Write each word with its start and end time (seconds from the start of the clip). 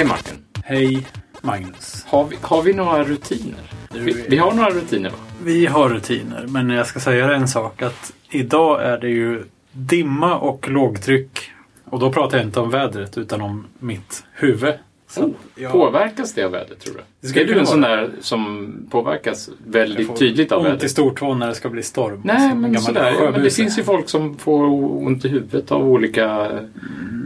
Hej 0.00 0.08
Martin. 0.08 0.34
Hej 0.64 1.06
Magnus. 1.40 2.04
Har 2.08 2.24
vi, 2.24 2.36
har 2.40 2.62
vi 2.62 2.72
några 2.72 3.04
rutiner? 3.04 3.72
Vi, 3.92 4.26
vi 4.28 4.38
har 4.38 4.54
några 4.54 4.70
rutiner 4.70 5.10
va? 5.10 5.16
Vi 5.42 5.66
har 5.66 5.88
rutiner, 5.88 6.46
men 6.48 6.70
jag 6.70 6.86
ska 6.86 7.00
säga 7.00 7.34
en 7.34 7.48
sak. 7.48 7.82
att 7.82 8.12
Idag 8.30 8.84
är 8.84 8.98
det 8.98 9.08
ju 9.08 9.44
dimma 9.72 10.38
och 10.38 10.68
lågtryck. 10.68 11.50
Och 11.84 11.98
då 11.98 12.12
pratar 12.12 12.38
jag 12.38 12.46
inte 12.46 12.60
om 12.60 12.70
vädret 12.70 13.18
utan 13.18 13.40
om 13.40 13.66
mitt 13.78 14.24
huvud. 14.32 14.74
Så 15.10 15.22
Oh, 15.24 15.30
jag- 15.54 15.72
Påverkas 15.72 16.34
det 16.34 16.44
av 16.44 16.50
vädret 16.50 16.80
tror 16.80 16.94
du? 16.94 17.30
Det 17.32 17.40
är 17.40 17.46
du 17.46 17.58
en 17.58 17.66
sån 17.66 17.80
där 17.80 18.10
som 18.20 18.72
påverkas 18.90 19.50
väldigt 19.66 20.16
tydligt 20.16 20.52
av 20.52 20.58
ont 20.58 20.68
i 20.68 20.70
vädret? 20.70 20.90
stortån 20.90 21.38
när 21.38 21.46
det 21.48 21.54
ska 21.54 21.68
bli 21.68 21.82
storm. 21.82 22.20
Nej, 22.24 22.54
men 22.54 22.78
sådär. 22.80 23.14
Ja, 23.20 23.30
men 23.30 23.42
det 23.42 23.50
finns 23.50 23.78
ju 23.78 23.82
folk 23.82 24.08
som 24.08 24.36
får 24.38 24.64
ont 25.06 25.24
i 25.24 25.28
huvudet 25.28 25.72
av 25.72 25.88
olika, 25.88 26.48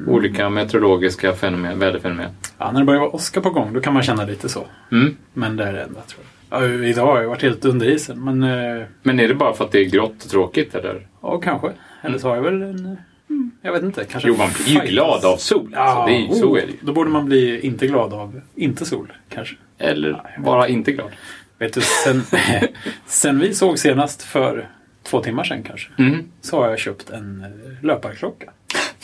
olika 0.06 0.48
meteorologiska 0.50 1.32
fenomen, 1.32 1.78
väderfenomen. 1.78 2.30
Ja, 2.58 2.70
när 2.72 2.80
det 2.80 2.86
börjar 2.86 3.00
vara 3.00 3.10
åska 3.10 3.40
på 3.40 3.50
gång 3.50 3.72
då 3.72 3.80
kan 3.80 3.94
man 3.94 4.02
känna 4.02 4.24
lite 4.24 4.48
så. 4.48 4.66
Mm. 4.92 5.16
Men 5.32 5.56
det 5.56 5.64
är 5.64 5.72
det 5.72 5.82
enda 5.82 6.00
tror 6.00 6.24
jag. 6.50 6.62
Ja, 6.62 6.84
idag 6.86 7.06
har 7.06 7.20
jag 7.22 7.28
varit 7.28 7.42
helt 7.42 7.64
under 7.64 7.88
isen. 7.88 8.24
Men 8.24 8.42
eh, 8.42 8.84
Men 9.02 9.20
är 9.20 9.28
det 9.28 9.34
bara 9.34 9.54
för 9.54 9.64
att 9.64 9.72
det 9.72 9.78
är 9.78 9.84
grått 9.84 10.24
och 10.24 10.30
tråkigt 10.30 10.74
eller? 10.74 11.06
ja, 11.22 11.40
kanske. 11.40 11.70
Eller 12.02 12.18
så 12.18 12.28
har 12.28 12.36
jag 12.36 12.42
väl 12.42 12.62
en... 12.62 12.96
Mm, 13.30 13.50
jag 13.62 13.72
vet 13.72 13.82
inte. 13.82 14.04
Kanske 14.04 14.28
Jo, 14.28 14.36
man 14.36 14.48
blir 14.64 14.74
ju 14.74 14.80
glad 14.90 15.24
av 15.24 15.36
sol. 15.36 15.68
Ja, 15.72 15.78
Alltså, 15.80 16.06
det 16.06 16.12
är, 16.16 16.20
ju- 16.34 16.40
så 16.40 16.52
oh, 16.52 16.58
är 16.62 16.66
det 16.66 16.72
ju. 16.72 16.78
Då 16.80 16.92
borde 16.92 17.10
man 17.10 17.24
bli 17.26 17.60
inte 17.60 17.86
glad 17.86 18.12
av 18.14 18.40
inte 18.54 18.84
sol, 18.84 19.12
kanske. 19.28 19.56
Eller 19.78 20.08
vet 20.12 20.44
bara 20.44 20.68
inte 20.68 20.92
glad. 20.92 21.10
Vet 21.58 21.72
du, 21.72 21.80
sen, 22.04 22.22
sen 23.06 23.38
vi 23.38 23.54
såg 23.54 23.78
senast 23.78 24.22
för 24.22 24.68
två 25.02 25.20
timmar 25.20 25.44
sedan 25.44 25.62
kanske, 25.62 25.90
Mm. 25.98 26.24
så 26.40 26.56
har 26.62 26.68
jag 26.70 26.78
köpt 26.78 27.10
en 27.10 27.40
eh, 27.44 27.84
löparklocka. 27.84 28.50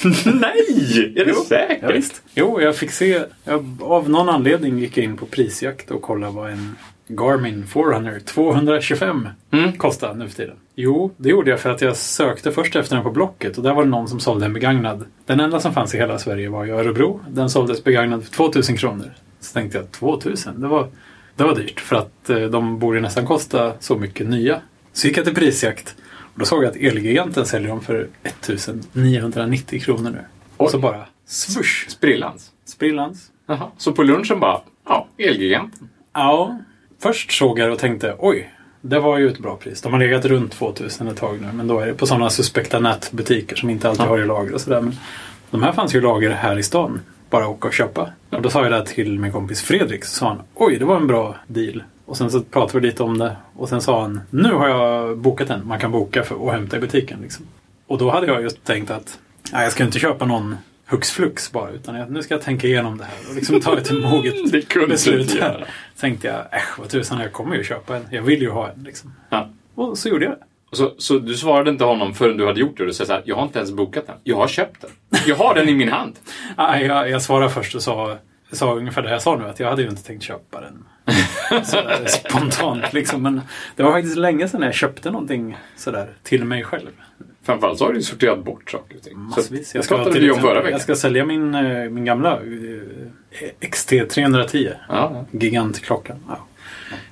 Nej! 0.25 1.15
Är 1.17 1.25
det 1.25 1.35
säkert? 1.35 1.79
Ja, 1.83 1.89
visst. 1.93 2.23
Jo, 2.35 2.61
jag 2.61 2.77
fick 2.77 2.91
se, 2.91 3.23
jag, 3.45 3.77
av 3.83 4.11
någon 4.11 4.29
anledning 4.29 4.79
gick 4.79 4.97
jag 4.97 5.05
in 5.05 5.17
på 5.17 5.27
prisjakt 5.27 5.91
och 5.91 6.03
kollade 6.03 6.33
vad 6.33 6.51
en 6.51 6.77
Garmin 7.09 7.67
Forerunner 7.67 8.21
225 8.21 9.29
Mm. 9.53 9.73
kostar 9.73 10.15
nu 10.15 10.29
för 10.29 10.37
tiden. 10.37 10.57
Jo, 10.83 11.11
det 11.17 11.29
gjorde 11.29 11.51
jag 11.51 11.61
för 11.61 11.71
att 11.71 11.81
jag 11.81 11.97
sökte 11.97 12.53
först 12.53 12.77
efter 12.77 12.95
den 12.95 13.05
på 13.05 13.11
Blocket 13.11 13.57
och 13.57 13.63
där 13.65 13.75
var 13.75 13.85
det 13.85 13.91
någon 13.91 14.09
som 14.09 14.21
sålde 14.21 14.47
en 14.47 14.53
begagnad. 14.53 15.05
Den 15.27 15.41
enda 15.41 15.61
som 15.61 15.73
fanns 15.75 15.95
i 15.95 15.99
hela 15.99 16.19
Sverige 16.19 16.49
var 16.49 16.67
i 16.67 16.71
Örebro. 16.71 17.21
Den 17.29 17.51
såldes 17.51 17.85
begagnad 17.85 18.25
för 18.25 18.31
2000 18.33 18.77
kronor. 18.77 19.13
Så 19.41 19.53
tänkte 19.53 19.79
jag 19.79 19.93
2000, 19.93 20.61
det 20.61 20.69
var, 20.69 20.89
det 21.37 21.45
var 21.45 21.55
dyrt 21.55 21.81
för 21.81 21.97
att 21.97 22.31
eh, 22.31 22.39
de 22.41 22.79
borde 22.79 23.01
nästan 23.01 23.27
kosta 23.27 23.73
så 23.81 23.97
mycket 23.99 24.29
nya. 24.29 24.61
Så 24.93 25.07
gick 25.07 25.19
jag 25.19 25.25
till 25.25 25.35
prisjakt 25.35 25.95
och 26.13 26.39
då 26.39 26.45
såg 26.45 26.65
jag 26.65 26.71
att 26.71 26.77
Elgiganten 26.77 27.47
säljer 27.47 27.69
dem 27.69 27.81
för 27.81 28.09
1990 28.23 29.81
kronor 29.81 30.11
nu. 30.11 30.25
Och 30.57 30.71
så 30.71 30.77
Oj. 30.77 30.83
bara 30.83 31.07
swoosh, 31.27 31.89
Sprillans. 31.89 32.51
sprillans. 32.65 33.31
Jaha. 33.47 33.71
Så 33.77 33.93
på 33.93 34.03
lunchen 34.03 34.41
bara, 34.41 34.61
ja, 34.89 35.07
Elgiganten. 35.19 35.89
Ja, 36.15 36.59
först 36.99 37.31
såg 37.33 37.59
jag 37.59 37.69
det 37.69 37.73
och 37.73 37.79
tänkte 37.79 38.15
oj, 38.19 38.51
det 38.81 39.01
var 39.01 39.19
ju 39.19 39.29
ett 39.29 39.39
bra 39.39 39.57
pris. 39.57 39.81
De 39.83 39.93
har 39.93 40.01
legat 40.01 40.25
runt 40.25 40.53
2000 40.53 41.09
ett 41.09 41.17
tag 41.17 41.41
nu, 41.41 41.49
men 41.55 41.67
då 41.69 41.79
är 41.81 41.87
det 41.87 41.95
på 41.95 42.07
sådana 42.07 42.31
suspekta 42.31 42.79
nätbutiker 42.79 43.57
som 43.57 43.71
inte 43.71 43.89
alltid 43.89 44.05
Ja. 44.05 44.09
har 44.09 44.19
i 44.19 44.27
lager 44.27 44.55
och 44.55 44.61
sådär. 44.61 44.81
Men 44.81 44.97
de 45.51 45.63
här 45.63 45.73
fanns 45.73 45.95
ju 45.95 45.99
i 45.99 46.03
lager 46.03 46.31
här 46.31 46.59
i 46.59 46.63
stan. 46.63 47.01
Bara 47.31 47.49
åka 47.49 47.69
och 47.69 47.75
köpa. 47.75 48.11
Och 48.31 48.43
då 48.43 48.51
sa 48.51 48.63
jag 48.63 48.73
det 48.73 48.87
till 48.87 49.19
min 49.19 49.33
kompis 49.33 49.63
Fredrik. 49.63 50.05
Så 50.05 50.11
sa 50.19 50.29
han, 50.29 50.39
oj, 50.55 50.77
det 50.79 50.85
var 50.85 50.97
en 50.97 51.07
bra 51.07 51.37
deal. 51.47 51.83
Och 52.07 52.17
sen 52.17 52.31
så 52.31 52.41
pratade 52.43 52.81
vi 52.81 52.87
lite 52.87 53.03
om 53.03 53.19
det. 53.19 53.37
Och 53.57 53.69
sen 53.69 53.81
sa 53.81 54.01
han, 54.01 54.21
nu 54.31 54.53
har 54.53 54.69
jag 54.69 55.19
bokat 55.19 55.49
den. 55.49 55.67
Man 55.67 55.79
kan 55.79 55.91
boka 55.93 56.23
för 56.23 56.47
att 56.47 56.53
hämta 56.53 56.77
i 56.77 56.81
butiken. 56.81 57.19
Liksom. 57.23 57.47
Och 57.87 57.99
då 57.99 58.11
hade 58.11 58.27
jag 58.27 58.43
just 58.43 58.65
tänkt 58.65 58.91
att, 58.91 59.19
nej, 59.53 59.63
jag 59.63 59.73
ska 59.73 59.85
inte 59.85 59.99
köpa 59.99 60.25
någon 60.27 60.57
hux 60.91 61.11
flux 61.11 61.53
bara. 61.53 61.71
Utan 61.71 61.95
jag, 61.95 62.11
nu 62.11 62.23
ska 62.23 62.35
jag 62.35 62.43
tänka 62.43 62.67
igenom 62.67 62.99
det 62.99 63.05
här 63.05 63.15
och 63.29 63.35
liksom 63.35 63.61
ta 63.61 63.79
ett 63.79 63.91
moget 64.03 64.53
Det 64.53 64.63
kunde 64.69 64.89
beslut. 64.89 65.21
inte 65.21 65.39
göra. 65.39 65.65
Tänkte 66.01 66.27
jag, 66.29 66.59
äsch 66.61 66.79
vad 66.79 66.89
tusan, 66.89 67.21
jag 67.21 67.33
kommer 67.33 67.57
ju 67.57 67.65
köpa 67.65 67.97
en. 67.97 68.03
Jag 68.11 68.23
vill 68.23 68.43
ju 68.43 68.51
ha 68.51 68.71
en. 68.71 68.83
Liksom. 68.83 69.15
Ja. 69.31 69.49
Och 69.75 69.99
så 69.99 70.09
gjorde 70.09 70.25
jag 70.25 70.33
det. 70.35 70.45
Och 70.71 70.77
Så, 70.77 70.95
så 70.99 71.19
du 71.19 71.35
svarade 71.35 71.71
inte 71.71 71.85
honom 71.85 72.15
förrän 72.15 72.37
du 72.37 72.47
hade 72.47 72.61
gjort 72.61 72.79
det? 72.79 72.87
Du 72.87 72.93
sa 72.93 73.05
så 73.05 73.13
här, 73.13 73.23
jag 73.25 73.37
har 73.37 73.43
inte 73.43 73.59
ens 73.59 73.73
bokat 73.73 74.07
den. 74.07 74.17
Jag 74.25 74.37
har 74.37 74.49
köpt 74.49 74.81
den. 74.81 74.91
Jag 75.27 75.37
har 75.37 75.55
den 75.55 75.69
i 75.69 75.75
min 75.75 75.89
hand. 75.89 76.19
Nej, 76.59 76.87
jag, 76.87 77.11
jag 77.11 77.23
svarade 77.23 77.51
först 77.51 77.75
och 77.75 77.83
sa, 77.83 78.17
sa 78.53 78.75
ungefär 78.75 79.03
det 79.03 79.11
jag 79.11 79.23
sa 79.23 79.37
nu. 79.37 79.45
Att 79.49 79.61
jag 79.61 79.69
hade 79.71 79.83
ju 79.83 79.89
inte 79.89 80.03
tänkt 80.05 80.23
köpa 80.23 80.61
den. 80.61 80.85
Sådär 81.65 82.07
spontant 82.07 82.93
liksom. 82.93 83.23
Men 83.23 83.41
det 83.77 83.83
var 83.83 83.93
faktiskt 83.93 84.17
länge 84.17 84.49
sedan 84.49 84.63
jag 84.63 84.75
köpte 84.75 85.11
någonting 85.11 85.57
sådär 85.77 86.09
till 86.23 86.45
mig 86.45 86.65
själv. 86.65 86.91
Framförallt 87.43 87.79
så 87.79 87.85
har 87.85 87.93
du 87.93 88.03
sorterat 88.03 88.45
bort 88.45 88.71
saker 88.71 88.97
och 88.97 89.03
ting. 89.03 89.19
Massvis. 89.19 89.75
Jag 89.75 89.89
pratade 89.89 90.21
vi 90.21 90.31
om 90.31 90.41
förra 90.41 90.55
veckan. 90.55 90.73
jag 90.73 90.81
ska 90.81 90.95
sälja 90.95 91.25
min, 91.25 91.55
eh, 91.55 91.91
min 91.91 92.05
gamla 92.05 92.33
eh, 92.33 93.49
XT310. 93.61 94.75
Ja, 94.89 95.27
ja. 95.33 95.39
Gigantklockan. 95.39 96.17
Ja. 96.29 96.39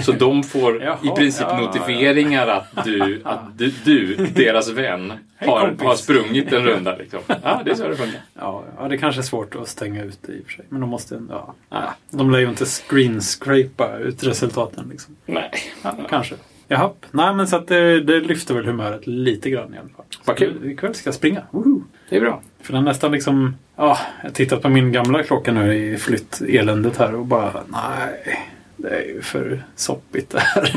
Så 0.02 0.12
de 0.12 0.42
får 0.42 0.82
Jaha, 0.82 0.98
i 1.02 1.08
princip 1.08 1.46
ja, 1.50 1.60
ja. 1.60 1.66
notifieringar 1.66 2.46
att 2.46 2.84
du, 2.84 3.20
att 3.24 3.58
du, 3.58 3.72
du 3.84 4.16
deras 4.16 4.70
vän, 4.70 5.12
Hej, 5.36 5.48
har, 5.48 5.60
kompis. 5.60 5.86
har 5.86 5.94
sprungit 5.94 6.52
en 6.52 6.64
runda. 6.66 6.96
Liksom. 6.96 7.20
Ja, 7.26 7.62
det 7.64 7.70
är 7.70 7.74
så 7.74 7.88
det 7.88 7.96
funkar. 7.96 8.20
Ja, 8.34 8.64
ja, 8.78 8.88
det 8.88 8.98
kanske 8.98 9.20
är 9.20 9.22
svårt 9.22 9.54
att 9.54 9.68
stänga 9.68 10.04
ut 10.04 10.18
det 10.26 10.32
i 10.32 10.40
och 10.40 10.46
för 10.46 10.52
sig. 10.52 10.64
Men 10.68 10.80
de 10.80 10.90
måste 10.90 11.22
ja. 11.30 11.54
Ja. 11.70 11.94
De 12.10 12.30
lär 12.30 12.38
ju 12.38 12.48
inte 12.48 12.66
screenscrapa 12.66 13.98
ut 13.98 14.24
resultaten 14.24 14.88
liksom. 14.90 15.16
Nej. 15.26 15.50
Ja, 15.82 15.96
kanske. 16.08 16.34
Jaha. 16.68 16.90
Nej, 17.10 17.34
men 17.34 17.46
så 17.48 17.56
att 17.56 17.68
det, 17.68 18.00
det 18.00 18.20
lyfter 18.20 18.54
väl 18.54 18.64
humöret 18.66 19.06
lite 19.06 19.50
grann 19.50 19.74
i 19.74 19.78
alla 19.78 19.88
fall. 19.88 20.04
Vad 20.24 20.36
kul. 20.36 20.70
Ikväll 20.70 20.94
ska 20.94 21.08
jag 21.08 21.14
springa. 21.14 21.42
Woho! 21.50 21.82
Det 22.08 22.16
är 22.16 22.20
bra. 22.20 22.42
För 22.62 22.72
den 22.72 22.84
nästan 22.84 23.12
liksom... 23.12 23.56
Ja, 23.82 23.98
jag 24.20 24.28
har 24.28 24.34
tittat 24.34 24.62
på 24.62 24.68
min 24.68 24.92
gamla 24.92 25.22
klocka 25.22 25.52
nu 25.52 25.74
i 25.74 25.96
flytteländet 25.96 26.96
här 26.96 27.14
och 27.14 27.26
bara 27.26 27.62
nej. 27.68 28.46
Det 28.76 28.88
är 28.88 29.02
ju 29.02 29.22
för 29.22 29.64
soppigt 29.76 30.30
det 30.30 30.40
här. 30.40 30.72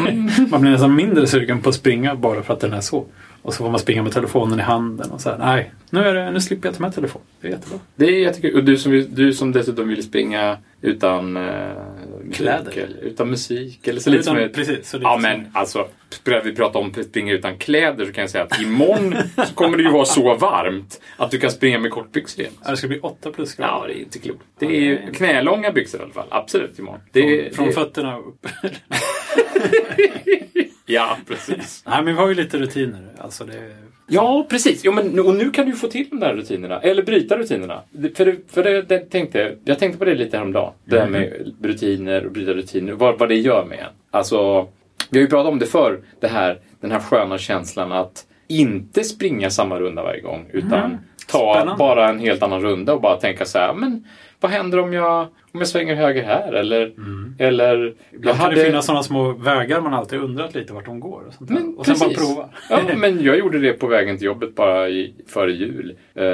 Man 0.51 0.61
blir 0.61 0.71
nästan 0.71 0.95
mindre 0.95 1.27
sugen 1.27 1.61
på 1.61 1.69
att 1.69 1.75
springa 1.75 2.15
bara 2.15 2.43
för 2.43 2.53
att 2.53 2.59
den 2.59 2.73
är 2.73 2.81
så. 2.81 3.05
Och 3.43 3.53
så 3.53 3.57
får 3.63 3.69
man 3.71 3.79
springa 3.79 4.03
med 4.03 4.11
telefonen 4.11 4.59
i 4.59 4.61
handen 4.61 5.11
och 5.11 5.21
så 5.21 5.29
här. 5.29 5.37
Nej, 5.37 5.71
nu, 5.89 5.99
är 5.99 6.13
det, 6.13 6.31
nu 6.31 6.41
slipper 6.41 6.67
jag 6.67 6.75
ta 6.75 6.81
med 6.81 6.95
telefonen. 6.95 7.27
Det 7.41 7.47
är 7.47 7.51
jättebra. 7.51 7.79
Det 7.95 8.05
är 8.05 8.19
jättekul. 8.19 8.55
Och 8.55 8.63
du 8.63 8.77
som, 8.77 8.91
vill- 8.91 9.15
du 9.15 9.33
som 9.33 9.51
dessutom 9.51 9.87
vill 9.87 10.03
springa 10.03 10.57
utan, 10.81 11.37
eh, 11.37 11.43
Kläder. 12.33 12.71
Eller 12.71 12.97
utan 13.01 13.29
musik. 13.29 13.87
Eller 13.87 13.99
så 13.99 14.09
lite 14.09 14.21
Utan- 14.21 14.35
som 14.35 14.43
ett- 14.43 14.53
precis, 14.53 14.89
så 14.89 14.97
lite 14.97 15.07
Ja 15.07 15.13
som- 15.13 15.21
men 15.21 15.47
alltså, 15.53 15.87
vi 16.43 16.55
prata 16.55 16.79
om 16.79 16.87
att 16.97 17.05
springa 17.05 17.33
utan 17.33 17.57
kläder 17.57 18.05
så 18.05 18.11
kan 18.11 18.21
jag 18.21 18.29
säga 18.29 18.43
att 18.43 18.61
imorgon 18.61 19.15
så 19.47 19.53
kommer 19.55 19.77
det 19.77 19.83
ju 19.83 19.91
vara 19.91 20.05
så 20.05 20.35
varmt 20.35 21.01
att 21.17 21.31
du 21.31 21.39
kan 21.39 21.51
springa 21.51 21.79
med 21.79 21.91
kortbyxor 21.91 22.41
igen. 22.41 22.53
Ja, 22.63 22.71
det 22.71 22.77
ska 22.77 22.87
bli 22.87 22.99
8 22.99 23.31
plusgrader. 23.31 23.73
Ja, 23.73 23.87
det 23.87 23.93
är 23.99 23.99
inte 23.99 24.19
klokt. 24.19 24.43
Det 24.59 24.65
är 24.65 24.81
ju 24.81 25.11
knälånga 25.13 25.71
byxor 25.71 25.99
i 25.99 26.03
alla 26.03 26.13
fall. 26.13 26.27
Absolut 26.29 26.79
imorgon. 26.79 26.99
Det 27.11 27.19
är, 27.47 27.53
Från 27.53 27.65
det, 27.67 27.73
fötterna 27.73 28.17
upp. 28.17 28.47
Ja, 30.85 31.17
precis. 31.27 31.83
Nej, 31.87 31.95
men 32.03 32.05
vi 32.05 32.11
har 32.21 32.27
ju 32.29 32.35
lite 32.35 32.57
rutiner. 32.57 33.07
Alltså 33.17 33.43
det... 33.45 33.75
Ja, 34.07 34.45
precis. 34.49 34.81
Jo, 34.85 34.91
men, 34.91 35.19
och 35.19 35.35
nu 35.35 35.51
kan 35.51 35.65
du 35.65 35.71
få 35.75 35.87
till 35.87 36.07
de 36.09 36.19
där 36.19 36.33
rutinerna. 36.33 36.79
Eller 36.79 37.03
bryta 37.03 37.37
rutinerna. 37.37 37.81
För, 38.15 38.25
det, 38.25 38.35
för 38.51 38.63
det, 38.63 38.81
det 38.81 38.99
tänkte, 38.99 39.39
jag- 39.39 39.55
jag 39.65 39.79
tänkte 39.79 39.99
på 39.99 40.05
det 40.05 40.15
lite 40.15 40.37
häromdagen. 40.37 40.73
Det 40.85 40.99
här 40.99 41.07
med 41.09 41.53
rutiner 41.63 42.25
och 42.25 42.31
bryta 42.31 42.53
rutiner. 42.53 42.93
Vad, 42.93 43.19
vad 43.19 43.29
det 43.29 43.35
gör 43.35 43.65
med 43.65 43.79
en. 43.79 43.85
Alltså, 44.11 44.67
vi 45.09 45.19
har 45.19 45.23
ju 45.23 45.27
pratat 45.29 45.51
om 45.51 45.59
det 45.59 45.65
förr. 45.65 45.99
Det 46.19 46.27
här, 46.27 46.59
den 46.81 46.91
här 46.91 46.99
sköna 46.99 47.37
känslan 47.37 47.91
att 47.91 48.25
inte 48.47 49.03
springa 49.03 49.49
samma 49.49 49.79
runda 49.79 50.03
varje 50.03 50.21
gång. 50.21 50.45
Utan 50.53 50.97
ta 51.27 51.53
Spännande. 51.55 51.77
bara 51.79 52.09
en 52.09 52.19
helt 52.19 52.43
annan 52.43 52.61
runda 52.61 52.93
och 52.93 53.01
bara 53.01 53.15
tänka 53.17 53.45
så 53.45 53.57
här. 53.59 53.73
Men 53.73 54.07
vad 54.43 54.51
händer 54.51 54.79
om 54.79 54.93
jag, 54.93 55.21
om 55.51 55.59
jag 55.59 55.67
svänger 55.67 55.95
höger 55.95 56.23
här? 56.23 56.53
Eller, 56.53 56.93
eller 57.37 57.93
Ibland 58.11 58.39
kan 58.39 58.49
det 58.49 58.65
finnas 58.65 58.85
sådana 58.85 59.03
små 59.03 59.31
vägar 59.31 59.81
man 59.81 59.93
alltid 59.93 60.19
undrat 60.19 60.55
lite 60.55 60.73
vart 60.73 60.85
de 60.85 60.99
går. 60.99 61.23
Och, 61.27 61.33
sånt. 61.33 61.49
Men 61.49 61.77
och 61.77 61.85
sen 61.85 61.95
bara 61.99 62.09
prova. 62.09 62.49
Ja, 62.69 62.81
men 62.95 63.23
jag 63.23 63.37
gjorde 63.37 63.59
det 63.59 63.73
på 63.73 63.87
vägen 63.87 64.17
till 64.17 64.25
jobbet 64.25 64.55
bara 64.55 64.89
i, 64.89 65.13
före 65.27 65.51
jul. 65.51 65.97
Eh, 66.13 66.25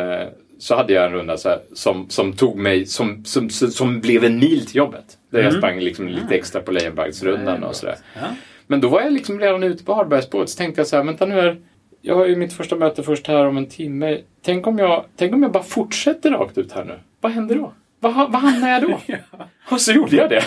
så 0.59 0.75
hade 0.75 0.94
jag 0.94 1.06
en 1.06 1.11
runda 1.11 1.38
så 1.38 1.50
här, 1.50 1.59
som, 1.73 2.09
som 2.09 2.33
tog 2.33 2.57
mig, 2.57 2.85
som, 2.85 3.25
som, 3.25 3.50
som, 3.50 3.67
som 3.67 4.01
blev 4.01 4.23
en 4.23 4.39
mil 4.39 4.65
till 4.65 4.75
jobbet. 4.75 5.06
Där 5.31 5.44
jag 5.44 5.53
sprang 5.53 5.79
liksom 5.79 6.07
lite 6.07 6.35
extra 6.35 6.61
på 6.61 6.71
Lejonbaggsrundan 6.71 7.63
och 7.63 7.75
sådär. 7.75 7.95
Ja. 8.15 8.27
Men 8.67 8.81
då 8.81 8.88
var 8.88 9.01
jag 9.01 9.13
liksom 9.13 9.39
redan 9.39 9.63
ute 9.63 9.83
på 9.83 9.94
Hardbergsspåret 9.94 10.50
så 10.50 10.57
tänkte 10.57 10.79
jag 10.79 10.88
så 10.88 10.95
här, 10.95 11.03
vänta 11.03 11.25
nu 11.25 11.39
är 11.39 11.57
jag 12.01 12.15
har 12.15 12.25
ju 12.25 12.35
mitt 12.35 12.53
första 12.53 12.75
möte 12.75 13.03
först 13.03 13.27
här 13.27 13.45
om 13.45 13.57
en 13.57 13.65
timme. 13.65 14.17
Tänk 14.41 14.67
om 14.67 14.79
jag, 14.79 15.06
tänk 15.15 15.33
om 15.33 15.44
jag 15.44 15.51
bara 15.51 15.63
fortsätter 15.63 16.31
rakt 16.31 16.57
ut 16.57 16.71
här 16.71 16.85
nu. 16.85 17.00
Vad 17.21 17.31
händer 17.31 17.56
då? 17.56 17.73
Vad, 18.00 18.13
vad 18.31 18.42
hamnar 18.42 18.69
jag 18.69 18.81
då? 18.81 19.00
Och 19.72 19.81
så 19.81 19.92
gjorde 19.92 20.16
jag 20.16 20.30
det. 20.30 20.44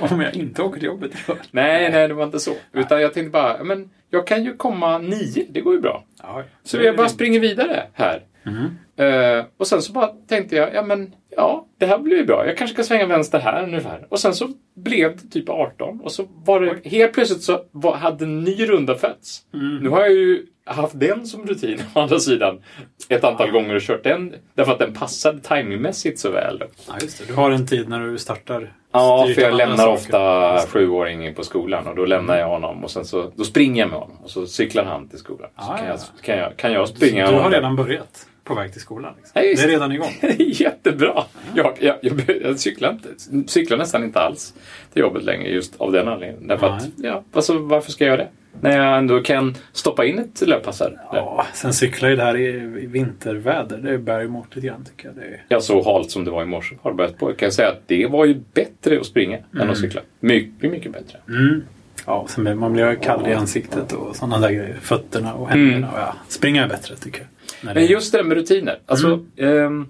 Om 0.10 0.20
jag 0.20 0.34
inte 0.34 0.62
åker 0.62 0.78
till 0.80 0.86
jobbet 0.86 1.10
idag. 1.24 1.38
Nej, 1.50 1.90
nej, 1.90 2.08
det 2.08 2.14
var 2.14 2.24
inte 2.24 2.40
så. 2.40 2.52
Utan 2.72 3.00
jag 3.02 3.14
tänkte 3.14 3.30
bara, 3.30 3.64
men 3.64 3.90
jag 4.10 4.26
kan 4.26 4.44
ju 4.44 4.56
komma 4.56 4.98
nio, 4.98 5.46
det 5.50 5.60
går 5.60 5.74
ju 5.74 5.80
bra. 5.80 6.04
Ja, 6.22 6.42
Så 6.64 6.76
jag 6.76 6.96
bara 6.96 7.08
springer 7.08 7.40
vidare 7.40 7.82
här. 7.92 8.22
Mm. 8.46 8.66
Eh, 8.96 9.44
och 9.56 9.66
sen 9.66 9.82
så 9.82 9.92
bara 9.92 10.06
tänkte 10.28 10.56
jag, 10.56 10.74
ja 10.74 10.82
men 10.82 11.12
ja, 11.36 11.66
det 11.78 11.86
här 11.86 11.98
blir 11.98 12.16
ju 12.16 12.24
bra. 12.24 12.46
Jag 12.46 12.56
kanske 12.56 12.74
ska 12.74 12.82
svänga 12.82 13.06
vänster 13.06 13.38
här 13.38 13.62
ungefär. 13.62 14.06
Och 14.08 14.18
sen 14.20 14.34
så 14.34 14.48
blev 14.76 15.16
det 15.16 15.28
typ 15.30 15.48
18. 15.48 16.00
Och 16.00 16.12
så 16.12 16.24
var 16.44 16.60
det, 16.60 16.88
helt 16.90 17.12
plötsligt 17.12 17.42
så 17.42 17.60
var, 17.70 17.96
hade 17.96 18.24
en 18.24 18.44
ny 18.44 18.68
runda 18.68 18.94
fötts. 18.94 19.40
Mm. 19.54 19.76
Nu 19.76 19.88
har 19.88 20.00
jag 20.00 20.12
ju 20.12 20.46
haft 20.64 21.00
den 21.00 21.26
som 21.26 21.46
rutin 21.46 21.78
å 21.94 22.00
andra 22.00 22.18
sidan 22.18 22.62
ett 23.08 23.24
antal 23.24 23.50
gånger 23.50 23.74
och 23.74 23.82
kört 23.82 24.04
den 24.04 24.34
därför 24.54 24.72
att 24.72 24.78
den 24.78 24.94
passade 24.94 25.40
timingmässigt 25.40 26.18
så 26.18 26.30
väl. 26.30 26.62
Ja, 26.88 26.94
just 27.02 27.18
det. 27.18 27.24
Du 27.24 27.34
har 27.34 27.50
en 27.50 27.66
tid 27.66 27.88
när 27.88 28.00
du 28.00 28.18
startar. 28.18 28.72
Ja, 28.92 29.28
för 29.34 29.42
jag 29.42 29.54
lämnar 29.54 29.76
saker. 29.76 29.92
ofta 29.92 30.58
sjuåringen 30.68 31.34
på 31.34 31.42
skolan 31.44 31.86
och 31.86 31.96
då 31.96 32.04
lämnar 32.04 32.38
jag 32.38 32.48
honom 32.48 32.84
och 32.84 32.90
sen 32.90 33.04
så 33.04 33.30
då 33.36 33.44
springer 33.44 33.82
jag 33.82 33.90
med 33.90 33.98
honom 33.98 34.16
och 34.24 34.30
så 34.30 34.46
cyklar 34.46 34.84
han 34.84 35.08
till 35.08 35.18
skolan. 35.18 35.50
Så 35.58 35.72
Ah, 35.72 35.76
kan, 35.76 35.86
ja. 35.86 35.92
jag, 35.92 36.24
kan, 36.24 36.38
jag, 36.38 36.56
kan 36.56 36.72
jag 36.72 36.88
springa 36.88 37.26
Du 37.26 37.32
har 37.32 37.36
honom 37.36 37.52
redan 37.52 37.76
börjat 37.76 38.26
på 38.46 38.54
väg 38.54 38.72
till 38.72 38.80
skolan. 38.80 39.14
Liksom. 39.16 39.32
Ja, 39.34 39.42
det 39.42 39.62
är 39.62 39.68
redan 39.68 39.92
igång. 39.92 40.12
Jättebra! 40.38 41.24
Jag, 41.54 41.76
jag, 41.80 41.96
jag, 42.02 42.22
jag 42.42 42.58
cyklar, 42.60 42.90
inte, 42.90 43.08
cyklar 43.52 43.78
nästan 43.78 44.04
inte 44.04 44.20
alls 44.20 44.54
till 44.92 45.00
jobbet 45.00 45.24
längre 45.24 45.48
just 45.48 45.80
av 45.80 45.92
den 45.92 46.08
anledningen. 46.08 46.48
Därför 46.48 46.66
att, 46.66 46.88
ja, 46.96 47.24
alltså, 47.32 47.58
varför 47.58 47.92
ska 47.92 48.04
jag 48.04 48.10
göra 48.10 48.22
det? 48.22 48.30
När 48.60 48.78
jag 48.78 48.98
ändå 48.98 49.22
kan 49.22 49.54
stoppa 49.72 50.04
in 50.04 50.18
ett 50.18 50.48
löppass 50.48 50.80
här. 50.80 51.00
Ja, 51.12 51.46
sen 51.54 51.72
cyklar 51.72 52.08
ju 52.08 52.16
det 52.16 52.22
här 52.22 52.36
i 52.36 52.46
i 52.82 52.86
vinterväder. 52.86 53.78
Det 53.78 53.98
bär 53.98 54.20
ju 54.20 54.26
emot 54.26 54.56
lite 54.56 54.66
grann 54.66 54.84
tycker 54.84 55.08
jag. 55.08 55.16
Det 55.16 55.22
är... 55.22 55.44
Ja, 55.48 55.60
så 55.60 55.92
halt 55.92 56.10
som 56.10 56.24
det 56.24 56.30
var 56.30 56.42
i 56.42 56.46
morse 56.46 56.76
har 56.82 56.90
det 56.90 56.96
börjat 56.96 57.18
på. 57.18 57.30
Jag 57.30 57.36
kan 57.36 57.52
säga 57.52 57.68
att 57.68 57.82
det 57.86 58.06
var 58.06 58.24
ju 58.24 58.40
bättre 58.54 59.00
att 59.00 59.06
springa 59.06 59.38
än 59.60 59.70
att 59.70 59.78
cykla. 59.78 60.00
Mycket, 60.20 60.70
mycket 60.70 60.92
bättre. 60.92 61.18
Mm. 61.28 61.62
Ja, 62.06 62.26
sen 62.28 62.58
man 62.58 62.72
blir 62.72 62.94
kall 62.94 63.28
i 63.28 63.34
ansiktet 63.34 63.92
och 63.92 64.16
sådana 64.16 64.38
där 64.38 64.50
grejer. 64.50 64.76
Fötterna 64.80 65.34
och 65.34 65.48
händerna. 65.48 65.92
Och 65.92 65.98
ja, 65.98 66.14
springa 66.28 66.64
är 66.64 66.68
bättre 66.68 66.96
tycker 66.96 67.18
jag. 67.18 67.28
Det- 67.62 67.74
Men 67.74 67.86
just 67.86 68.12
det 68.12 68.18
där 68.18 68.24
med 68.24 68.36
rutiner. 68.36 68.78
Alltså, 68.86 69.20
ehm, 69.36 69.86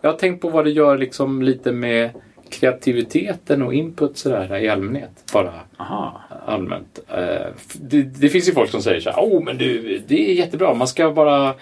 jag 0.00 0.10
har 0.12 0.18
tänkt 0.18 0.40
på 0.42 0.48
vad 0.48 0.64
det 0.64 0.70
gör 0.70 0.98
liksom 0.98 1.42
lite 1.42 1.72
med 1.72 2.10
kreativiteten 2.50 3.62
och 3.62 3.74
input 3.74 4.18
sådär 4.18 4.56
i 4.58 4.68
allmänhet. 4.68 5.10
Bara 5.32 5.52
Aha. 5.76 6.20
allmänt. 6.46 6.98
Eh, 7.08 7.46
det, 7.74 8.02
det 8.02 8.28
finns 8.28 8.48
ju 8.48 8.52
folk 8.52 8.70
som 8.70 8.82
säger 8.82 9.00
så 9.00 9.10
här, 9.10 9.18
oh 9.22 9.44
men 9.44 9.58
du, 9.58 10.02
det 10.06 10.30
är 10.30 10.34
jättebra, 10.34 10.74
man 10.74 10.88
ska 10.88 11.10
bara 11.12 11.54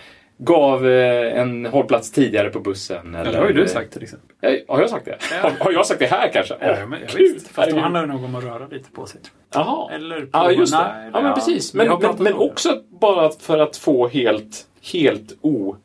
gå 0.43 0.57
av 0.57 0.89
eh, 0.89 1.41
en 1.41 1.67
hållplats 1.67 2.11
tidigare 2.13 2.51
på 2.51 2.61
bussen. 2.61 3.15
Ja, 3.25 3.31
det 3.31 3.39
har 3.39 3.47
ju 3.47 3.53
du 3.53 3.69
sagt 3.69 3.93
till 3.93 4.03
exempel. 4.03 4.37
Har 4.69 4.81
jag 4.81 4.91
sagt 4.91 5.05
det? 5.05 5.17
Har, 5.43 5.51
har 5.65 5.73
jag 5.73 5.87
sagt 5.87 6.01
det 6.01 6.07
här 6.07 6.33
kanske? 6.33 6.55
Ja, 6.61 6.87
men, 6.87 6.99
ja, 7.01 7.09
visst. 7.17 7.47
Fast 7.49 7.59
herregud. 7.59 7.81
handlar 7.83 8.01
det 8.01 8.07
nog 8.13 8.25
om 8.25 8.35
att 8.35 8.45
röra 8.45 8.67
lite 8.67 8.91
på 8.91 9.07
sig. 9.07 9.21
Jaha. 9.55 9.91
Eller 9.93 10.29
Ja, 10.33 10.39
prova- 10.39 10.53
just 10.53 10.73
det. 10.73 10.79
Ja, 10.79 11.21
men 11.21 11.25
ja, 11.25 11.35
precis. 11.35 11.75
Men, 11.75 11.89
men, 11.89 12.01
men 12.17 12.25
det. 12.25 12.35
också 12.35 12.83
bara 13.01 13.31
för 13.31 13.59
att 13.59 13.77
få 13.77 14.09
helt, 14.09 14.67
helt 14.93 15.39
o, 15.41 15.77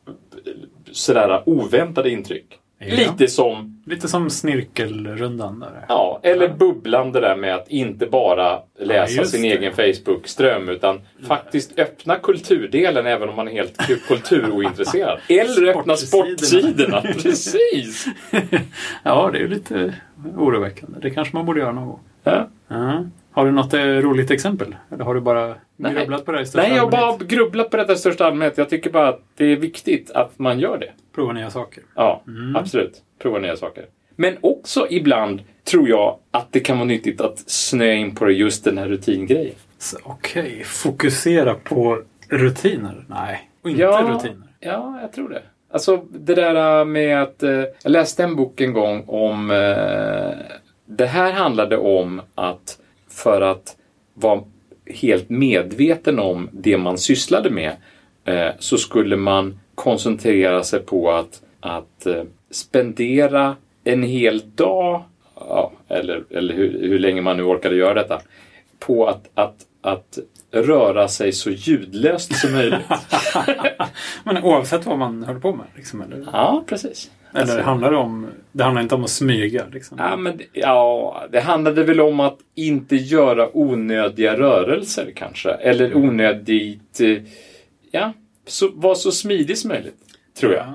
sådär, 0.92 1.42
oväntade 1.46 2.10
intryck. 2.10 2.46
Ja. 2.78 2.86
Lite 2.96 3.28
som, 3.28 3.75
Lite 3.88 4.08
som 4.08 4.30
snirkelrundan 4.30 5.60
där. 5.60 5.84
ja, 5.88 6.20
eller 6.22 6.48
bubblande 6.48 7.20
där 7.20 7.36
med 7.36 7.54
att 7.54 7.68
inte 7.68 8.06
bara 8.06 8.58
läsa 8.78 9.12
just 9.20 9.30
sin 9.30 9.42
det. 9.42 9.48
egen 9.48 9.72
Facebook-ström 9.72 10.68
utan 10.68 11.00
faktiskt 11.28 11.78
öppna 11.78 12.16
kulturdelen 12.16 13.06
även 13.06 13.28
om 13.28 13.36
man 13.36 13.48
är 13.48 13.52
helt 13.52 13.76
ku- 13.80 14.06
kulturointresserad. 14.08 15.18
Eller 15.28 15.66
öppna 15.78 15.96
Sportsidorna. 15.96 17.00
sportsidorna. 17.00 17.02
Precis! 17.22 18.06
Ja, 19.02 19.30
det 19.32 19.38
är 19.38 19.48
lite 19.48 19.94
oroväckande. 20.36 20.98
Det 21.02 21.10
kanske 21.10 21.36
man 21.36 21.46
borde 21.46 21.60
göra 21.60 21.72
någon 21.72 21.86
gång. 21.86 22.00
Ja. 22.24 22.48
Ja. 22.68 23.04
Har 23.32 23.44
du 23.44 23.50
något 23.52 23.74
eh, 23.74 23.80
roligt 23.82 24.30
exempel? 24.30 24.74
Eller 24.92 25.04
har 25.04 25.14
du 25.14 25.20
bara. 25.20 25.54
Grubblat 25.78 26.24
på 26.24 26.32
det 26.32 26.40
i 26.42 26.46
största 26.46 26.68
Nej, 26.68 26.76
jag 26.76 26.84
har 26.84 26.90
bara 26.90 27.16
grubblat 27.16 27.70
på 27.70 27.76
detta 27.76 27.92
i 27.92 27.96
största 27.96 28.26
allmänhet. 28.26 28.58
Jag 28.58 28.68
tycker 28.70 28.90
bara 28.90 29.08
att 29.08 29.20
det 29.36 29.44
är 29.44 29.56
viktigt 29.56 30.10
att 30.10 30.38
man 30.38 30.58
gör 30.60 30.78
det. 30.78 30.90
Prova 31.14 31.32
nya 31.32 31.50
saker. 31.50 31.82
Ja, 31.94 32.22
Mm. 32.26 32.56
absolut. 32.56 33.02
Prova 33.18 33.38
nya 33.38 33.56
saker. 33.56 33.86
Men 34.16 34.36
också 34.40 34.86
ibland 34.90 35.42
tror 35.64 35.88
jag 35.88 36.18
att 36.30 36.52
det 36.52 36.60
kan 36.60 36.76
vara 36.78 36.86
nyttigt 36.86 37.20
att 37.20 37.38
snöa 37.46 37.92
in 37.92 38.14
på 38.14 38.30
just 38.30 38.64
den 38.64 38.78
här 38.78 38.86
rutingrejen. 38.88 39.54
Okej, 40.02 40.62
fokusera 40.64 41.54
på 41.54 42.02
rutiner? 42.28 43.04
Nej, 43.08 43.50
och 43.62 43.70
inte 43.70 43.84
rutiner. 43.86 44.46
Ja, 44.60 44.98
jag 45.02 45.12
tror 45.12 45.28
det. 45.28 45.42
Alltså 45.70 45.96
det 46.10 46.34
där 46.34 46.84
med 46.84 47.22
att... 47.22 47.42
Eh, 47.42 47.50
jag 47.82 47.90
läste 47.90 48.24
en 48.24 48.36
bok 48.36 48.60
en 48.60 48.72
gång 48.72 49.04
om... 49.06 49.50
Eh, 49.50 50.56
det 50.88 51.06
här 51.06 51.32
handlade 51.32 51.76
om 51.76 52.20
att 52.34 52.78
för 53.10 53.40
att 53.40 53.76
vara 54.14 54.42
helt 54.86 55.28
medveten 55.28 56.18
om 56.18 56.48
det 56.52 56.78
man 56.78 56.98
sysslade 56.98 57.50
med 57.50 57.72
eh, 58.24 58.50
så 58.58 58.78
skulle 58.78 59.16
man 59.16 59.60
koncentrera 59.74 60.62
sig 60.64 60.80
på 60.80 61.12
att, 61.12 61.42
att 61.60 62.06
eh, 62.06 62.22
spendera 62.50 63.56
en 63.84 64.02
hel 64.02 64.42
dag, 64.54 65.02
ja, 65.34 65.72
eller, 65.88 66.24
eller 66.30 66.54
hur, 66.54 66.88
hur 66.88 66.98
länge 66.98 67.20
man 67.20 67.36
nu 67.36 67.42
orkade 67.42 67.76
göra 67.76 67.94
detta, 67.94 68.20
på 68.78 69.06
att, 69.06 69.28
att, 69.34 69.66
att 69.82 70.18
röra 70.50 71.08
sig 71.08 71.32
så 71.32 71.50
ljudlöst 71.50 72.36
som 72.36 72.52
möjligt. 72.52 72.86
Men 74.24 74.44
oavsett 74.44 74.86
vad 74.86 74.98
man 74.98 75.24
höll 75.24 75.40
på 75.40 75.52
med? 75.52 75.66
Liksom, 75.74 76.00
eller 76.00 76.26
Ja, 76.32 76.64
precis. 76.66 77.10
Eller 77.32 77.40
Alltså, 77.42 77.60
handlar 77.60 77.90
det 77.90 77.96
om... 77.96 78.26
Det 78.52 78.64
handlar 78.64 78.82
inte 78.82 78.94
om 78.94 79.04
att 79.04 79.10
smyga? 79.10 79.64
Liksom. 79.72 79.98
ja, 80.00 80.16
men, 80.16 80.40
ja, 80.52 81.24
det 81.32 81.40
handlade 81.40 81.84
väl 81.84 82.00
om 82.00 82.20
att 82.20 82.38
inte 82.54 82.96
göra 82.96 83.56
onödiga 83.56 84.38
rörelser 84.38 85.12
kanske. 85.16 85.50
Eller 85.50 85.96
onödigt... 85.96 87.00
eh, 87.00 87.16
Ja, 87.90 88.12
så, 88.46 88.70
vara 88.74 88.94
så 88.94 89.12
smidig 89.12 89.58
som 89.58 89.68
möjligt. 89.68 89.96
Tror 90.40 90.52
jag. 90.54 90.66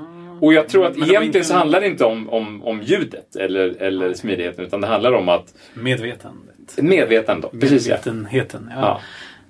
Och 0.42 0.54
jag 0.54 0.70
tror 0.70 0.86
att 0.86 0.92
Men 0.92 1.00
var 1.00 1.08
egentligen 1.08 1.36
inte- 1.36 1.44
så 1.48 1.54
handlar 1.54 1.82
det 1.82 1.88
inte 1.88 2.06
om, 2.06 2.30
om, 2.30 2.64
om 2.64 2.82
ljudet 2.82 3.36
eller, 3.36 3.82
eller 3.82 4.14
smidigheten. 4.14 4.66
Utan 4.66 4.82
det 4.82 4.88
handlar 4.88 5.12
om 5.14 5.30
att 5.30 5.54
Medvetandet. 5.74 6.78
medvetande. 6.78 7.48
Precis. 7.60 7.88
Medvetenheten. 7.88 8.70
Ja. 8.76 8.82
ja. 8.82 9.02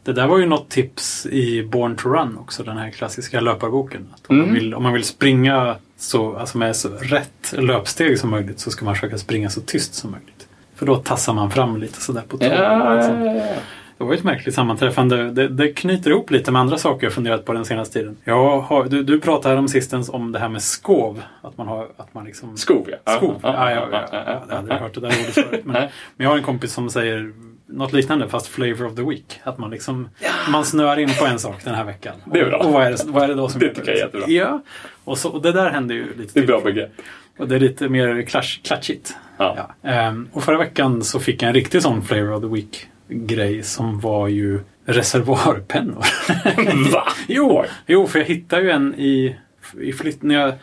Det 0.03 0.13
där 0.13 0.27
var 0.27 0.37
ju 0.39 0.45
något 0.45 0.69
tips 0.69 1.25
i 1.25 1.63
Born 1.63 1.95
to 1.95 2.09
Run 2.09 2.37
också, 2.37 2.63
den 2.63 2.77
här 2.77 2.89
klassiska 2.91 3.39
löparboken. 3.41 4.07
Att 4.13 4.27
om, 4.29 4.37
man, 4.37 4.43
Mm. 4.45 4.55
vill, 4.59 4.73
om 4.73 4.83
man 4.83 4.93
vill 4.93 5.03
springa 5.03 5.75
så, 6.01 6.35
alltså 6.35 6.57
med 6.57 6.75
så 6.75 6.89
rätt 6.89 7.53
löpsteg 7.57 8.19
som 8.19 8.29
möjligt 8.29 8.59
så 8.59 8.71
ska 8.71 8.85
man 8.85 8.95
försöka 8.95 9.17
springa 9.17 9.49
så 9.49 9.61
tyst 9.61 9.93
som 9.93 10.11
möjligt. 10.11 10.47
För 10.75 10.85
då 10.85 10.95
tassar 10.95 11.33
man 11.33 11.51
fram 11.51 11.77
lite 11.77 12.01
sådär 12.01 12.23
på 12.27 12.37
tårna. 12.37 12.55
Ja, 12.55 12.65
alltså. 12.65 13.11
ja, 13.11 13.25
ja, 13.25 13.35
ja. 13.35 13.61
Det 13.97 14.03
var 14.03 14.13
ett 14.13 14.23
märkligt 14.23 14.55
sammanträffande. 14.55 15.31
Det, 15.31 15.47
det 15.47 15.73
knyter 15.73 16.09
ihop 16.11 16.31
lite 16.31 16.51
med 16.51 16.61
andra 16.61 16.77
saker 16.77 17.05
jag 17.05 17.13
funderat 17.13 17.45
på 17.45 17.53
den 17.53 17.65
senaste 17.65 17.99
tiden. 17.99 18.17
Jag 18.23 18.59
har, 18.59 18.83
du, 18.83 19.03
du 19.03 19.19
pratade 19.19 19.59
om 19.59 19.67
sistens 19.67 20.09
om 20.09 20.31
det 20.31 20.39
här 20.39 20.49
med 20.49 20.61
skov. 20.61 21.21
Att 21.41 21.57
man 21.57 21.67
har, 21.67 21.87
att 21.97 22.13
man 22.13 22.25
liksom... 22.25 22.57
Skov, 22.57 22.89
ja. 23.05 23.17
Skov. 23.17 23.39
Ja, 23.41 23.71
Ja, 23.71 23.71
ja, 23.71 23.87
ja, 23.91 23.91
ja, 23.91 24.07
ja, 24.11 24.23
ja, 24.27 24.41
Jag 24.49 24.55
hade 24.55 24.73
hört 24.73 24.93
det 24.93 24.99
där 24.99 25.07
ordet 25.07 25.33
förut. 25.33 25.65
Men, 25.65 25.73
men 25.73 25.89
jag 26.17 26.29
har 26.29 26.37
en 26.37 26.43
kompis 26.43 26.73
som 26.73 26.89
säger 26.89 27.33
något 27.71 27.93
liknande 27.93 28.29
fast 28.29 28.47
flavor 28.47 28.85
of 28.85 28.95
the 28.95 29.01
week. 29.01 29.39
Att 29.43 29.57
man 29.57 29.69
liksom 29.69 30.09
man 30.49 30.65
snöar 30.65 30.99
in 30.99 31.09
på 31.19 31.25
en 31.25 31.39
sak 31.39 31.63
den 31.63 31.75
här 31.75 31.83
veckan. 31.83 32.15
Det 32.25 32.39
är 32.39 32.45
bra. 32.45 32.57
Och, 32.57 32.65
och 32.65 32.73
vad, 32.73 32.83
är 32.83 32.91
det, 32.91 32.97
vad 33.07 33.23
är 33.23 33.27
det 33.27 33.33
då 33.33 33.49
som 33.49 33.59
Det 33.59 33.69
tycker 33.69 33.91
jag 33.91 33.99
är 33.99 34.03
liksom? 34.03 34.19
jättebra. 34.19 34.35
Ja. 34.35 34.61
Och, 35.03 35.17
så, 35.17 35.29
och 35.29 35.41
det 35.41 35.51
där 35.51 35.69
händer 35.69 35.95
ju 35.95 36.05
lite 36.17 36.31
Det 36.33 36.39
är 36.39 36.47
bra 36.47 36.61
begrepp. 36.61 36.91
Och 37.37 37.47
det 37.47 37.55
är 37.55 37.59
lite 37.59 37.89
mer 37.89 38.21
klatschigt. 38.63 39.15
Ja. 39.37 39.69
Ja. 39.83 39.89
Ehm, 39.89 40.27
och 40.33 40.43
förra 40.43 40.57
veckan 40.57 41.03
så 41.03 41.19
fick 41.19 41.41
jag 41.41 41.47
en 41.47 41.53
riktig 41.53 41.81
sån 41.81 42.01
flavor 42.01 42.33
of 42.33 42.41
the 42.41 42.47
week 42.47 42.87
grej 43.07 43.63
som 43.63 43.99
var 43.99 44.27
ju 44.27 44.59
reservoarpennor. 44.85 46.05
Va? 46.93 47.07
jo, 47.27 47.63
jo, 47.87 48.07
för 48.07 48.19
jag 48.19 48.25
hittade 48.25 48.61
ju 48.61 48.69
en 48.71 48.95
i, 48.95 49.35
i 49.81 49.93
flytt... 49.93 50.21
När 50.21 50.35
jag, 50.35 50.53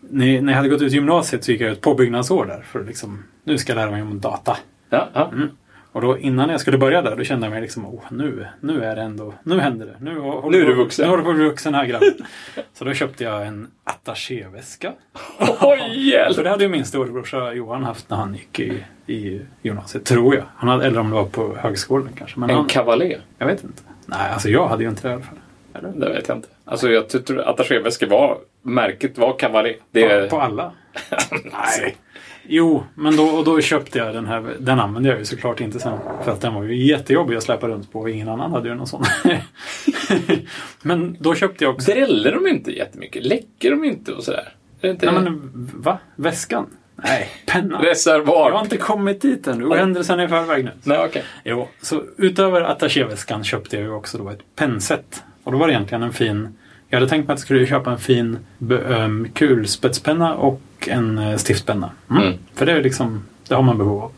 när, 0.00 0.40
när 0.40 0.52
jag 0.52 0.56
hade 0.56 0.68
gått 0.68 0.82
ut 0.82 0.92
gymnasiet 0.92 1.44
så 1.44 1.52
gick 1.52 1.60
jag 1.60 1.72
ett 1.72 1.80
påbyggnadsår 1.80 2.46
där 2.46 2.62
för 2.62 2.80
att 2.80 2.86
liksom, 2.86 3.24
nu 3.44 3.58
ska 3.58 3.72
jag 3.72 3.76
lära 3.76 3.90
mig 3.90 4.02
om 4.02 4.20
data. 4.20 4.56
Ja, 4.90 5.08
ja. 5.12 5.30
Mm. 5.32 5.48
Och 5.92 6.00
då 6.00 6.18
innan 6.18 6.48
jag 6.50 6.60
skulle 6.60 6.78
börja 6.78 7.02
där, 7.02 7.16
då 7.16 7.24
kände 7.24 7.46
jag 7.46 7.52
mig 7.52 7.60
liksom, 7.60 7.86
oh, 7.86 8.02
nu, 8.10 8.46
nu 8.60 8.84
är 8.84 8.96
det 8.96 9.02
ändå, 9.02 9.34
nu 9.42 9.60
händer 9.60 9.86
det. 9.86 9.96
Nu, 10.00 10.18
håller 10.18 10.58
Nu 10.58 10.64
är 10.64 10.66
du 10.66 10.74
vuxen. 10.74 11.04
Nu 11.04 11.10
håller 11.10 11.24
du 11.24 11.32
på 11.32 11.44
vuxen 11.44 11.74
här 11.74 11.86
grabben. 11.86 12.14
så 12.72 12.84
då 12.84 12.94
köpte 12.94 13.24
jag 13.24 13.46
en 13.46 13.70
attachéväska. 13.84 14.92
Oj, 15.60 16.10
hjälp! 16.10 16.36
För 16.36 16.44
det 16.44 16.50
hade 16.50 16.64
ju 16.64 16.70
min 16.70 16.84
storebrorsa 16.84 17.52
Johan 17.52 17.84
haft 17.84 18.10
när 18.10 18.16
han 18.16 18.34
gick 18.34 18.60
i, 18.60 18.84
i 19.06 19.40
gymnasiet, 19.62 20.04
tror 20.04 20.34
jag. 20.34 20.44
Han 20.56 20.68
hade, 20.68 20.86
eller 20.86 21.00
om 21.00 21.08
det 21.10 21.16
var 21.16 21.24
på 21.24 21.56
högskolan 21.56 22.08
kanske. 22.18 22.40
Men 22.40 22.50
En 22.50 22.56
han, 22.56 22.66
cavaler? 22.66 23.20
jag 23.38 23.46
vet 23.46 23.64
inte. 23.64 23.82
Nej, 24.06 24.30
alltså 24.32 24.48
jag 24.48 24.68
hade 24.68 24.82
ju 24.82 24.88
inte 24.88 25.02
det 25.02 25.10
i 25.10 25.12
alla 25.12 25.22
fall. 25.22 25.38
Eller? 25.74 25.88
Det 25.88 26.08
vet 26.08 26.28
jag 26.28 26.36
inte. 26.36 26.48
Alltså 26.64 26.90
jag 26.90 27.08
tror 27.08 27.40
att 27.40 27.46
attachéväskor 27.46 28.06
var... 28.06 28.38
Märket 28.62 29.18
var 29.18 29.38
cavaler. 29.38 29.76
Det. 29.90 30.30
På, 30.30 30.36
på 30.36 30.42
alla? 30.42 30.72
Nej. 31.44 31.96
Jo, 32.42 32.84
men 32.94 33.16
då, 33.16 33.24
och 33.24 33.44
då 33.44 33.60
köpte 33.60 33.98
jag 33.98 34.14
den 34.14 34.26
här. 34.26 34.56
Den 34.58 34.80
använde 34.80 35.08
jag 35.08 35.18
ju 35.18 35.24
såklart 35.24 35.60
inte 35.60 35.80
sen. 35.80 35.98
För 36.24 36.32
att 36.32 36.40
den 36.40 36.54
var 36.54 36.62
ju 36.62 36.86
jättejobbig 36.86 37.36
att 37.36 37.42
släppa 37.42 37.68
runt 37.68 37.92
på 37.92 38.00
och 38.00 38.10
ingen 38.10 38.28
annan 38.28 38.52
hade 38.52 38.68
ju 38.68 38.74
någon 38.74 38.86
sån. 38.86 39.04
men 40.82 41.16
då 41.20 41.34
köpte 41.34 41.64
jag 41.64 41.74
också. 41.74 41.92
Dräller 41.92 42.32
de 42.32 42.46
inte 42.46 42.70
jättemycket? 42.76 43.24
Läcker 43.24 43.70
de 43.70 43.84
inte 43.84 44.12
och 44.12 44.24
sådär? 44.24 44.54
Är 44.80 44.90
inte 44.90 45.12
Nej, 45.12 45.22
men 45.22 45.50
va? 45.74 45.98
Väskan? 46.16 46.66
Nej, 46.96 47.28
pennan. 47.46 47.82
reservoar? 47.84 48.50
Jag 48.50 48.56
har 48.56 48.64
inte 48.64 48.76
kommit 48.76 49.20
dit 49.20 49.46
än. 49.46 49.58
Du 49.58 49.72
är 49.72 49.78
händelsen 49.78 50.20
i 50.20 50.28
förväg 50.28 50.64
nu. 50.64 50.70
Nej, 50.82 50.98
okej. 50.98 51.24
Jo, 51.44 51.68
så 51.82 52.02
utöver 52.16 52.60
attachéväskan 52.60 53.44
köpte 53.44 53.76
jag 53.76 53.84
ju 53.84 53.90
också 53.90 54.18
då 54.18 54.28
ett 54.28 54.56
pennset. 54.56 55.22
Och 55.44 55.52
då 55.52 55.58
var 55.58 55.66
det 55.66 55.72
egentligen 55.72 56.02
en 56.02 56.12
fin... 56.12 56.56
Jag 56.90 56.96
hade 56.98 57.08
tänkt 57.08 57.26
mig 57.28 57.34
att 57.34 57.38
jag 57.38 57.44
skulle 57.44 57.66
köpa 57.66 57.90
en 57.92 57.98
fin 57.98 58.38
be- 58.58 58.84
öm, 58.84 59.28
kulspetspenna 59.34 60.34
och 60.34 60.60
en 60.86 61.18
eh, 61.18 61.36
stiftpenna. 61.36 61.90
Mm. 62.10 62.22
Mm. 62.22 62.38
För 62.54 62.66
det 62.66 62.72
är 62.72 62.82
liksom, 62.82 63.22
det 63.48 63.54
har 63.54 63.62
man 63.62 63.78
behov 63.78 64.02
av. 64.02 64.12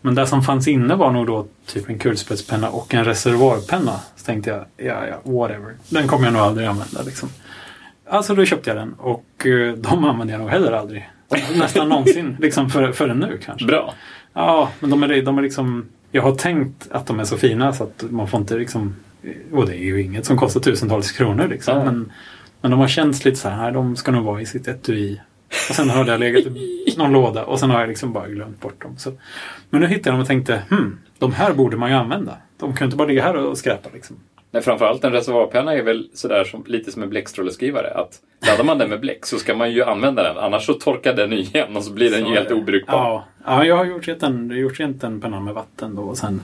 Men 0.00 0.14
det 0.14 0.26
som 0.26 0.42
fanns 0.42 0.68
inne 0.68 0.94
var 0.94 1.10
nog 1.12 1.26
då 1.26 1.46
typ 1.66 1.88
en 1.88 1.98
kulspetspenna 1.98 2.68
och 2.70 2.94
en 2.94 3.04
reservoarpenna. 3.04 3.92
Så 4.16 4.24
tänkte 4.26 4.50
jag, 4.50 4.64
ja, 4.86 5.06
ja, 5.06 5.32
whatever. 5.32 5.74
Den 5.88 6.08
kommer 6.08 6.24
jag 6.24 6.32
nog 6.32 6.42
aldrig 6.42 6.66
använda 6.66 7.02
liksom. 7.02 7.28
Alltså 8.08 8.34
då 8.34 8.44
köpte 8.44 8.70
jag 8.70 8.76
den 8.76 8.94
och 8.98 9.46
eh, 9.46 9.74
de 9.74 10.04
använder 10.08 10.34
jag 10.34 10.40
nog 10.40 10.50
heller 10.50 10.72
aldrig. 10.72 11.10
Nästan 11.58 11.88
någonsin, 11.88 12.36
liksom 12.40 12.70
för, 12.70 12.92
förrän 12.92 13.18
nu 13.18 13.38
kanske. 13.44 13.66
Bra. 13.66 13.94
Ja, 14.32 14.70
men 14.80 14.90
de 14.90 15.02
är, 15.02 15.22
de 15.22 15.38
är 15.38 15.42
liksom... 15.42 15.86
Jag 16.12 16.22
har 16.22 16.34
tänkt 16.34 16.88
att 16.90 17.06
de 17.06 17.20
är 17.20 17.24
så 17.24 17.36
fina 17.36 17.72
så 17.72 17.84
att 17.84 18.04
man 18.10 18.28
får 18.28 18.40
inte 18.40 18.56
liksom... 18.56 18.96
Och 19.52 19.66
det 19.66 19.76
är 19.76 19.84
ju 19.84 20.02
inget 20.02 20.26
som 20.26 20.38
kostar 20.38 20.60
tusentals 20.60 21.12
kronor 21.12 21.48
liksom. 21.48 21.78
Ja. 21.78 21.84
Men, 21.84 22.12
men 22.60 22.70
de 22.70 22.80
har 22.80 22.88
känts 22.88 23.24
lite 23.24 23.36
så 23.36 23.48
här, 23.48 23.72
de 23.72 23.96
ska 23.96 24.12
nog 24.12 24.24
vara 24.24 24.40
i 24.40 24.46
sitt 24.46 24.68
etui. 24.68 25.20
Och 25.68 25.74
sen 25.74 25.90
har 25.90 26.04
det 26.04 26.18
legat 26.18 26.46
i 26.46 26.94
någon 26.98 27.12
låda 27.12 27.44
och 27.44 27.60
sen 27.60 27.70
har 27.70 27.80
jag 27.80 27.88
liksom 27.88 28.12
bara 28.12 28.28
glömt 28.28 28.60
bort 28.60 28.82
dem. 28.82 28.96
Så. 28.98 29.12
Men 29.70 29.80
nu 29.80 29.86
hittade 29.86 30.08
jag 30.08 30.14
dem 30.14 30.20
och 30.20 30.26
tänkte, 30.26 30.62
hmm, 30.70 30.98
de 31.18 31.32
här 31.32 31.52
borde 31.52 31.76
man 31.76 31.90
ju 31.90 31.96
använda. 31.96 32.36
De 32.58 32.72
kan 32.74 32.84
ju 32.84 32.86
inte 32.86 32.96
bara 32.96 33.08
ligga 33.08 33.22
här 33.22 33.36
och 33.36 33.58
skräpa 33.58 33.88
liksom. 33.94 34.16
Nej, 34.52 34.62
framförallt 34.62 35.04
en 35.04 35.12
reservoarpenna 35.12 35.74
är 35.74 35.82
väl 35.82 36.08
sådär 36.14 36.44
som, 36.44 36.64
lite 36.66 36.92
som 36.92 37.02
en 37.02 37.10
bläckstråleskrivare. 37.10 37.90
Att 37.94 38.20
laddar 38.46 38.64
man 38.64 38.78
den 38.78 38.90
med 38.90 39.00
bläck 39.00 39.26
så 39.26 39.38
ska 39.38 39.54
man 39.54 39.72
ju 39.72 39.84
använda 39.84 40.22
den. 40.22 40.38
Annars 40.38 40.66
så 40.66 40.74
torkar 40.74 41.14
den 41.14 41.32
igen 41.32 41.76
och 41.76 41.84
så 41.84 41.92
blir 41.92 42.10
den 42.10 42.26
ju 42.28 42.34
helt 42.34 42.50
obrukbar. 42.50 42.94
Ja, 42.94 43.24
ja 43.44 43.64
jag 43.64 43.76
har 43.76 43.84
gjort 43.84 44.08
rent 44.08 44.22
en, 44.22 44.50
gjort 44.50 44.80
rent 44.80 45.04
en 45.04 45.20
penna 45.20 45.40
med 45.40 45.54
vatten 45.54 45.94
då 45.94 46.02
och 46.02 46.18
sen 46.18 46.42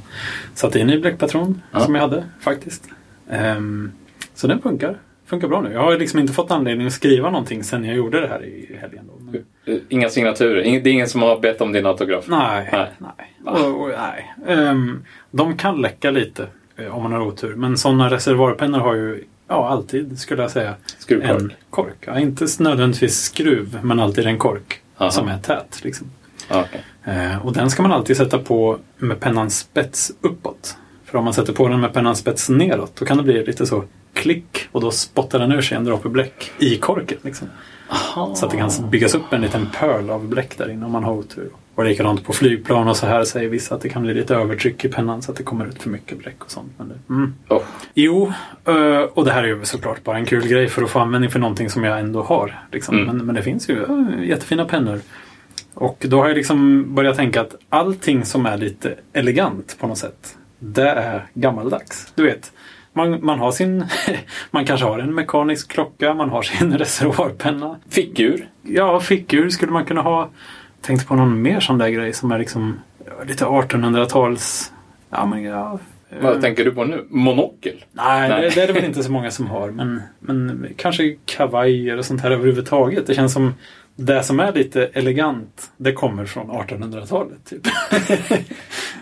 satt 0.54 0.76
in 0.76 0.90
i 0.90 0.98
bläckpatron 0.98 1.62
Ja. 1.72 1.80
som 1.80 1.94
jag 1.94 2.02
hade 2.02 2.24
faktiskt. 2.40 2.88
Ehm, 3.30 3.92
så 4.34 4.46
den 4.46 4.62
funkar. 4.62 4.98
Funkar 5.26 5.48
bra 5.48 5.60
nu. 5.60 5.72
Jag 5.72 5.80
har 5.80 5.98
liksom 5.98 6.20
inte 6.20 6.32
fått 6.32 6.50
anledning 6.50 6.86
att 6.86 6.92
skriva 6.92 7.30
någonting 7.30 7.64
sen 7.64 7.84
jag 7.84 7.96
gjorde 7.96 8.20
det 8.20 8.28
här 8.28 8.44
i 8.44 8.76
helgen. 8.80 9.04
Då. 9.06 9.24
Men, 9.24 9.44
Eh, 9.64 9.76
Inga 9.88 10.08
signaturer. 10.08 10.62
Det 10.62 10.90
är 10.90 10.92
ingen 10.92 11.08
som 11.08 11.22
har 11.22 11.40
bett 11.40 11.60
om 11.60 11.72
din 11.72 11.86
autograf. 11.86 12.24
nej, 12.28 12.68
Nej. 12.72 12.86
nej. 12.98 13.54
Och, 13.62 13.80
och, 13.82 13.88
nej. 13.88 14.34
Ehm, 14.56 15.04
de 15.30 15.56
kan 15.56 15.80
läcka 15.82 16.10
lite 16.10 16.46
om 16.90 17.02
man 17.02 17.12
har 17.12 17.20
otur. 17.20 17.54
Men 17.54 17.78
sådana 17.78 18.10
reservoarpennor 18.10 18.78
har 18.78 18.94
ju 18.94 19.24
ja, 19.48 19.68
alltid, 19.68 20.18
skulle 20.18 20.42
jag 20.42 20.50
säga, 20.50 20.74
Skruvkork. 20.98 21.40
en 21.40 21.52
kork. 21.70 21.96
Ja, 22.00 22.18
inte 22.18 22.46
nödvändigtvis 22.58 23.22
skruv, 23.22 23.78
men 23.82 24.00
alltid 24.00 24.26
en 24.26 24.38
kork 24.38 24.80
Aha. 24.98 25.10
som 25.10 25.28
är 25.28 25.38
tät. 25.38 25.84
Liksom. 25.84 26.06
Ja, 26.48 26.64
okej. 26.68 26.84
Eh, 27.04 27.46
och 27.46 27.52
den 27.52 27.70
ska 27.70 27.82
man 27.82 27.92
alltid 27.92 28.16
sätta 28.16 28.38
på 28.38 28.78
med 28.98 29.20
pennans 29.20 29.58
spets 29.58 30.12
uppåt. 30.20 30.76
För 31.04 31.18
om 31.18 31.24
man 31.24 31.34
sätter 31.34 31.52
på 31.52 31.68
den 31.68 31.80
med 31.80 31.92
pennans 31.92 32.18
spets 32.18 32.48
neråt 32.48 32.96
då 32.96 33.04
kan 33.04 33.16
det 33.16 33.22
bli 33.22 33.46
lite 33.46 33.66
så 33.66 33.84
klick 34.12 34.68
och 34.72 34.80
då 34.80 34.90
spottar 34.90 35.38
den 35.38 35.52
ur 35.52 35.60
sig 35.60 35.76
en 35.76 35.84
droppe 35.84 36.08
bläck 36.08 36.50
i 36.58 36.76
korken. 36.76 37.18
Liksom. 37.22 37.48
Så 38.34 38.46
att 38.46 38.50
det 38.50 38.56
kan 38.56 38.70
byggas 38.90 39.14
upp 39.14 39.32
en 39.32 39.40
liten 39.40 39.66
pöl 39.80 40.10
av 40.10 40.28
bläck 40.28 40.58
där 40.58 40.70
inne 40.70 40.86
om 40.86 40.92
man 40.92 41.04
har 41.04 41.12
otur. 41.12 41.50
Och 41.76 41.84
likadant 41.84 42.24
på 42.24 42.32
flygplan 42.32 42.88
och 42.88 42.96
så 42.96 43.06
här 43.06 43.24
säger 43.24 43.48
vissa 43.48 43.74
att 43.74 43.80
det 43.80 43.88
kan 43.88 44.02
bli 44.02 44.14
lite 44.14 44.34
övertryck 44.34 44.84
i 44.84 44.88
pennan 44.88 45.22
så 45.22 45.30
att 45.30 45.36
det 45.36 45.42
kommer 45.42 45.66
ut 45.66 45.82
för 45.82 45.90
mycket 45.90 46.18
bläck 46.18 46.44
och 46.44 46.50
sånt. 46.50 46.72
Men 46.76 46.88
det, 46.88 46.94
mm. 47.10 47.34
Oh. 47.48 47.62
Jo, 47.94 48.32
eh, 48.64 49.00
och 49.00 49.24
det 49.24 49.32
här 49.32 49.44
är 49.44 49.48
ju 49.48 49.64
såklart 49.64 50.04
bara 50.04 50.16
en 50.16 50.26
kul 50.26 50.48
grej 50.48 50.68
för 50.68 50.82
att 50.82 50.90
få 50.90 50.98
användning 50.98 51.30
för 51.30 51.38
någonting 51.38 51.70
som 51.70 51.84
jag 51.84 52.00
ändå 52.00 52.22
har. 52.22 52.60
Liksom. 52.72 52.94
Mm. 52.94 53.06
Men, 53.06 53.26
men 53.26 53.34
det 53.34 53.42
finns 53.42 53.68
ju 53.68 53.82
eh, 53.82 54.28
jättefina 54.28 54.64
pennor. 54.64 55.00
Och 55.74 56.04
då 56.08 56.20
har 56.20 56.28
jag 56.28 56.36
liksom 56.36 56.86
börjat 56.94 57.16
tänka 57.16 57.40
att 57.40 57.54
allting 57.68 58.24
som 58.24 58.46
är 58.46 58.56
lite 58.56 58.94
elegant 59.12 59.76
på 59.78 59.86
något 59.86 59.98
sätt, 59.98 60.36
det 60.58 60.90
är 60.90 61.26
gammaldags. 61.34 62.12
Du 62.14 62.22
vet, 62.22 62.52
man, 62.92 63.24
man 63.24 63.38
har 63.38 63.52
sin... 63.52 63.84
man 64.50 64.66
kanske 64.66 64.86
har 64.86 64.98
en 64.98 65.14
mekanisk 65.14 65.72
klocka, 65.72 66.14
man 66.14 66.30
har 66.30 66.42
sin 66.42 66.72
reservoarpenna. 66.78 67.76
Fickur. 67.88 68.48
Ja, 68.62 69.00
fickur 69.00 69.50
skulle 69.50 69.72
man 69.72 69.84
kunna 69.84 70.02
ha. 70.02 70.30
Tänkte 70.86 71.06
på 71.06 71.14
någon 71.14 71.42
mer 71.42 71.60
sån 71.60 71.78
där 71.78 71.88
grej 71.88 72.12
som 72.12 72.32
är 72.32 72.38
liksom 72.38 72.80
lite 73.26 73.44
1800-tals... 73.44 74.72
Ja, 75.10 75.26
men 75.26 75.42
ja... 75.42 75.78
Vad 76.20 76.34
eh, 76.34 76.40
tänker 76.40 76.64
du 76.64 76.72
på 76.72 76.84
nu? 76.84 77.06
Monokel? 77.08 77.84
Nej, 77.92 78.28
Nej. 78.28 78.42
Det, 78.42 78.48
det 78.48 78.62
är 78.62 78.66
det 78.66 78.72
väl 78.72 78.84
inte 78.84 79.02
så 79.02 79.12
många 79.12 79.30
som 79.30 79.46
har. 79.46 79.70
Men, 79.70 80.02
men 80.20 80.68
kanske 80.76 81.16
kavajer 81.24 81.96
och 81.96 82.04
sånt 82.04 82.20
här 82.20 82.30
överhuvudtaget. 82.30 83.06
Det 83.06 83.14
känns 83.14 83.32
som 83.32 83.54
det 83.96 84.22
som 84.22 84.40
är 84.40 84.52
lite 84.52 84.86
elegant, 84.86 85.70
det 85.76 85.92
kommer 85.92 86.24
från 86.24 86.50
1800-talet. 86.50 87.44
Typ. 87.44 87.62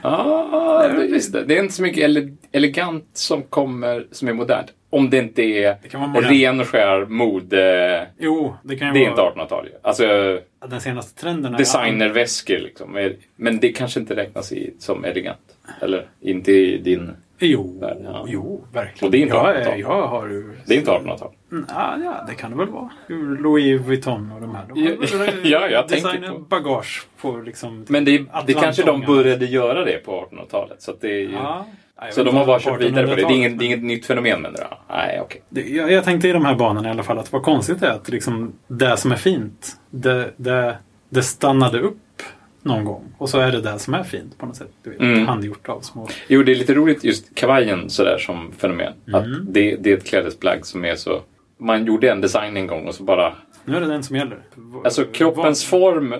Ja, 0.02 0.88
det, 0.88 1.06
visst 1.06 1.32
det. 1.32 1.44
Det 1.44 1.58
är 1.58 1.62
inte 1.62 1.74
så 1.74 1.82
mycket 1.82 2.04
ele 2.04 2.36
elegant 2.52 3.10
som 3.12 3.42
kommer 3.42 4.06
som 4.12 4.28
är 4.28 4.32
modernt. 4.32 4.66
Om 4.90 5.10
det 5.10 5.18
inte 5.18 5.42
är 5.42 5.76
Det 5.82 6.20
ren 6.20 6.60
och 6.60 6.66
skär 6.66 7.06
mode. 7.06 8.06
Jo, 8.18 8.54
det 8.62 8.76
kan 8.76 8.88
ju 8.88 8.94
Det 8.94 9.06
är 9.06 9.10
vara... 9.10 9.30
inte 9.30 9.40
1800-tal 9.40 9.66
ju. 9.66 9.72
Alltså 9.82 10.38
Den 10.70 10.80
senaste 10.80 11.20
trenden 11.20 11.52
designerväskor 11.52 12.58
liksom. 12.58 13.12
Men 13.36 13.58
det 13.60 13.72
kanske 13.72 14.00
inte 14.00 14.16
räknas 14.16 14.52
i, 14.52 14.74
som 14.78 15.04
elegant. 15.04 15.38
Eller 15.80 16.06
inte 16.20 16.52
i 16.52 16.78
din... 16.78 17.10
Jo, 17.38 17.78
Värld, 17.80 17.96
ja. 18.04 18.24
jo, 18.28 18.64
verkligen. 18.72 19.06
Och 19.06 19.10
det 19.12 19.18
är 19.18 19.22
inte 19.22 19.34
jag, 19.34 19.46
1800-tal. 19.56 19.72
är- 19.72 19.76
jag 19.78 20.06
har 20.08 20.28
ju... 20.28 20.50
Det 20.66 20.74
är 20.74 20.78
inte 20.78 20.90
1800-tal. 20.90 21.32
Mm, 21.52 21.64
Ja, 21.68 21.96
ja, 22.04 22.24
det 22.28 22.34
kan 22.34 22.50
det 22.50 22.56
väl 22.56 22.68
vara. 22.68 22.90
Louis 23.40 23.80
Vuitton 23.80 24.32
och 24.32 24.40
de 24.40 24.54
här. 24.54 24.64
De 24.74 24.82
har 24.82 24.90
Ja, 25.44 25.60
ja, 25.60 25.68
jag 25.68 25.88
tänker 25.88 26.28
på- 26.28 26.38
bagage 26.38 27.06
på 27.20 27.36
liksom... 27.36 27.84
Men 27.88 28.04
det, 28.04 28.24
det 28.46 28.52
kanske 28.54 28.82
de 28.82 29.00
började 29.00 29.46
göra 29.46 29.84
det 29.84 30.04
på 30.04 30.28
1800-talet. 30.32 30.82
Så, 30.82 30.92
det 31.00 31.08
är 31.08 31.20
ju, 31.20 31.32
Ja. 31.32 31.66
Så 32.12 32.22
de 32.24 32.36
har 32.36 32.46
bara 32.46 32.60
kört 32.60 32.80
vidare 32.80 33.06
på 33.06 33.14
det. 33.14 33.16
Det 33.16 33.22
är 33.22 33.26
1800-talet, 33.26 33.36
inget, 33.36 33.58
det 33.58 33.64
är 33.64 33.66
inget 33.66 33.82
nytt 33.82 34.06
fenomen 34.06 34.42
menar 34.42 34.58
du? 34.58 34.94
Nej, 34.94 35.20
okej. 35.20 35.42
Det, 35.48 35.60
jag, 35.60 35.92
jag 35.92 36.04
tänkte 36.04 36.28
i 36.28 36.32
de 36.32 36.44
här 36.44 36.54
banorna 36.54 36.88
i 36.88 36.90
alla 36.90 37.02
fall 37.02 37.18
att 37.18 37.32
vad 37.32 37.42
konstigt 37.42 37.80
det 37.80 37.86
är 37.86 37.90
att 37.92 38.08
liksom, 38.08 38.52
det 38.68 38.96
som 38.96 39.12
är 39.12 39.16
fint, 39.16 39.76
det, 39.90 40.30
det, 40.36 40.76
det 41.08 41.22
stannade 41.22 41.80
upp 41.80 41.98
någon 42.62 42.84
gång. 42.84 43.14
Och 43.18 43.28
så 43.28 43.38
är 43.38 43.52
det 43.52 43.60
det 43.60 43.78
som 43.78 43.94
är 43.94 44.02
fint 44.02 44.38
på 44.38 44.46
något 44.46 44.56
sätt. 44.56 44.70
Du 44.82 44.90
vet, 44.90 45.00
Mm. 45.00 45.26
Handgjort 45.26 45.68
av 45.68 45.80
små... 45.80 46.08
Jo, 46.28 46.42
det 46.42 46.52
är 46.52 46.56
lite 46.56 46.74
roligt 46.74 47.04
just 47.04 47.34
kavajen 47.34 47.90
sådär 47.90 48.18
som 48.18 48.52
fenomen. 48.58 48.92
Mm. 49.08 49.20
Att 49.20 49.54
det, 49.54 49.76
det 49.76 49.92
är 49.92 49.96
ett 49.96 50.06
klädesplagg 50.06 50.66
som 50.66 50.84
är 50.84 50.94
så... 50.94 51.20
Man 51.58 51.84
gjorde 51.86 52.10
en 52.10 52.20
design 52.20 52.56
en 52.56 52.66
gång 52.66 52.86
och 52.88 52.94
så 52.94 53.02
bara... 53.02 53.34
Nu 53.64 53.76
är 53.76 53.80
det 53.80 53.86
den 53.86 54.02
som 54.02 54.16
gäller. 54.16 54.38
Alltså 54.84 55.04
kroppens 55.04 55.64
form, 55.64 56.12
eh, 56.12 56.18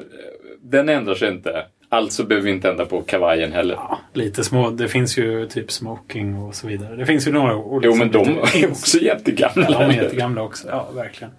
den 0.62 0.88
ändrar 0.88 1.14
sig 1.14 1.28
inte. 1.28 1.66
Alltså 1.94 2.24
behöver 2.24 2.44
vi 2.44 2.50
inte 2.50 2.70
ändra 2.70 2.86
på 2.86 3.02
kavajen 3.02 3.52
heller. 3.52 3.74
Ja, 3.74 3.98
lite 4.12 4.44
små. 4.44 4.70
Det 4.70 4.88
finns 4.88 5.18
ju 5.18 5.48
typ 5.48 5.72
smoking 5.72 6.42
och 6.42 6.54
så 6.54 6.66
vidare. 6.66 6.96
Det 6.96 7.06
finns 7.06 7.28
ju 7.28 7.32
några 7.32 7.56
olika. 7.56 7.88
Jo, 7.88 7.94
men 7.94 8.10
de 8.10 8.28
är 8.28 8.70
också 8.70 8.98
jättegamla. 8.98 9.66
Ja, 9.70 9.78
de 9.78 9.84
är 9.84 10.02
jättegamla 10.02 10.42
också. 10.42 10.68
Ja, 10.68 10.88
verkligen. 10.94 11.32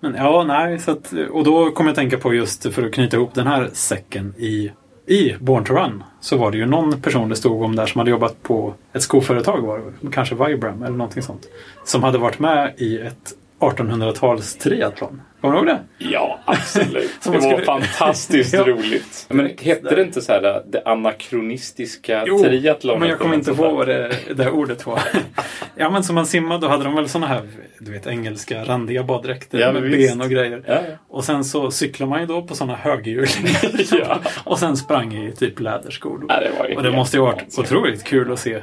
Men 0.00 0.14
ja, 0.14 0.44
nej. 0.44 0.78
Så 0.78 0.90
att, 0.90 1.12
och 1.30 1.44
då 1.44 1.70
kommer 1.70 1.90
jag 1.90 1.96
tänka 1.96 2.18
på 2.18 2.34
just 2.34 2.74
för 2.74 2.86
att 2.86 2.92
knyta 2.92 3.16
ihop 3.16 3.34
den 3.34 3.46
här 3.46 3.70
säcken 3.72 4.34
i, 4.38 4.72
i 5.06 5.34
Born 5.40 5.64
to 5.64 5.74
Run. 5.74 6.02
Så 6.20 6.36
var 6.36 6.50
det 6.50 6.58
ju 6.58 6.66
någon 6.66 7.00
person 7.02 7.28
det 7.28 7.36
stod 7.36 7.62
om 7.62 7.76
där 7.76 7.86
som 7.86 7.98
hade 7.98 8.10
jobbat 8.10 8.42
på 8.42 8.74
ett 8.92 9.02
skoföretag 9.02 9.60
var 9.60 9.78
det, 10.00 10.10
Kanske 10.12 10.34
Vibram 10.34 10.82
eller 10.82 10.96
någonting 10.96 11.22
sånt. 11.22 11.46
Som 11.84 12.02
hade 12.02 12.18
varit 12.18 12.38
med 12.38 12.74
i 12.76 12.98
ett 12.98 13.32
1800-tals 13.60 14.56
triathlon. 14.56 15.22
Kommer 15.40 15.54
du 15.54 15.58
ihåg 15.58 15.66
det? 15.66 15.80
Ja, 15.98 16.38
absolut. 16.44 17.10
Det 17.24 17.30
var 17.30 17.60
fantastiskt 17.64 18.54
roligt. 18.66 19.26
Men 19.28 19.50
hette 19.62 19.94
det 19.94 20.02
inte 20.02 20.20
så 20.22 20.32
här 20.32 20.62
det 20.66 20.82
anakronistiska 20.84 22.24
triathlonet? 22.42 23.00
men 23.00 23.08
jag 23.08 23.18
kommer 23.18 23.34
inte 23.34 23.50
något 23.50 23.58
ihåg 23.60 23.76
vad 23.76 23.88
det, 23.88 24.16
det 24.34 24.50
ordet 24.50 24.86
var. 24.86 25.00
ja, 25.76 25.90
men 25.90 26.04
som 26.04 26.14
man 26.14 26.26
simmade 26.26 26.60
då 26.60 26.68
hade 26.68 26.84
de 26.84 26.94
väl 26.94 27.08
såna 27.08 27.26
här, 27.26 27.42
du 27.78 27.92
vet, 27.92 28.06
engelska 28.06 28.64
randiga 28.64 29.02
baddräkter 29.04 29.58
Ja, 29.58 29.72
med 29.72 29.82
visst. 29.82 30.10
ben 30.10 30.20
och 30.20 30.30
grejer. 30.30 30.62
Ja, 30.66 30.74
ja. 30.74 30.80
Och 31.08 31.24
sen 31.24 31.44
så 31.44 31.70
cyklar 31.70 32.06
man 32.06 32.20
ju 32.20 32.26
då 32.26 32.42
på 32.42 32.54
sådana 32.54 32.74
höghjulingar. 32.76 33.98
Ja. 34.00 34.20
Och 34.44 34.58
sen 34.58 34.76
sprang 34.76 35.14
i 35.14 35.32
typ 35.32 35.60
läderskor. 35.60 36.18
Då. 36.18 36.26
Det 36.26 36.50
var 36.58 36.76
och 36.76 36.82
det 36.82 36.90
måste 36.90 37.16
ju 37.16 37.20
varit 37.22 37.42
vansinnigt. 37.42 37.72
otroligt 37.72 38.04
kul 38.04 38.32
att 38.32 38.38
se. 38.38 38.54
Eh, 38.54 38.62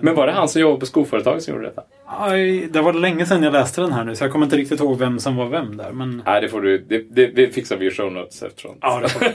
Men 0.00 0.14
var 0.14 0.26
det 0.26 0.32
han 0.32 0.48
som 0.48 0.60
jobbade 0.62 0.80
på 0.80 0.86
skoföretaget 0.86 1.42
som 1.42 1.54
gjorde 1.54 1.66
detta? 1.66 1.82
aj, 2.18 2.68
det 2.72 2.80
var 2.80 2.92
länge 2.92 3.26
sedan 3.26 3.42
jag 3.42 3.52
läste 3.52 3.80
den 3.80 3.92
här 3.92 4.04
nu 4.04 4.16
så 4.16 4.24
jag 4.24 4.32
kommer 4.32 4.46
inte 4.46 4.56
riktigt 4.56 4.80
ihåg 4.80 4.98
vem 4.98 5.18
som 5.18 5.36
var 5.36 5.46
vem 5.48 5.76
där. 5.76 5.90
Men, 5.92 6.09
Nej, 6.26 6.40
det 6.40 6.48
får 6.48 6.60
du. 6.60 6.78
Det, 6.78 6.98
det, 7.10 7.26
det 7.26 7.54
fixar 7.54 7.76
vi 7.76 7.86
i 7.86 7.90
show 7.90 8.12
notes 8.12 8.42
efteråt. 8.42 8.76
ja, 8.80 9.00
det 9.02 9.08
får 9.08 9.26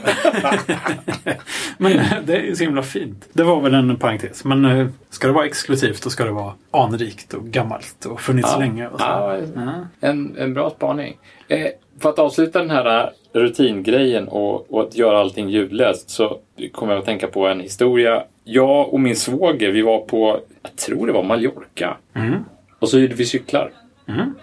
men 1.78 2.00
det 2.26 2.36
är 2.36 2.54
så 2.54 2.64
himla 2.64 2.82
fint. 2.82 3.28
Det 3.32 3.42
var 3.42 3.60
väl 3.60 3.74
en 3.74 3.96
parentes. 3.96 4.44
Men 4.44 4.64
eh, 4.64 4.86
ska 5.10 5.26
det 5.26 5.32
vara 5.32 5.46
exklusivt 5.46 6.02
då 6.04 6.10
ska 6.10 6.24
det 6.24 6.30
vara 6.30 6.52
anrikt 6.70 7.34
och 7.34 7.44
gammalt 7.44 8.04
och 8.04 8.20
funnits 8.20 8.48
Ja. 8.52 8.58
länge. 8.58 8.88
Och 8.88 9.00
så. 9.00 9.06
Ja. 9.06 9.36
En, 10.00 10.36
en 10.38 10.54
bra 10.54 10.70
spaning. 10.70 11.16
Eh, 11.48 11.66
för 12.00 12.08
att 12.08 12.18
avsluta 12.18 12.58
den 12.58 12.70
här 12.70 13.10
rutingrejen 13.32 14.28
och, 14.28 14.74
och 14.74 14.82
att 14.82 14.96
göra 14.96 15.18
allting 15.18 15.48
ljudlöst 15.48 16.10
så 16.10 16.38
kommer 16.72 16.92
jag 16.92 16.98
att 17.00 17.06
tänka 17.06 17.26
på 17.26 17.46
en 17.46 17.60
historia. 17.60 18.22
Jag 18.44 18.92
och 18.94 19.00
min 19.00 19.16
svåger, 19.16 19.70
vi 19.72 19.82
var 19.82 19.98
på, 19.98 20.40
jag 20.62 20.76
tror 20.76 21.06
det 21.06 21.12
var 21.12 21.22
Mallorca. 21.22 21.96
Mm. 22.14 22.34
Och 22.78 22.88
så 22.88 22.98
hyrde 22.98 23.14
vi 23.14 23.24
cyklar. 23.24 23.70
Mm. 24.08 24.34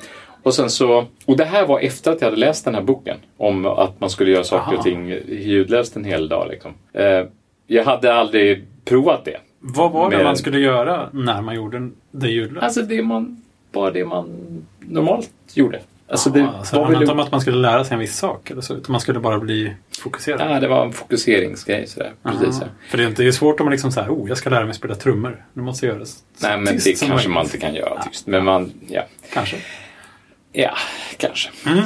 Och 0.43 0.53
sen 0.53 0.69
så, 0.69 1.05
och 1.25 1.37
det 1.37 1.45
här 1.45 1.65
var 1.65 1.79
efter 1.79 2.11
att 2.11 2.21
jag 2.21 2.27
hade 2.27 2.37
läst 2.37 2.65
den 2.65 2.75
här 2.75 2.81
boken. 2.81 3.17
Om 3.37 3.65
att 3.65 3.99
man 3.99 4.09
skulle 4.09 4.31
göra 4.31 4.43
saker 4.43 4.71
Aha. 4.71 4.77
och 4.77 4.83
ting 4.83 5.09
ljudlöst 5.27 5.95
en 5.95 6.05
hel 6.05 6.29
dag. 6.29 6.47
Liksom. 6.49 6.73
Eh, 6.93 7.23
jag 7.67 7.83
hade 7.83 8.13
aldrig 8.13 8.65
provat 8.85 9.25
det. 9.25 9.37
Vad 9.59 9.91
var 9.91 10.11
det 10.11 10.17
Mer 10.17 10.23
man 10.23 10.37
skulle 10.37 10.59
göra 10.59 11.09
när 11.13 11.41
man 11.41 11.55
gjorde 11.55 11.89
det 12.11 12.27
ljudlöst? 12.29 12.63
Alltså 12.63 12.81
det 12.81 13.01
man, 13.01 13.41
bara 13.71 13.91
det 13.91 14.05
man 14.05 14.29
normalt 14.79 15.29
gjorde. 15.53 15.81
Alltså 16.07 16.29
det 16.29 16.39
Ja, 16.39 16.63
så 16.63 16.75
var 16.75 16.83
handlade 16.83 16.93
väl... 16.93 17.01
inte 17.03 17.13
om 17.13 17.19
att 17.19 17.31
man 17.31 17.41
skulle 17.41 17.57
lära 17.57 17.83
sig 17.83 17.93
en 17.93 17.99
viss 17.99 18.17
sak 18.17 18.51
eller 18.51 18.61
så, 18.61 18.73
utan 18.73 18.91
man 18.91 19.01
skulle 19.01 19.19
bara 19.19 19.39
bli 19.39 19.73
fokuserad. 19.99 20.51
Ja, 20.51 20.59
det 20.59 20.67
var 20.67 20.85
en 20.85 20.93
fokuseringsgrej 20.93 21.87
sådär. 21.87 22.11
Precis. 22.23 22.57
Ja. 22.61 22.67
För 22.89 22.97
det 22.97 23.03
är 23.03 23.07
inte 23.07 23.21
det 23.23 23.27
är 23.27 23.31
svårt 23.31 23.59
om 23.59 23.65
man 23.65 23.71
liksom 23.71 23.91
säger 23.91 24.09
oh, 24.09 24.29
jag 24.29 24.37
ska 24.37 24.49
lära 24.49 24.65
mig 24.65 24.73
spela 24.73 24.95
trummor. 24.95 25.45
Nu 25.53 25.61
måste 25.61 25.85
jag 25.85 25.93
göra 25.93 25.99
det 25.99 26.05
så 26.05 26.17
Nej, 26.41 26.57
men 26.57 26.77
det 26.77 27.07
kanske 27.07 27.29
man 27.29 27.43
inte 27.43 27.57
kan 27.57 27.75
göra 27.75 28.03
tyst. 28.03 28.27
Men 28.27 28.45
man, 28.45 28.71
ja. 28.87 29.03
Kanske. 29.33 29.57
Ja, 30.53 30.73
kanske. 31.17 31.49
Mm. 31.69 31.83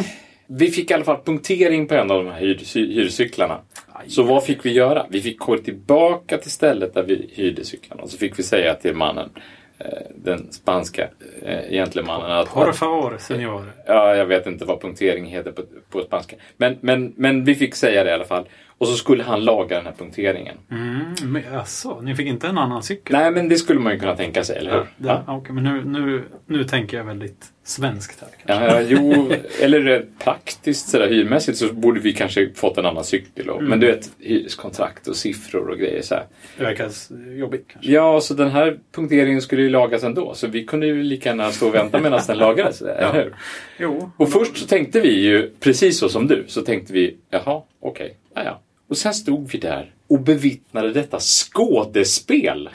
Vi 0.48 0.72
fick 0.72 0.92
i 0.92 0.94
alla 0.94 1.04
fall 1.04 1.22
punktering 1.26 1.88
på 1.88 1.96
en 1.96 2.12
av 2.12 2.24
de 2.24 2.32
här 2.32 2.40
hyr, 2.40 2.56
hy- 2.58 2.94
hyrcyklarna. 2.94 3.60
Så 4.08 4.24
vad 4.24 4.44
fick 4.46 4.66
vi 4.66 4.72
göra? 4.74 5.06
Vi 5.10 5.22
fick 5.22 5.40
gå 5.40 5.58
tillbaka 5.58 6.38
till 6.38 6.52
stället 6.52 6.94
där 6.94 7.04
vi 7.04 7.30
hyrde 7.34 7.64
cyklarna. 7.66 8.02
Och 8.04 8.10
så 8.10 8.18
fick 8.18 8.40
vi 8.40 8.44
säga 8.44 8.74
till 8.74 8.94
mannen, 8.96 9.30
eh, 9.80 9.86
den 10.16 10.52
spanska 10.52 11.08
eh, 11.46 11.70
gentlemannen, 11.72 12.32
att, 12.32 12.54
Por 12.54 12.72
favor, 12.72 13.18
senor. 13.20 13.74
Ja, 13.88 14.16
jag 14.16 14.26
vet 14.26 14.48
inte 14.48 14.66
vad 14.66 14.82
punktering 14.82 15.26
heter 15.26 15.52
på, 15.52 15.64
på 15.90 16.02
spanska. 16.04 16.36
Men, 16.58 16.78
men, 16.82 17.14
men 17.18 17.44
vi 17.44 17.56
fick 17.56 17.76
säga 17.76 18.04
det 18.04 18.10
i 18.10 18.14
alla 18.14 18.26
fall. 18.26 18.46
Och 18.78 18.88
så 18.88 18.96
skulle 18.96 19.24
han 19.24 19.44
laga 19.44 19.76
den 19.76 19.86
här 19.86 19.94
punkteringen. 19.98 20.58
Mm, 20.72 21.16
men, 21.24 21.56
alltså, 21.56 22.02
ni 22.02 22.16
fick 22.16 22.28
inte 22.28 22.48
en 22.48 22.58
annan 22.58 22.84
cykel? 22.84 23.16
Nej, 23.18 23.32
men 23.32 23.50
det 23.50 23.58
skulle 23.58 23.80
man 23.80 23.94
ju 23.94 24.00
kunna 24.00 24.16
tänka 24.16 24.44
sig, 24.44 24.58
eller 24.58 24.72
hur? 24.72 24.80
Det, 24.98 25.08
ja. 25.08 25.24
okej, 25.28 25.56
men 25.56 25.64
nu, 25.64 25.84
nu, 25.86 26.24
nu 26.46 26.64
tänker 26.64 26.98
jag 26.98 27.04
väldigt 27.04 27.52
svenskt 27.64 28.22
här. 28.22 28.30
Kanske. 28.46 28.66
Ja, 28.66 28.82
jo, 28.82 29.32
eller 29.62 30.06
praktiskt 30.20 30.90
sådär 30.90 31.10
hyrmässigt 31.10 31.58
så 31.58 31.74
borde 31.74 32.00
vi 32.00 32.14
kanske 32.14 32.50
fått 32.56 32.78
en 32.78 32.86
annan 32.86 33.04
cykel. 33.04 33.50
Och, 33.50 33.64
Men 33.64 33.80
du 33.80 33.88
vet, 33.88 34.10
hyreskontrakt 34.20 35.08
och 35.08 35.16
siffror 35.16 35.70
och 35.70 35.78
grejer 35.78 36.02
så 36.02 36.16
här. 36.16 36.26
Det 36.58 36.64
verkar 36.64 36.92
jobbigt 37.38 37.66
kanske. 37.68 37.92
Ja, 37.92 38.22
så 38.22 38.34
den 38.34 38.52
här 38.52 38.80
punkteringen 38.92 39.42
skulle 39.42 39.62
ju 39.62 39.70
lagas 39.70 40.04
ändå. 40.04 40.34
Så 40.34 40.48
vi 40.48 40.66
kunde 40.66 40.88
ju 40.88 41.04
lika 41.04 41.30
gärna 41.30 41.52
stå 41.52 41.68
och 41.68 41.76
vänta 41.76 42.00
medan 42.00 42.22
den 42.28 42.38
lagades, 42.38 42.82
eller 42.82 43.14
hur? 43.14 43.36
Jo. 43.80 44.12
Och 44.18 44.32
först 44.32 44.58
så 44.58 44.68
tänkte 44.68 45.00
vi 45.00 45.22
ju, 45.22 45.52
precis 45.60 46.00
så 46.00 46.10
som 46.10 46.28
du, 46.28 46.44
så 46.48 46.62
tänkte 46.62 46.94
vi, 46.94 47.18
jaha, 47.30 47.62
okej, 47.80 48.18
ja, 48.34 48.44
ja. 48.44 48.62
Och 48.90 48.98
sen 48.98 49.14
stod 49.14 49.52
vi 49.52 49.58
där 49.58 49.94
och 50.10 50.22
bevittnade 50.22 50.94
detta 50.94 51.20
skådespel. 51.20 52.70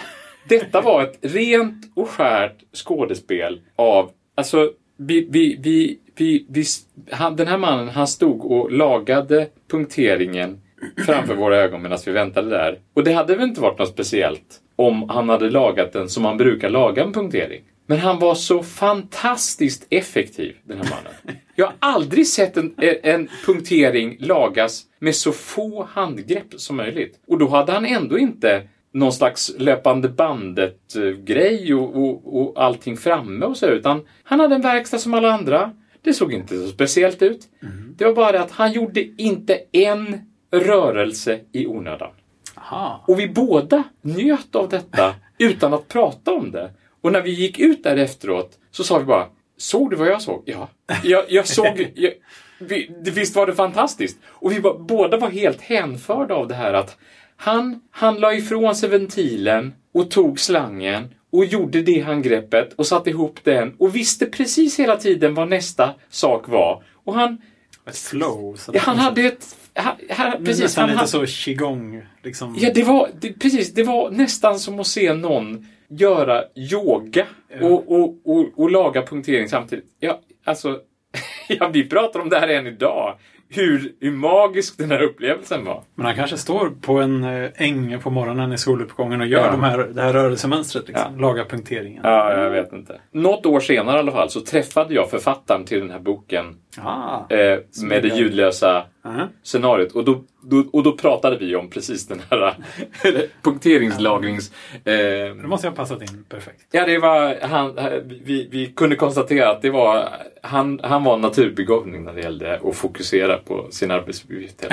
Detta 0.48 0.80
var 0.80 1.02
ett 1.02 1.18
rent 1.20 1.92
och 1.94 2.08
skärt 2.08 2.56
skådespel 2.72 3.60
av, 3.76 4.10
alltså, 4.34 4.72
vi, 4.96 5.28
vi, 5.30 5.56
vi, 5.60 5.98
vi, 6.16 6.46
vi, 6.48 6.64
han, 7.10 7.36
den 7.36 7.46
här 7.46 7.58
mannen, 7.58 7.88
han 7.88 8.06
stod 8.06 8.44
och 8.44 8.72
lagade 8.72 9.48
punkteringen 9.70 10.60
framför 11.06 11.34
våra 11.34 11.56
ögon 11.56 11.82
medan 11.82 11.98
vi 12.06 12.12
väntade 12.12 12.50
där. 12.50 12.78
Och 12.94 13.04
det 13.04 13.12
hade 13.12 13.36
väl 13.36 13.48
inte 13.48 13.60
varit 13.60 13.78
något 13.78 13.88
speciellt 13.88 14.60
om 14.76 15.10
han 15.10 15.28
hade 15.28 15.50
lagat 15.50 15.92
den 15.92 16.08
som 16.08 16.22
man 16.22 16.36
brukar 16.36 16.70
laga 16.70 17.02
en 17.02 17.12
punktering. 17.12 17.62
Men 17.86 17.98
han 17.98 18.18
var 18.18 18.34
så 18.34 18.62
fantastiskt 18.62 19.86
effektiv, 19.90 20.56
den 20.64 20.78
här 20.78 20.84
mannen. 20.84 21.38
Jag 21.54 21.66
har 21.66 21.74
aldrig 21.78 22.26
sett 22.26 22.56
en, 22.56 22.74
en 23.02 23.28
punktering 23.46 24.16
lagas 24.20 24.82
med 24.98 25.14
så 25.14 25.32
få 25.32 25.84
handgrepp 25.84 26.54
som 26.56 26.76
möjligt. 26.76 27.20
Och 27.26 27.38
då 27.38 27.48
hade 27.48 27.72
han 27.72 27.86
ändå 27.86 28.18
inte 28.18 28.68
någon 28.92 29.12
slags 29.12 29.52
löpande 29.58 30.08
bandet-grej 30.08 31.74
och, 31.74 31.96
och, 31.96 32.40
och 32.40 32.64
allting 32.64 32.96
framme 32.96 33.46
och 33.46 33.56
så, 33.56 33.66
utan 33.66 34.06
han 34.22 34.40
hade 34.40 34.54
en 34.54 34.60
verkstad 34.60 34.98
som 34.98 35.14
alla 35.14 35.32
andra. 35.32 35.72
Det 36.02 36.12
såg 36.12 36.32
inte 36.32 36.58
så 36.58 36.68
speciellt 36.68 37.22
ut. 37.22 37.48
Det 37.96 38.04
var 38.04 38.14
bara 38.14 38.32
det 38.32 38.40
att 38.40 38.50
han 38.50 38.72
gjorde 38.72 39.22
inte 39.22 39.58
en 39.72 40.18
rörelse 40.50 41.40
i 41.52 41.66
onödan. 41.66 42.10
Aha. 42.54 43.04
Och 43.08 43.20
vi 43.20 43.28
båda 43.28 43.82
njöt 44.00 44.54
av 44.54 44.68
detta 44.68 45.14
utan 45.38 45.74
att 45.74 45.88
prata 45.88 46.32
om 46.32 46.50
det. 46.50 46.70
Och 47.02 47.12
när 47.12 47.22
vi 47.22 47.30
gick 47.30 47.58
ut 47.58 47.82
där 47.82 47.96
efteråt 47.96 48.58
så 48.70 48.84
sa 48.84 48.98
vi 48.98 49.04
bara 49.04 49.28
Såg 49.56 49.90
du 49.90 49.96
vad 49.96 50.08
jag 50.08 50.22
såg? 50.22 50.42
Ja. 50.46 50.68
Jag, 51.04 51.24
jag 51.28 51.46
såg... 51.46 51.92
Jag, 51.94 52.12
vi, 52.58 52.90
visst 53.02 53.36
var 53.36 53.46
det 53.46 53.54
fantastiskt? 53.54 54.18
Och 54.26 54.52
vi 54.52 54.58
var, 54.58 54.78
båda 54.78 55.16
var 55.16 55.30
helt 55.30 55.60
hänförda 55.60 56.34
av 56.34 56.48
det 56.48 56.54
här 56.54 56.74
att 56.74 56.96
han, 57.36 57.80
han 57.90 58.20
la 58.20 58.34
ifrån 58.34 58.74
sig 58.74 58.88
ventilen 58.88 59.74
och 59.94 60.10
tog 60.10 60.40
slangen 60.40 61.14
och 61.32 61.44
gjorde 61.44 61.82
det 61.82 62.00
handgreppet 62.00 62.72
och 62.72 62.86
satte 62.86 63.10
ihop 63.10 63.38
den 63.42 63.74
och 63.78 63.96
visste 63.96 64.26
precis 64.26 64.78
hela 64.78 64.96
tiden 64.96 65.34
vad 65.34 65.48
nästa 65.48 65.94
sak 66.10 66.48
var. 66.48 66.84
Och 67.04 67.14
han, 67.14 67.38
Ett 67.86 67.98
flow. 67.98 68.58
Ja, 68.72 68.80
han 68.80 68.98
hade 68.98 69.22
ett... 69.22 69.56
Han, 69.74 69.96
precis, 69.96 70.46
precis, 70.46 70.62
nästan 70.62 70.82
han, 70.82 70.90
lite 70.90 70.98
han, 70.98 71.08
så 71.08 71.26
qigong. 71.26 72.02
Liksom. 72.22 72.56
Ja, 72.58 72.70
det 72.74 72.82
var, 72.82 73.08
det, 73.20 73.32
precis, 73.32 73.74
det 73.74 73.82
var 73.82 74.10
nästan 74.10 74.58
som 74.58 74.80
att 74.80 74.86
se 74.86 75.14
någon 75.14 75.66
göra 75.98 76.42
yoga 76.72 77.26
och, 77.60 77.92
och, 77.92 78.16
och, 78.24 78.46
och 78.56 78.70
laga 78.70 79.02
punktering 79.02 79.48
samtidigt. 79.48 79.84
Ja, 80.00 80.20
alltså, 80.44 80.78
ja, 81.48 81.70
vi 81.72 81.88
pratar 81.88 82.20
om 82.20 82.28
det 82.28 82.38
här 82.38 82.48
än 82.48 82.66
idag. 82.66 83.14
Hur, 83.54 83.92
hur 84.00 84.10
magisk 84.12 84.78
den 84.78 84.90
här 84.90 85.02
upplevelsen 85.02 85.64
var. 85.64 85.82
Men 85.94 86.06
han 86.06 86.14
kanske 86.14 86.36
står 86.36 86.70
på 86.80 86.98
en 87.00 87.24
eh, 87.24 87.50
äng 87.56 87.98
på 88.00 88.10
morgonen 88.10 88.52
i 88.52 88.58
soluppgången 88.58 89.20
och 89.20 89.26
gör 89.26 89.44
Ja. 89.44 89.50
de 89.50 89.62
här, 89.62 89.78
det 89.78 90.02
här 90.02 90.12
rörelsemönstret. 90.12 90.88
Liksom. 90.88 91.20
Lagar 91.20 91.44
punkteringen. 91.44 92.00
Ja, 92.04 92.40
jag 92.42 92.50
vet 92.50 92.72
inte. 92.72 93.00
Något 93.10 93.46
år 93.46 93.60
senare 93.60 93.96
i 93.96 93.98
alla 93.98 94.12
fall 94.12 94.30
så 94.30 94.40
träffade 94.40 94.94
jag 94.94 95.10
författaren 95.10 95.64
till 95.64 95.78
den 95.80 95.90
här 95.90 95.98
boken 95.98 96.56
Ah. 96.78 97.34
eh, 97.34 97.58
med 97.84 98.02
det 98.02 98.08
ljudlösa 98.08 98.84
Aha. 99.04 99.28
scenariot. 99.42 99.92
Och 99.92 100.04
då, 100.04 100.22
då, 100.42 100.64
och 100.72 100.82
då 100.82 100.92
pratade 100.92 101.36
vi 101.36 101.56
om 101.56 101.70
precis 101.70 102.06
den 102.06 102.20
här 102.30 102.54
punkteringslagrings... 103.42 104.52
Eh, 104.84 104.92
Det 104.94 105.34
måste 105.34 105.66
jag 105.66 105.72
ha 105.72 105.76
passat 105.76 106.02
in 106.02 106.24
perfekt. 106.28 106.66
Ja, 106.70 106.86
det 106.86 106.98
var, 106.98 107.38
han, 107.42 107.78
vi, 108.04 108.48
vi 108.50 108.66
kunde 108.66 108.96
konstatera 108.96 109.50
att 109.50 109.62
det 109.62 109.70
var, 109.70 110.08
han, 110.42 110.80
han 110.82 111.04
var 111.04 111.14
en 111.14 111.20
naturbegåvning 111.20 112.04
när 112.04 112.12
det 112.12 112.20
gällde 112.20 112.60
att 112.64 112.76
fokusera 112.76 113.36
på 113.38 113.66
sin 113.70 113.90
arbetsuppgift. 113.90 114.64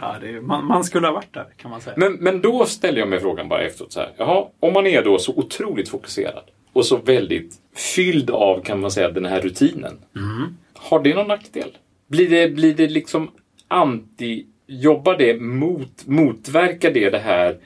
ja, 0.00 0.16
är, 0.22 0.40
man, 0.40 0.66
man 0.66 0.84
skulle 0.84 1.06
ha 1.06 1.14
varit 1.14 1.34
där 1.34 1.46
kan 1.56 1.70
man 1.70 1.80
säga. 1.80 1.94
Men, 1.96 2.12
men 2.12 2.40
då 2.40 2.64
ställde 2.64 3.00
jag 3.00 3.08
mig 3.08 3.20
frågan 3.20 3.48
bara 3.48 3.62
efteråt 3.62 3.92
så 3.92 4.00
här, 4.00 4.10
jaha, 4.16 4.46
om 4.60 4.72
man 4.72 4.86
är 4.86 5.04
då 5.04 5.18
så 5.18 5.32
otroligt 5.36 5.88
fokuserad 5.88 6.44
och 6.72 6.86
så 6.86 6.96
väldigt 6.96 7.54
fylld 7.76 8.30
av, 8.30 8.62
kan 8.62 8.80
man 8.80 8.90
säga, 8.90 9.10
den 9.10 9.24
här 9.26 9.40
rutinen. 9.40 9.98
Har 10.82 11.02
det 11.02 11.14
någon 11.14 11.28
nackdel? 11.28 11.76
Blir 12.08 12.30
det, 12.30 12.48
blir 12.48 12.74
det 12.74 12.86
liksom 12.88 13.30
jobbar 14.66 15.16
det 15.18 15.40
mot, 15.40 16.06
motverkar 16.06 16.90
det 16.90 17.10
det 17.10 17.18
här 17.18 17.56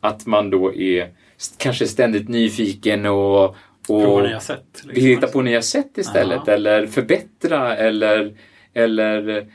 att 0.00 0.26
man 0.26 0.50
då 0.50 0.74
är 0.74 1.08
kanske 1.56 1.86
ständigt 1.86 2.28
nyfiken 2.28 3.06
och, 3.06 3.44
och 3.44 3.54
Prova 3.86 4.22
nya 4.22 4.40
sätt. 4.40 4.82
liksom. 4.84 5.04
hitta 5.06 5.26
på 5.26 5.42
nya 5.42 5.62
sätt 5.62 5.98
istället 5.98 6.40
Ja. 6.46 6.52
eller 6.52 6.86
förbättra 6.86 7.76
eller, 7.76 8.34
eller 8.74 9.46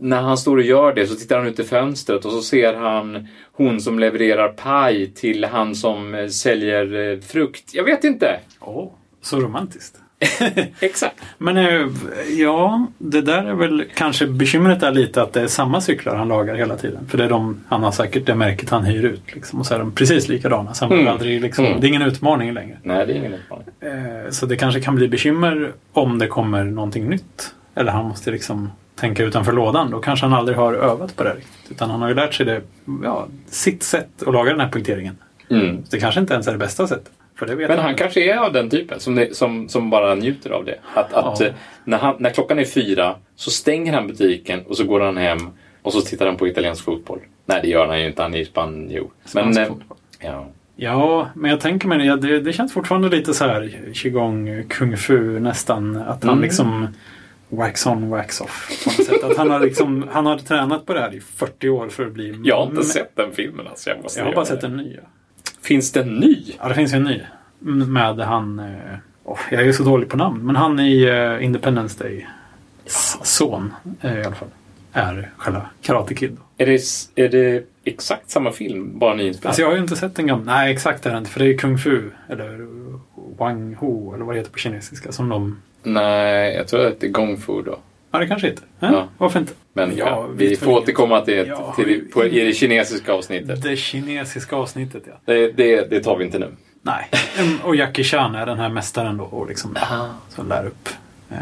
när 0.00 0.20
han 0.20 0.38
står 0.38 0.56
och 0.56 0.62
gör 0.62 0.94
det 0.94 1.06
så 1.06 1.14
tittar 1.14 1.38
han 1.38 1.46
ut 1.46 1.58
i 1.58 1.64
fönstret 1.64 2.24
och 2.24 2.32
så 2.32 2.42
ser 2.42 2.74
han 2.74 3.28
hon 3.52 3.80
som 3.80 3.98
levererar 3.98 4.48
paj 4.48 5.10
till 5.14 5.44
han 5.44 5.74
som 5.74 6.14
eh, 6.14 6.26
säljer 6.28 7.12
eh, 7.12 7.20
frukt. 7.20 7.74
Jag 7.74 7.84
vet 7.84 8.04
inte. 8.04 8.40
Åh, 8.60 8.92
så 9.22 9.40
romantiskt. 9.40 9.96
Exakt. 10.80 11.16
Men 11.38 11.56
eh, 11.56 11.86
ja, 12.38 12.86
det 12.98 13.20
där 13.20 13.44
är 13.44 13.54
väl 13.54 13.84
kanske 13.94 14.26
bekymret 14.26 14.82
är 14.82 14.90
lite 14.92 15.22
att 15.22 15.32
det 15.32 15.40
är 15.40 15.46
samma 15.46 15.80
cyklar 15.80 16.16
han 16.16 16.28
lagar 16.28 16.54
hela 16.54 16.76
tiden. 16.76 17.06
För 17.08 17.18
det 17.18 17.24
är 17.24 17.28
de, 17.28 17.60
han 17.68 17.82
har 17.82 17.92
säkert 17.92 18.26
det 18.26 18.34
märket 18.34 18.70
han 18.70 18.84
hyr 18.84 19.04
ut. 19.04 19.34
Liksom, 19.34 19.60
och 19.60 19.66
så 19.66 19.74
är 19.74 19.78
de 19.78 19.92
precis 19.92 20.28
likadana. 20.28 20.74
Så 20.74 20.84
Mm. 20.84 21.08
aldrig, 21.08 21.40
liksom, 21.40 21.64
Mm. 21.64 21.80
Det 21.80 21.86
är 21.86 21.88
ingen 21.88 22.02
utmaning 22.02 22.52
längre. 22.52 22.76
Nej, 22.82 23.06
det 23.06 23.12
är 23.12 23.16
ingen 23.16 23.34
utmaning. 23.34 23.66
Eh, 23.80 24.30
så 24.30 24.46
det 24.46 24.56
kanske 24.56 24.80
kan 24.80 24.94
bli 24.94 25.08
bekymmer 25.08 25.72
om 25.92 26.18
det 26.18 26.26
kommer 26.26 26.64
någonting 26.64 27.08
nytt. 27.08 27.54
Eller 27.74 27.92
han 27.92 28.04
måste 28.04 28.30
liksom 28.30 28.70
tänka 28.96 29.22
utanför 29.24 29.52
lådan. 29.52 29.90
Då 29.90 29.98
kanske 30.00 30.26
han 30.26 30.32
aldrig 30.38 30.58
har 30.58 30.74
övat 30.74 31.16
på 31.16 31.24
det 31.24 31.30
riktigt. 31.34 31.70
Utan 31.70 31.90
han 31.90 32.02
har 32.02 32.08
ju 32.08 32.14
lärt 32.14 32.34
sig 32.34 32.46
det, 32.46 32.60
ja, 33.04 33.26
sitt 33.50 33.82
sätt 33.82 34.22
att 34.26 34.32
laga 34.34 34.50
den 34.50 34.60
här 34.60 34.68
punkteringen. 34.68 35.16
Mm. 35.50 35.82
Det 35.90 35.98
kanske 36.00 36.20
inte 36.20 36.34
ens 36.34 36.46
är 36.48 36.52
det 36.52 36.58
bästa 36.58 36.86
sättet. 36.86 37.10
För 37.40 37.46
det 37.46 37.54
vet 37.54 37.68
Men 37.68 37.78
han 37.78 37.94
kanske 37.94 38.32
är 38.32 38.36
av 38.36 38.52
den 38.52 38.70
typen 38.70 39.00
som, 39.00 39.26
som, 39.32 39.68
som 39.68 39.90
bara 39.90 40.14
njuter 40.14 40.50
av 40.50 40.64
det. 40.64 40.78
Att, 40.94 41.12
att 41.12 41.40
Ja. 41.40 41.46
eh, 41.46 41.52
när, 41.84 41.98
han, 41.98 42.16
när 42.18 42.30
klockan 42.30 42.58
är 42.58 42.64
fyra 42.64 43.16
så 43.36 43.50
stänger 43.50 43.92
han 43.92 44.06
butiken 44.06 44.60
och 44.66 44.76
så 44.76 44.84
går 44.84 45.00
han 45.00 45.16
hem 45.16 45.38
och 45.82 45.92
så 45.92 46.00
tittar 46.00 46.26
han 46.26 46.36
på 46.36 46.48
italiensk 46.48 46.84
fotboll. 46.84 47.18
Nej, 47.46 47.60
det 47.62 47.68
gör 47.68 47.86
han 47.86 48.00
ju 48.00 48.06
inte. 48.06 48.22
Han 48.22 48.34
är 48.34 48.38
i 48.38 48.44
Spanien. 48.44 49.04
Men, 49.04 49.10
Spansk 49.24 49.60
eh, 49.60 49.66
fotboll. 49.66 49.98
ja. 50.20 50.46
Ja, 50.76 51.28
men 51.34 51.50
jag 51.50 51.60
tänker 51.60 51.88
mig, 51.88 52.16
det, 52.16 52.40
det 52.40 52.52
känns 52.52 52.72
fortfarande 52.72 53.08
lite 53.08 53.34
så 53.34 53.44
här 53.44 53.90
qigong, 53.94 54.64
kung 54.68 54.96
fu 54.96 55.40
nästan. 55.40 55.96
Att 55.96 56.24
han 56.24 56.32
Mm. 56.32 56.42
liksom 56.42 56.88
wax 57.48 57.86
on, 57.86 58.10
wax 58.10 58.40
off. 58.40 58.84
På 58.84 58.90
något 58.90 59.06
sätt. 59.06 59.24
Att 59.24 59.36
han 59.36 59.50
har, 59.50 59.60
liksom, 59.60 60.08
han 60.12 60.26
har 60.26 60.38
tränat 60.38 60.86
på 60.86 60.94
det 60.94 61.00
här 61.00 61.14
i 61.14 61.20
40 61.20 61.68
år 61.68 61.88
för 61.88 62.06
att 62.06 62.12
bli... 62.12 62.40
Jag 62.44 62.56
har 62.56 62.66
inte 62.66 62.84
sett 62.84 63.16
den 63.16 63.32
filmen. 63.32 63.66
Alltså. 63.66 63.90
Jag, 63.90 64.02
måste 64.02 64.20
Jag 64.20 64.26
har 64.26 64.34
bara 64.34 64.44
sett 64.44 64.60
det. 64.60 64.66
en 64.66 64.76
ny. 64.76 64.96
ja. 65.02 65.08
Finns 65.62 65.92
det 65.92 66.00
en 66.00 66.14
ny? 66.14 66.54
Ja, 66.58 66.68
det 66.68 66.74
finns 66.74 66.92
en 66.92 67.04
ny. 67.04 67.22
Med 67.58 68.18
han... 68.18 68.62
Åh, 69.24 69.38
jag 69.50 69.66
är 69.66 69.72
så 69.72 69.82
dålig 69.82 70.08
på 70.08 70.16
namn. 70.16 70.46
Men 70.46 70.56
han 70.56 70.80
i 70.80 71.02
eh, 71.02 71.44
Independence 71.44 72.04
Day. 72.04 72.26
Son 73.22 73.74
eh, 74.00 74.18
i 74.18 74.24
alla 74.24 74.34
fall. 74.34 74.48
Är 74.92 75.30
själva 75.36 75.66
Karate 75.82 76.14
Kid. 76.14 76.36
Är 76.58 76.66
det, 76.66 76.80
är 77.14 77.28
det 77.28 77.64
exakt 77.84 78.30
samma 78.30 78.52
film, 78.52 78.98
bara 78.98 79.14
nyinspelad? 79.14 79.48
Alltså 79.48 79.62
jag 79.62 79.68
har 79.68 79.74
ju 79.74 79.82
inte 79.82 79.96
sett 79.96 80.16
den 80.16 80.26
gamla. 80.26 80.54
Nej, 80.54 80.72
exakt 80.72 81.06
är 81.06 81.12
det 81.12 81.18
inte. 81.18 81.30
För 81.30 81.40
det 81.40 81.46
är 81.46 81.58
Kung 81.58 81.78
Fu. 81.78 82.10
Eller 82.28 82.66
Wang 83.38 83.74
Ho. 83.74 84.14
Eller 84.14 84.24
vad 84.24 84.34
det 84.34 84.38
heter 84.38 84.52
på 84.52 84.58
kinesiska. 84.58 85.12
Som 85.12 85.28
de... 85.28 85.62
Nej, 85.82 86.54
jag 86.54 86.68
tror 86.68 86.86
att 86.86 87.00
det 87.00 87.06
är 87.06 87.10
Gong 87.10 87.36
Fu 87.36 87.62
då. 87.62 87.78
Ja, 88.10 88.18
det 88.18 88.26
kanske 88.26 88.48
inte. 88.50 88.62
Ja, 88.80 88.92
Ja. 88.92 89.08
Varför 89.18 89.38
inte? 89.40 89.52
Men 89.72 89.96
Ja, 89.96 90.26
vi 90.34 90.56
får 90.56 90.72
återkomma 90.72 91.20
till, 91.20 91.46
Ja, 91.48 91.72
till, 91.76 92.04
på, 92.12 92.24
i 92.24 92.44
det 92.44 92.52
kinesiska 92.52 93.12
avsnittet. 93.12 93.62
Det 93.62 93.76
kinesiska 93.76 94.56
avsnittet, 94.56 95.02
ja. 95.06 95.12
Det, 95.24 95.52
det, 95.52 95.90
det 95.90 96.00
tar 96.02 96.16
vi 96.16 96.24
inte 96.24 96.38
nu. 96.38 96.48
Nej. 96.82 97.08
Mm, 97.38 97.58
Och 97.64 97.76
Jackie 97.76 98.04
Chan 98.04 98.34
är 98.34 98.46
den 98.46 98.58
här 98.58 98.68
mästaren 98.68 99.16
då. 99.16 99.24
Och 99.24 99.48
liksom, 99.48 99.76
Aha. 99.76 100.08
som 100.28 100.48
lär 100.48 100.66
upp. 100.66 100.88
Eh, 101.30 101.36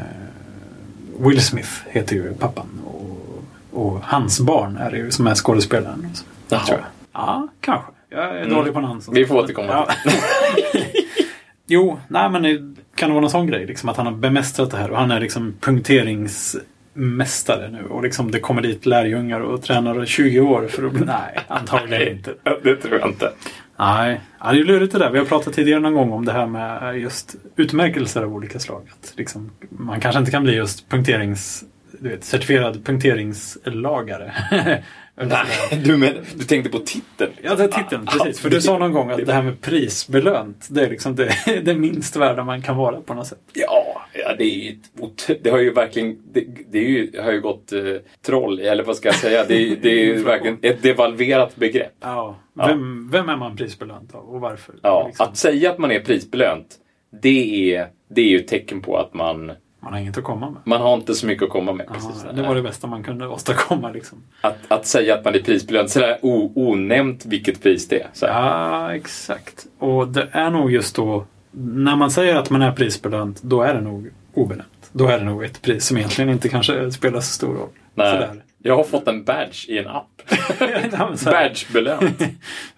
Will 1.18 1.40
Smith 1.42 1.70
heter 1.88 2.16
ju 2.16 2.34
pappan. 2.34 2.66
Och, 2.86 3.44
och 3.82 4.00
hans 4.02 4.40
barn 4.40 4.76
är 4.76 4.90
det 4.90 4.96
ju 4.96 5.10
som 5.10 5.26
är 5.26 5.34
skådespelaren. 5.34 6.06
Jaha. 6.48 6.60
Tror 6.66 6.78
jag. 6.78 6.86
Ja, 7.12 7.48
kanske. 7.60 7.92
Jag 8.10 8.24
är 8.24 8.36
Mm. 8.42 8.54
dålig 8.54 8.72
på 8.74 8.80
namn. 8.80 9.00
Vi 9.12 9.26
får 9.26 9.36
återkomma 9.38 9.68
Ja. 9.68 9.88
jo, 11.66 11.98
nej 12.08 12.30
men 12.30 12.76
kan 12.98 13.08
det 13.08 13.12
vara 13.12 13.20
någon 13.20 13.30
sån 13.30 13.46
grej. 13.46 13.66
Liksom, 13.66 13.88
att 13.88 13.96
han 13.96 14.06
har 14.06 14.12
bemästrat 14.12 14.70
det 14.70 14.76
här. 14.76 14.90
Och 14.90 14.98
han 14.98 15.10
är 15.10 15.20
liksom 15.20 15.54
punkteringsmästare 15.60 17.70
nu. 17.70 17.84
Och 17.84 18.02
liksom 18.02 18.30
det 18.30 18.40
kommer 18.40 18.62
dit 18.62 18.86
lärjungar 18.86 19.40
och 19.40 19.62
tränar 19.62 20.02
i 20.02 20.06
20 20.06 20.40
år 20.40 20.66
för 20.68 20.86
att 20.86 20.92
bli... 20.92 21.04
Nej, 21.04 21.38
antagligen 21.48 22.16
inte. 22.16 22.34
Det 22.62 22.76
tror 22.76 22.98
jag 22.98 23.08
inte. 23.08 23.32
Nej, 23.78 24.20
ja, 24.40 24.50
det 24.50 24.52
är 24.52 24.58
ju 24.58 24.64
lurigt 24.64 24.92
det 24.92 24.98
där. 24.98 25.10
Vi 25.10 25.18
har 25.18 25.24
pratat 25.24 25.54
tidigare 25.54 25.80
någon 25.80 25.94
gång 25.94 26.12
om 26.12 26.24
det 26.24 26.32
här 26.32 26.46
med 26.46 27.00
just 27.00 27.34
utmärkelser 27.56 28.22
av 28.22 28.34
olika 28.34 28.58
slag. 28.58 28.88
Att 28.90 29.12
liksom, 29.16 29.50
man 29.70 30.00
kanske 30.00 30.18
inte 30.18 30.30
kan 30.30 30.42
bli 30.42 30.54
just 30.54 30.88
punkterings... 30.88 31.64
Du 32.00 32.08
vet, 32.08 32.24
certifierad 32.24 32.84
punkteringslagare. 32.84 34.32
Nej, 35.26 35.82
du, 35.84 35.96
men, 35.96 36.14
du 36.34 36.44
tänkte 36.44 36.70
på 36.70 36.78
titeln? 36.78 37.32
Ja, 37.42 37.54
det 37.54 37.64
är 37.64 37.68
titeln. 37.68 38.06
Precis. 38.06 38.40
För 38.40 38.50
du 38.50 38.60
sa 38.60 38.78
någon 38.78 38.92
gång 38.92 39.10
att 39.10 39.26
det 39.26 39.32
här 39.32 39.42
med 39.42 39.60
prisbelönt, 39.60 40.66
det 40.70 40.84
är 40.84 40.90
liksom 40.90 41.14
det, 41.16 41.34
det 41.64 41.74
minst 41.74 42.16
värda 42.16 42.44
man 42.44 42.62
kan 42.62 42.76
vara 42.76 43.00
på 43.00 43.14
något 43.14 43.26
sätt. 43.26 43.38
Ja, 43.52 44.02
ja 44.12 44.34
det, 44.38 44.44
är 44.44 44.72
ett, 44.72 45.44
det 45.44 45.50
har 45.50 45.58
ju 45.58 45.72
verkligen 45.72 46.18
det, 46.32 46.44
det, 46.70 46.78
ju, 46.78 47.20
har 47.22 47.32
ju 47.32 47.40
gått 47.40 47.72
eh, 47.72 47.80
troll, 48.26 48.60
eller 48.60 48.84
vad 48.84 48.96
ska 48.96 49.08
jag 49.08 49.14
säga? 49.16 49.44
Det, 49.48 49.54
är- 49.72 49.76
det 49.82 49.88
är 49.90 50.04
ju 50.04 50.22
verkligen 50.24 50.58
ett 50.62 50.82
devalverat 50.82 51.56
begrepp. 51.56 51.92
Ja. 52.00 52.36
Ja. 52.54 52.66
Vem, 52.66 53.10
vem 53.10 53.28
är 53.28 53.36
man 53.36 53.56
prisbelönt 53.56 54.14
av 54.14 54.24
och 54.28 54.40
varför? 54.40 54.74
Ja, 54.82 55.04
Liksom, 55.06 55.26
Att 55.26 55.36
säga 55.36 55.70
att 55.70 55.78
man 55.78 55.90
är 55.90 56.00
prisbelönt, 56.00 56.76
det 57.22 57.74
är, 57.74 57.88
det 58.10 58.20
är 58.20 58.28
ju 58.28 58.36
ett 58.38 58.48
tecken 58.48 58.80
på 58.82 58.96
att 58.96 59.14
man, 59.14 59.52
man 59.88 59.94
har 59.94 60.00
inget 60.00 60.18
att 60.18 60.24
komma 60.24 60.50
med. 60.50 60.60
man 60.64 60.80
har 60.80 60.94
inte 60.94 61.14
så 61.14 61.26
mycket 61.26 61.44
att 61.44 61.50
komma 61.50 61.72
med. 61.72 61.86
Precis. 61.86 62.24
det 62.34 62.42
var 62.42 62.54
det 62.54 62.62
bästa 62.62 62.86
man 62.86 63.02
kunde 63.02 63.28
åstadkomma. 63.28 63.90
Liksom. 63.90 64.22
att, 64.40 64.56
att 64.68 64.86
säga 64.86 65.14
att 65.14 65.24
man 65.24 65.34
är 65.34 65.38
prisbelönt, 65.38 65.90
sådär 65.90 66.18
onämnt 66.22 67.26
vilket 67.26 67.62
pris 67.62 67.88
det 67.88 68.00
är. 68.00 68.08
Så 68.12 68.26
här. 68.26 68.42
Ja, 68.42 68.94
exakt. 68.94 69.66
Och 69.78 70.08
det 70.08 70.28
är 70.32 70.50
nog 70.50 70.72
just 70.72 70.96
då, 70.96 71.24
när 71.50 71.96
man 71.96 72.10
säger 72.10 72.36
att 72.36 72.50
man 72.50 72.62
är 72.62 72.72
prisbelönt, 72.72 73.42
då 73.42 73.62
är 73.62 73.74
det 73.74 73.80
nog 73.80 74.10
obelönt. 74.34 74.90
Då 74.92 75.06
är 75.06 75.18
det 75.18 75.24
nog 75.24 75.44
ett 75.44 75.62
pris 75.62 75.86
som 75.86 75.96
egentligen 75.96 76.30
inte 76.30 76.48
kanske 76.48 76.92
spelar 76.92 77.20
så 77.20 77.32
stor 77.32 77.54
roll. 77.54 77.68
Nej. 77.94 78.12
Sådär. 78.12 78.42
Jag 78.62 78.76
har 78.76 78.84
fått 78.84 79.08
en 79.08 79.24
badge 79.24 79.68
i 79.68 79.78
en 79.78 79.86
app. 79.86 80.17
Ja, 80.92 81.14
Badgebelönt. 81.24 82.22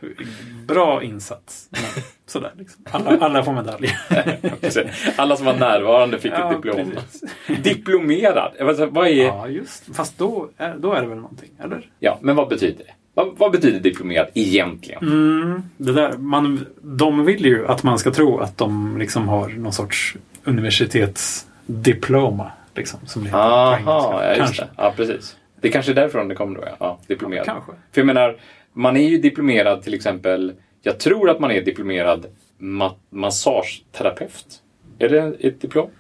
Bra 0.67 1.03
insats. 1.03 1.69
Men, 1.71 1.81
sådär 2.27 2.53
liksom. 2.59 2.85
Alla, 2.91 3.19
alla 3.27 3.45
får 3.45 3.53
medalj. 3.53 3.97
Alla 5.17 5.37
som 5.37 5.47
var 5.47 5.57
närvarande 5.57 6.19
fick 6.19 6.33
Ja, 6.33 6.51
ett 6.51 6.57
diplom. 6.63 6.91
precis. 6.91 7.23
Diplomerad. 7.63 8.53
Inte, 8.61 8.87
Vad 8.87 9.07
är, 9.07 9.11
ja. 9.13 9.25
Ja, 9.25 9.49
just 9.49 9.97
Fast 9.97 10.19
då 10.19 10.49
är, 10.57 10.75
då 10.79 10.93
är 10.93 11.01
det 11.03 11.09
väl 11.09 11.19
någonting, 11.19 11.51
eller? 11.61 11.87
men 12.21 12.37
vad 12.37 12.49
betyder 12.49 12.85
det? 12.85 12.93
Vad, 13.15 13.39
vad 13.39 13.53
betyder 13.53 13.81
diplomerad 13.81 14.29
egentligen? 14.35 15.03
Mm, 15.03 15.63
det 15.77 15.93
där, 15.93 16.13
man, 16.13 16.67
de 16.83 17.25
vill 17.25 17.45
ju 17.47 17.67
att 17.67 17.83
man 17.83 17.99
ska 17.99 18.11
tro 18.11 18.39
att 18.39 18.59
de 18.59 18.99
liksom 18.99 19.29
har 19.29 19.49
någon 19.49 19.73
sorts 19.73 20.17
universitetsdiploma. 20.45 22.51
Liksom, 22.75 23.01
som 23.07 23.23
det 23.23 23.29
heter 23.29 23.39
på 23.39 23.45
Aha, 23.45 23.77
engelska. 23.77 24.29
ja, 24.29 24.35
Kanske. 24.37 24.67
Ja, 24.77 24.93
precis. 24.97 25.37
Det 25.61 25.69
är 25.69 25.73
kanske 25.73 25.93
är 25.93 25.95
därifrån 25.95 26.29
det 26.29 26.35
kommer 26.35 26.57
då, 26.57 26.63
ja. 26.67 26.77
ja 26.81 27.01
diplomerad. 27.07 27.47
Kanske. 27.47 27.73
För 27.93 28.01
jag 28.01 28.07
menar, 28.07 28.37
man 28.73 28.97
är 28.97 29.09
ju 29.09 29.19
diplomerad 29.19 29.83
till 29.83 29.95
exempel, 29.95 30.53
jag 30.83 30.99
tror 30.99 31.31
att 31.31 31.41
man 31.41 31.51
är 31.51 31.63
diplomerad 31.63 32.27
ma- 32.59 32.95
massageterapeut. 33.11 34.63
Är 34.99 35.09
det 35.09 35.35
ett 35.41 35.61
diplom? 35.61 35.91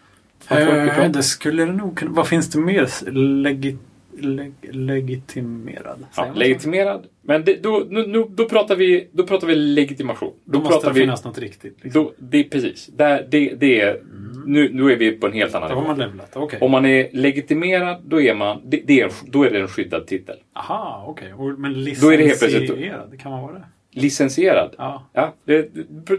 Eh, 0.51 1.11
det 1.11 1.23
skulle 1.23 1.65
det 1.65 1.73
nog 1.73 1.99
kunna... 1.99 2.11
Vad 2.11 2.29
finns 2.29 2.51
det 2.51 2.59
mer? 2.59 3.11
Legi, 3.11 3.77
leg, 4.19 4.53
legitimerad? 4.63 6.07
Ja, 6.17 6.33
legitimerad. 6.35 7.07
Men 7.23 7.45
det, 7.45 7.63
då, 7.63 7.87
nu, 7.89 8.25
då, 8.29 8.49
pratar 8.49 8.77
vi, 8.77 9.09
då 9.13 9.27
pratar 9.27 9.47
vi 9.47 9.55
legitimation. 9.55 10.33
Då 10.45 10.53
Då, 10.53 10.59
måste 10.59 10.75
pratar 10.75 10.89
det 10.89 10.95
vi... 10.95 11.01
finnas 11.01 11.25
något 11.25 11.39
riktigt. 11.39 11.77
Liksom. 11.83 12.05
Då, 12.05 12.13
det 12.19 12.45
precis. 12.45 12.87
Där, 12.87 13.27
det, 13.31 13.55
det 13.55 13.81
är, 13.81 14.01
nu, 14.47 14.71
nu 14.73 14.93
är 14.93 14.97
vi 14.97 15.13
på 15.13 15.27
en 15.27 15.33
helt 15.33 15.55
annan 15.55 15.69
Då 15.69 15.75
har 15.75 15.83
nivå. 15.83 15.89
man 15.95 15.99
levlat. 15.99 16.37
Okej. 16.37 16.59
Om 16.63 16.71
man 16.71 16.87
är 16.87 17.09
legitimerad, 17.13 18.03
då 18.05 18.21
är, 18.21 18.35
man, 18.35 18.61
det, 18.65 18.81
det 18.87 19.01
är, 19.01 19.05
en- 19.05 19.11
då 19.31 19.43
är 19.45 19.51
det 19.51 19.61
en 19.61 19.69
skyddad 19.69 20.07
titel. 20.07 20.37
Aha, 20.57 21.05
okej. 21.09 21.33
Och- 21.35 21.59
Men 21.59 21.85
licensierad, 21.85 23.21
kan 23.23 23.31
man 23.33 23.43
vara 23.43 23.53
det? 23.53 23.65
Licensierad. 23.93 24.75
Ja. 24.79 25.11
Ja, 25.13 25.35
det, 25.45 25.69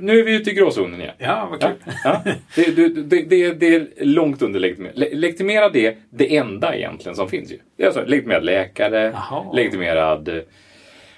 nu 0.02 0.20
är 0.20 0.24
vi 0.24 0.36
ute 0.36 0.50
i 0.50 0.54
gråzonen 0.54 1.02
igen. 1.02 1.14
Ja, 1.18 1.48
vad 1.52 1.64
Ja, 1.64 1.68
kul. 1.86 1.94
ja. 2.04 2.22
Det, 2.56 2.76
det, 2.76 2.88
det, 3.04 3.22
det, 3.30 3.54
det 3.54 3.76
är 3.76 3.88
långt 4.06 4.42
under 4.42 4.60
legitimerad. 4.60 4.98
Le- 4.98 5.14
Legitimerad 5.16 5.76
är 5.76 5.96
det 6.10 6.38
enda 6.38 6.76
egentligen 6.76 7.16
som 7.16 7.30
finns 7.30 7.52
ju. 7.52 7.58
Det 7.78 7.84
är 7.84 7.88
alltså 7.88 8.06
legitimerad 8.06 8.46
läkare, 8.46 9.12
Jaha. 9.14 9.54
legitimerad 9.54 10.28
eh, 10.28 10.36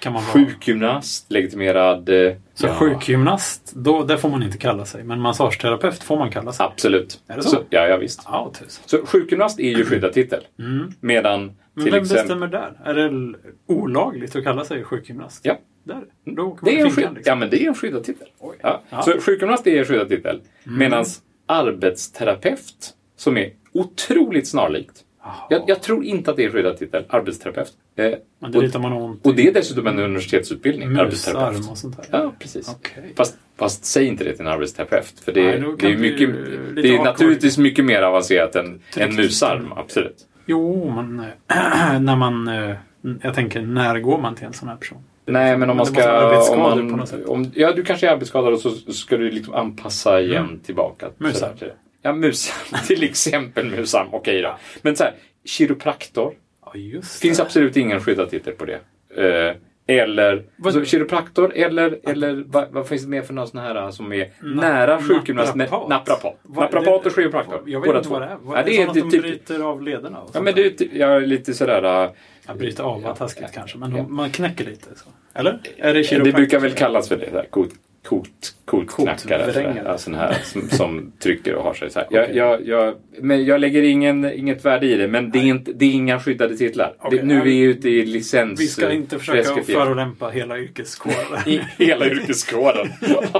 Kan 0.04 0.12
man 0.12 0.22
vara. 0.22 0.32
sjukgymnast, 0.32 1.32
legitimerad... 1.32 2.08
eh, 2.08 2.32
Så 2.54 2.66
ja, 2.66 2.74
sjukgymnast, 2.74 3.72
då, 3.76 4.02
det 4.04 4.18
får 4.18 4.28
man 4.28 4.42
inte 4.42 4.58
kalla 4.58 4.84
sig. 4.84 5.04
Men 5.04 5.20
massageterapeut 5.20 6.02
får 6.02 6.18
man 6.18 6.30
kalla 6.30 6.52
sig. 6.52 6.66
Absolut. 6.66 7.20
Är 7.28 7.36
det 7.36 7.42
så? 7.42 7.56
ja, 7.70 7.86
ja, 7.88 7.96
visst. 7.96 8.20
Ja. 8.24 8.52
Så 8.86 9.06
sjukgymnast 9.06 9.60
är 9.60 9.78
ju 9.78 9.84
skyddad 9.84 10.12
titel. 10.12 10.40
Mm. 10.58 10.92
Medan 11.00 11.40
Men 11.74 11.84
vem 11.84 11.94
exempel... 11.94 12.16
bestämmer 12.26 12.46
där? 12.46 12.80
Är 12.84 12.94
det 12.94 13.34
olagligt 13.66 14.36
att 14.36 14.44
kalla 14.44 14.64
sig 14.64 14.84
sjukgymnast? 14.84 15.40
Ja. 15.44 15.58
Där. 15.84 16.02
Då 16.24 16.42
åker 16.42 16.64
man 16.64 16.74
Det 16.74 16.80
är, 16.80 16.84
en 16.84 16.90
finkan, 16.90 17.14
liksom. 17.14 17.30
ja, 17.30 17.34
men 17.36 17.50
det 17.50 17.64
är 17.64 17.68
en 17.68 17.74
skyddad 17.74 18.04
titel. 18.04 18.28
Ja. 18.62 18.82
Ja. 18.90 19.02
Så 19.02 19.20
sjukgymnast 19.20 19.66
är 19.66 19.78
en 19.78 19.84
skyddad 19.84 20.08
titel. 20.08 20.40
Medan 20.64 21.04
arbetsterapeut, 21.46 22.94
som 23.16 23.36
är 23.36 23.50
otroligt 23.72 24.48
snarlikt. 24.48 25.00
Jag, 25.50 25.62
jag 25.66 25.82
tror 25.82 26.04
inte 26.04 26.30
att 26.30 26.36
det 26.36 26.44
är 26.44 26.50
skyddad 26.50 26.78
titel, 26.78 27.04
arbetsterapeut. 27.08 27.72
Eh, 27.96 28.04
Men 28.38 28.50
det 28.52 28.56
är 28.56 28.58
och, 28.58 28.62
lite 28.64 28.78
man 28.78 28.92
ont 28.92 29.26
och 29.26 29.34
det 29.34 29.48
är 29.48 29.52
dessutom 29.54 29.86
en 29.86 29.98
universitetsutbildning. 29.98 30.92
musarm 30.92 31.68
och 31.70 31.78
sånt 31.78 31.96
där. 31.96 32.06
Ja, 32.10 32.32
precis. 32.38 32.68
Okej. 32.68 33.12
Fast, 33.16 33.36
fast 33.56 33.84
säg 33.84 34.06
inte 34.06 34.24
det 34.24 34.32
till 34.32 34.40
en 34.46 34.52
arbetsterapeut. 34.52 35.20
För 35.24 35.32
det, 35.32 35.42
Nej, 35.42 35.60
det 35.78 35.86
är, 35.86 35.90
det 35.92 35.98
mycket, 35.98 36.30
det 36.76 36.94
är 36.94 37.04
naturligtvis 37.04 37.58
mycket 37.58 37.84
mer 37.84 38.02
avancerat 38.02 38.56
än, 38.56 38.80
än 38.96 39.14
musarm. 39.16 39.72
Absolut. 39.76 40.16
Jo, 40.46 40.92
men 40.96 41.20
eh, 41.20 42.00
när 42.00 42.16
man... 42.16 42.48
eh, 42.48 42.76
Jag 43.22 43.34
tänker, 43.34 43.62
när 43.62 43.98
går 44.00 44.18
man 44.18 44.34
till 44.34 44.46
en 44.46 44.52
sån 44.52 44.68
här 44.68 44.76
person? 44.76 44.98
Nej, 45.26 45.58
men 45.58 45.70
om 45.70 45.76
man 45.76 45.86
det 45.86 45.92
ska... 45.92 46.52
Om 46.52 46.58
man, 46.58 47.24
om, 47.26 47.50
ja, 47.54 47.72
du 47.72 47.82
kanske 47.84 48.08
är 48.08 48.12
arbetsskadad 48.12 48.52
och 48.52 48.60
så 48.60 48.70
ska 48.70 49.16
du 49.16 49.30
liksom 49.30 49.54
anpassa 49.54 50.20
igen 50.20 50.44
Mm. 50.44 50.58
tillbaka. 50.60 51.06
Musarm. 51.18 51.52
Det. 51.58 51.72
Ja, 52.02 52.12
musarm. 52.12 52.78
till 52.86 53.02
exempel 53.02 53.70
musarm. 53.70 54.06
Okej 54.10 54.42
då. 54.42 54.56
Men 54.82 54.96
så 54.96 55.04
här, 55.04 55.14
kiropraktor. 55.44 56.34
Ja, 56.74 56.80
just 56.80 57.20
finns 57.22 57.38
det. 57.38 57.44
absolut 57.44 57.76
ingen 57.76 58.00
skyddad 58.00 58.30
titel 58.30 58.52
på 58.54 58.64
det. 58.64 58.78
Eh, 59.16 59.56
eller 59.86 60.44
Vad- 60.56 60.72
så, 60.72 60.84
kiropraktor 60.84 61.52
eller, 61.54 61.98
eller 62.10 62.44
vad, 62.46 62.68
vad 62.70 62.88
finns 62.88 63.02
det 63.02 63.08
mer 63.08 63.22
för 63.22 63.34
några 63.34 63.46
sådana 63.46 63.68
här 63.82 63.90
som 63.90 64.12
är 64.12 64.30
nära 64.42 65.02
sjukgymnast? 65.02 65.54
naprapat. 65.54 65.88
Naprapat. 65.88 66.38
Naprapat 66.42 67.02
det- 67.02 67.08
och 67.10 67.14
kiropraktor. 67.16 67.62
Jag 67.66 67.80
vet 67.80 67.88
inte 67.88 68.02
två. 68.02 68.10
vad 68.14 68.22
det 68.22 68.26
är. 68.28 68.36
Vad 68.42 68.56
Ja, 68.56 68.60
är 68.60 68.64
det 68.64 68.70
det 68.70 68.82
är 68.82 68.86
att 68.88 68.94
de 68.94 69.10
typ, 69.10 69.22
bryter 69.22 69.60
av 69.60 69.82
lederna? 69.82 70.18
Ja, 70.32 70.40
men 70.40 70.54
det 70.54 70.66
är 70.66 70.70
typ- 70.70 70.90
ja, 70.94 71.18
lite 71.18 71.54
sådär... 71.54 72.04
äh, 72.04 72.10
Ja, 72.46 72.54
bryta 72.54 72.82
av 72.82 73.02
var 73.02 73.10
Ja. 73.10 73.16
taskigt 73.16 73.52
kanske, 73.54 73.78
men 73.78 73.96
Ja. 73.96 74.02
man 74.08 74.30
knäcker 74.30 74.64
lite. 74.64 74.86
Så. 74.96 75.04
Eller? 75.34 75.60
Är 75.76 75.94
det 75.94 76.24
Det 76.24 76.32
brukar 76.32 76.60
väl 76.60 76.72
kallas 76.72 77.08
för 77.08 77.16
det. 77.16 77.30
Där, 77.32 77.46
coolt, 77.50 77.74
coolt, 78.04 78.54
coolt 78.64 78.90
Coolt 78.90 79.22
knackare. 79.22 79.82
Ja, 79.84 79.98
sån 79.98 80.14
här 80.14 80.36
som, 80.44 80.68
som 80.68 81.12
trycker 81.22 81.54
och 81.54 81.64
har 81.64 81.74
sig 81.74 81.90
så 81.90 81.98
här. 81.98 82.08
Jag, 82.10 82.24
Okej. 82.24 82.36
jag, 82.36 82.66
jag, 82.66 82.94
men 83.20 83.44
jag 83.44 83.60
lägger 83.60 83.82
ingen, 83.82 84.32
inget 84.32 84.64
värde 84.64 84.86
i 84.86 84.94
det. 84.94 85.08
Men 85.08 85.30
det 85.30 85.38
är, 85.38 85.42
inte, 85.42 85.72
det 85.72 85.84
är 85.84 85.92
inga 85.92 86.20
skyddade 86.20 86.56
titlar. 86.56 86.94
Okej, 86.98 87.18
det, 87.18 87.24
nu 87.24 87.40
är 87.40 87.44
vi 87.44 87.60
ute 87.60 87.88
i 87.88 88.06
licens... 88.06 88.60
Vi 88.60 88.66
ska 88.66 88.92
inte 88.92 89.18
försöka 89.18 89.62
förolämpa 89.62 90.28
hela 90.28 90.58
yrkeskåren. 90.58 91.40
Hela 91.78 92.06
yrkeskåren. 92.06 92.88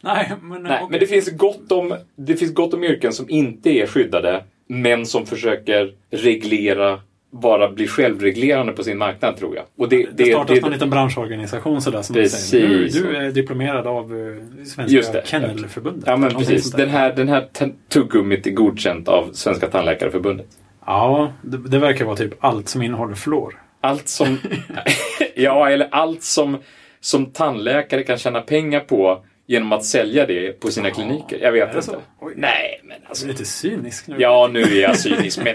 Nej, 0.00 0.32
men, 0.42 0.62
Nej, 0.62 0.72
okej. 0.74 0.86
men 0.90 1.00
det 1.00 1.06
finns, 1.06 1.30
gott 1.30 1.72
om, 1.72 1.96
det 2.16 2.36
finns 2.36 2.54
gott 2.54 2.74
om 2.74 2.84
yrken 2.84 3.12
som 3.12 3.30
inte 3.30 3.70
är 3.70 3.86
skyddade 3.86 4.44
men 4.66 5.06
som 5.06 5.26
försöker 5.26 5.94
reglera, 6.10 7.00
bara 7.42 7.70
bli 7.70 7.86
självreglerande 7.86 8.72
på 8.72 8.84
sin 8.84 8.98
marknad 8.98 9.36
tror 9.36 9.56
jag. 9.56 9.64
Och 9.78 9.88
det, 9.88 10.06
Det 10.12 10.24
startas 10.24 10.54
det, 10.56 10.60
någon 10.60 10.72
liten 10.72 10.90
branschorganisation 10.90 11.82
sådär 11.82 12.02
som 12.02 12.14
säger 12.14 12.28
Precis. 12.28 12.94
du, 12.94 13.02
du 13.02 13.16
är 13.16 13.30
diplomerad 13.32 13.86
av 13.86 14.12
Just 14.58 14.74
Svenska 14.74 15.12
det. 15.12 15.26
Kennelförbundet. 15.26 16.04
Ja 16.06 16.16
men 16.16 16.30
precis. 16.34 16.70
Den 16.70 16.90
här, 16.90 17.12
den 17.12 17.28
här 17.28 17.48
tuggummit 17.88 18.46
är 18.46 18.50
godkänt 18.50 19.08
av 19.08 19.30
Svenska 19.32 19.66
Tandläkarförbundet. 19.66 20.46
Ja, 20.86 21.32
det, 21.42 21.68
det 21.68 21.78
verkar 21.78 22.04
vara 22.04 22.16
typ 22.16 22.34
allt 22.44 22.68
som 22.68 22.82
innehåller 22.82 23.14
fluor. 23.14 23.60
Allt 23.80 24.08
som... 24.08 24.38
ja, 25.34 25.70
eller 25.70 25.88
allt 25.90 26.22
som, 26.22 26.58
som 27.00 27.26
tandläkare 27.26 28.02
kan 28.02 28.18
tjäna 28.18 28.40
pengar 28.40 28.80
på 28.80 29.24
genom 29.46 29.72
att 29.72 29.84
sälja 29.84 30.26
det 30.26 30.60
på 30.60 30.70
sina 30.70 30.90
kliniker. 30.90 31.38
Jag 31.42 31.52
vet 31.52 31.74
inte. 31.74 31.96
Oj. 32.20 32.32
Nej, 32.36 32.80
men 32.84 32.96
alltså... 33.08 33.24
är 33.24 33.28
lite 33.28 33.44
cynisk 33.44 34.06
nu. 34.06 34.16
Ja, 34.18 34.48
nu 34.52 34.60
är 34.62 34.82
jag 34.82 34.98
cynisk, 34.98 35.38
men 35.44 35.54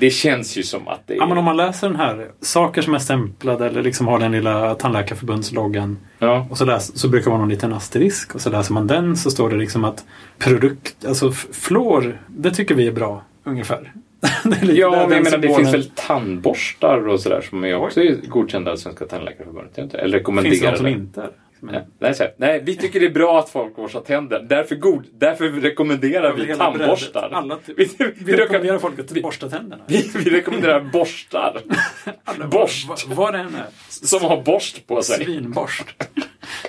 det 0.00 0.10
känns 0.10 0.56
ju 0.58 0.62
som 0.62 0.88
att 0.88 1.00
det 1.06 1.14
är... 1.14 1.16
Ja, 1.18 1.26
men 1.26 1.38
om 1.38 1.44
man 1.44 1.56
läser 1.56 1.86
den 1.88 1.96
här, 1.96 2.26
saker 2.40 2.82
som 2.82 2.94
är 2.94 2.98
stämplade 2.98 3.66
eller 3.66 3.82
liksom 3.82 4.06
har 4.06 4.18
den 4.18 4.32
lilla 4.32 4.74
tandläkarförbundsloggan 4.74 5.98
Ja. 6.18 6.46
och 6.50 6.58
så, 6.58 6.64
läs, 6.64 6.98
så 6.98 7.08
brukar 7.08 7.24
det 7.24 7.30
vara 7.30 7.40
någon 7.40 7.48
liten 7.48 7.72
asterisk 7.72 8.34
och 8.34 8.40
så 8.40 8.50
läser 8.50 8.72
man 8.72 8.86
den 8.86 9.16
så 9.16 9.30
står 9.30 9.50
det 9.50 9.56
liksom 9.56 9.84
att 9.84 10.04
produkt, 10.38 11.04
alltså 11.06 11.28
f- 11.28 11.46
fluor, 11.52 12.20
det 12.26 12.50
tycker 12.50 12.74
vi 12.74 12.86
är 12.86 12.92
bra 12.92 13.22
ungefär. 13.44 13.92
Ja, 14.44 14.48
men 14.50 14.76
jag 14.76 15.08
menar 15.08 15.38
det 15.38 15.54
finns 15.56 15.74
väl 15.74 15.90
tandborstar 15.94 17.08
och 17.08 17.20
sådär 17.20 17.40
som 17.50 17.64
är 17.64 17.76
också 17.76 18.00
godkända 18.28 18.72
av 18.72 18.76
Svenska 18.76 19.04
Tandläkarförbundet? 19.04 19.78
Eller 19.78 19.88
Finns 19.88 19.94
det 19.94 20.06
något 20.06 20.14
rekommenderade? 20.14 20.76
som 20.76 20.86
inte 20.86 21.20
är? 21.22 21.30
Men, 21.60 21.74
Ja, 21.74 21.80
nej, 21.98 22.14
så 22.14 22.22
här, 22.22 22.32
nej, 22.36 22.62
vi 22.64 22.76
tycker 22.76 23.00
det 23.00 23.06
är 23.06 23.10
bra 23.10 23.38
att 23.38 23.48
folk 23.50 23.76
borstar 23.76 24.00
tänder. 24.00 24.46
Därför, 24.48 24.74
god, 24.76 25.04
därför 25.18 25.48
rekommenderar 25.48 26.32
vi 26.32 26.54
tandborstar. 26.56 27.30
Alla 27.32 27.58
vi, 27.66 27.74
vi, 27.98 28.12
Vi 28.24 28.36
rekommenderar, 28.36 28.78
folk 28.78 28.98
att 28.98 29.22
borsta 29.22 29.48
tänderna. 29.48 29.82
vi, 29.86 30.10
vi 30.14 30.30
rekommenderar 30.30 30.80
borstar. 30.92 31.60
Alla- 32.24 32.46
borst. 32.46 32.88
Vad 32.88 33.16
vad 33.16 33.34
det 33.34 33.38
än 33.38 33.54
är. 33.54 33.66
Som 33.88 34.24
har 34.24 34.42
borst 34.42 34.86
på 34.86 35.02
sig. 35.02 35.24
Svinborst. 35.24 36.04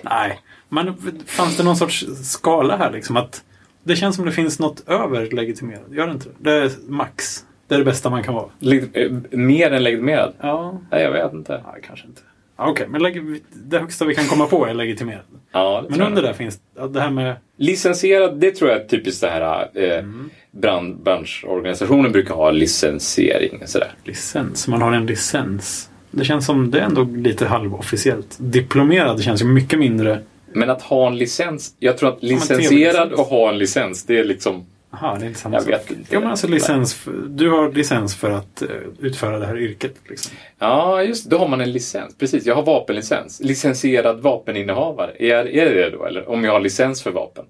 Nej, 0.01 0.39
men 0.69 0.93
fanns 1.25 1.57
det 1.57 1.63
någon 1.63 1.77
sorts 1.77 2.05
skala 2.23 2.77
här 2.77 2.91
liksom? 2.91 3.17
Att 3.17 3.43
det 3.83 3.95
känns 3.95 4.15
som 4.15 4.25
det 4.25 4.31
finns 4.31 4.59
något 4.59 4.89
över 4.89 5.29
legitimerad. 5.31 5.93
Gör 5.93 6.07
det 6.07 6.13
inte 6.13 6.29
det? 6.39 6.51
Det 6.51 6.65
är 6.65 6.71
max. 6.87 7.45
Det 7.67 7.75
är 7.75 7.79
det 7.79 7.85
bästa 7.85 8.09
man 8.09 8.23
kan 8.23 8.33
vara. 8.33 8.49
Eh, 8.93 9.11
mer 9.31 9.71
än 9.71 9.83
legitimerad? 9.83 10.33
Ja, 10.41 10.81
Nej, 10.91 11.03
jag 11.03 11.11
vet 11.11 11.33
inte. 11.33 11.51
Nej, 11.65 11.81
kanske 11.87 12.07
inte. 12.07 12.21
Ja, 12.57 12.67
Okej, 12.69 12.87
men 12.89 13.01
leg- 13.01 13.41
det 13.53 13.79
högsta 13.79 14.05
vi 14.05 14.15
kan 14.15 14.25
komma 14.25 14.45
på 14.45 14.65
är 14.67 14.73
legitimerad. 14.73 15.21
Ja, 15.51 15.85
Men 15.89 16.01
under 16.01 16.21
det 16.21 16.33
finns 16.33 16.59
det 16.89 17.01
här 17.01 17.09
med... 17.09 17.35
Licensierad, 17.57 18.39
det 18.39 18.51
tror 18.51 18.69
jag 18.71 18.81
är 18.81 18.85
typiskt 18.87 19.21
det 19.21 19.29
här. 19.29 19.69
Eh, 19.73 19.99
Mm. 19.99 20.29
brand, 20.51 20.97
branschorganisationen 21.03 22.11
brukar 22.11 22.35
ha 22.35 22.51
licensiering. 22.51 23.61
Sådär. 23.65 23.91
Licens. 24.03 24.67
Man 24.67 24.81
har 24.81 24.91
en 24.91 25.05
licens. 25.05 25.89
Det 26.11 26.25
känns 26.25 26.45
som 26.45 26.71
det 26.71 26.79
är 26.79 26.83
ändå 26.83 27.03
lite 27.03 27.45
halvofficiellt. 27.45 28.37
Diplomerad 28.39 29.23
känns 29.23 29.41
ju 29.41 29.45
mycket 29.45 29.79
mindre... 29.79 30.19
Men 30.53 30.69
att 30.69 30.81
ha 30.81 31.07
en 31.07 31.17
licens, 31.17 31.75
jag 31.79 31.97
tror 31.97 32.09
att 32.09 32.21
men 32.21 32.29
licensierad 32.29 33.11
och 33.13 33.25
ha 33.25 33.49
en 33.49 33.57
licens, 33.57 34.05
det 34.05 34.19
är 34.19 34.23
liksom... 34.25 34.65
Aha, 35.01 35.15
det 35.19 35.25
är 35.25 35.27
inte 35.27 35.39
samma 35.39 35.55
Jag 35.55 35.63
sak. 35.63 35.71
vet 35.73 35.91
inte. 35.91 36.13
Ja, 36.13 36.19
men 36.19 36.29
alltså 36.29 36.47
licens. 36.47 37.07
Du 37.27 37.49
har 37.49 37.71
licens 37.71 38.15
för 38.15 38.31
att 38.31 38.61
eh, 38.61 38.67
utföra 38.99 39.39
det 39.39 39.45
här 39.45 39.57
yrket. 39.57 39.93
Liksom. 40.09 40.37
Ja, 40.59 41.03
just 41.03 41.29
då 41.29 41.37
har 41.37 41.47
man 41.47 41.61
en 41.61 41.71
licens. 41.71 42.17
Precis, 42.17 42.45
jag 42.45 42.55
har 42.55 42.63
vapenlicens. 42.63 43.39
Licensierad 43.43 44.19
vapeninnehavare. 44.19 45.11
Är, 45.19 45.47
är 45.47 45.75
det 45.75 45.89
då, 45.89 46.05
eller? 46.05 46.29
Om 46.29 46.43
jag 46.43 46.51
har 46.51 46.59
licens 46.59 47.03
för 47.03 47.11
vapen? 47.11 47.45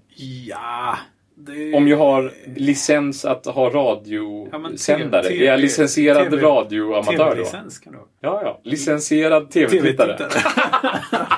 Ja, 0.47 0.97
det... 1.35 1.73
Om 1.73 1.87
jag 1.87 1.97
har 1.97 2.33
licens 2.55 3.25
att 3.25 3.45
ha 3.45 3.71
Ja, 3.73 3.79
radiosändare? 3.79 5.23
TV 5.23 5.45
är 5.45 5.51
jag 5.51 5.59
licensierad 5.59 6.29
TV 6.29 6.41
radioamatör 6.43 7.17
då? 7.17 7.25
TV-licens 7.25 7.79
kan 7.79 7.93
du 7.93 7.99
ha. 7.99 8.05
Ja, 8.21 8.41
ja. 8.43 8.59
Licensierad 8.63 9.51
TV-tittare. 9.51 10.17
TV-tittare. 10.17 11.27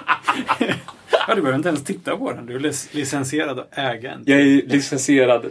ja, 1.30 1.36
du 1.36 1.42
behöver 1.42 1.58
inte 1.58 1.70
ens 1.70 1.84
titta 1.84 2.18
på 2.18 2.32
den. 2.32 2.46
Du 2.46 2.56
är 2.56 2.60
lic- 2.60 2.96
licensierad 2.96 3.60
att 3.60 3.78
äga 3.78 4.12
en 4.12 4.24
Jag 4.26 4.40
är 4.40 4.46
licensierad 4.68 5.46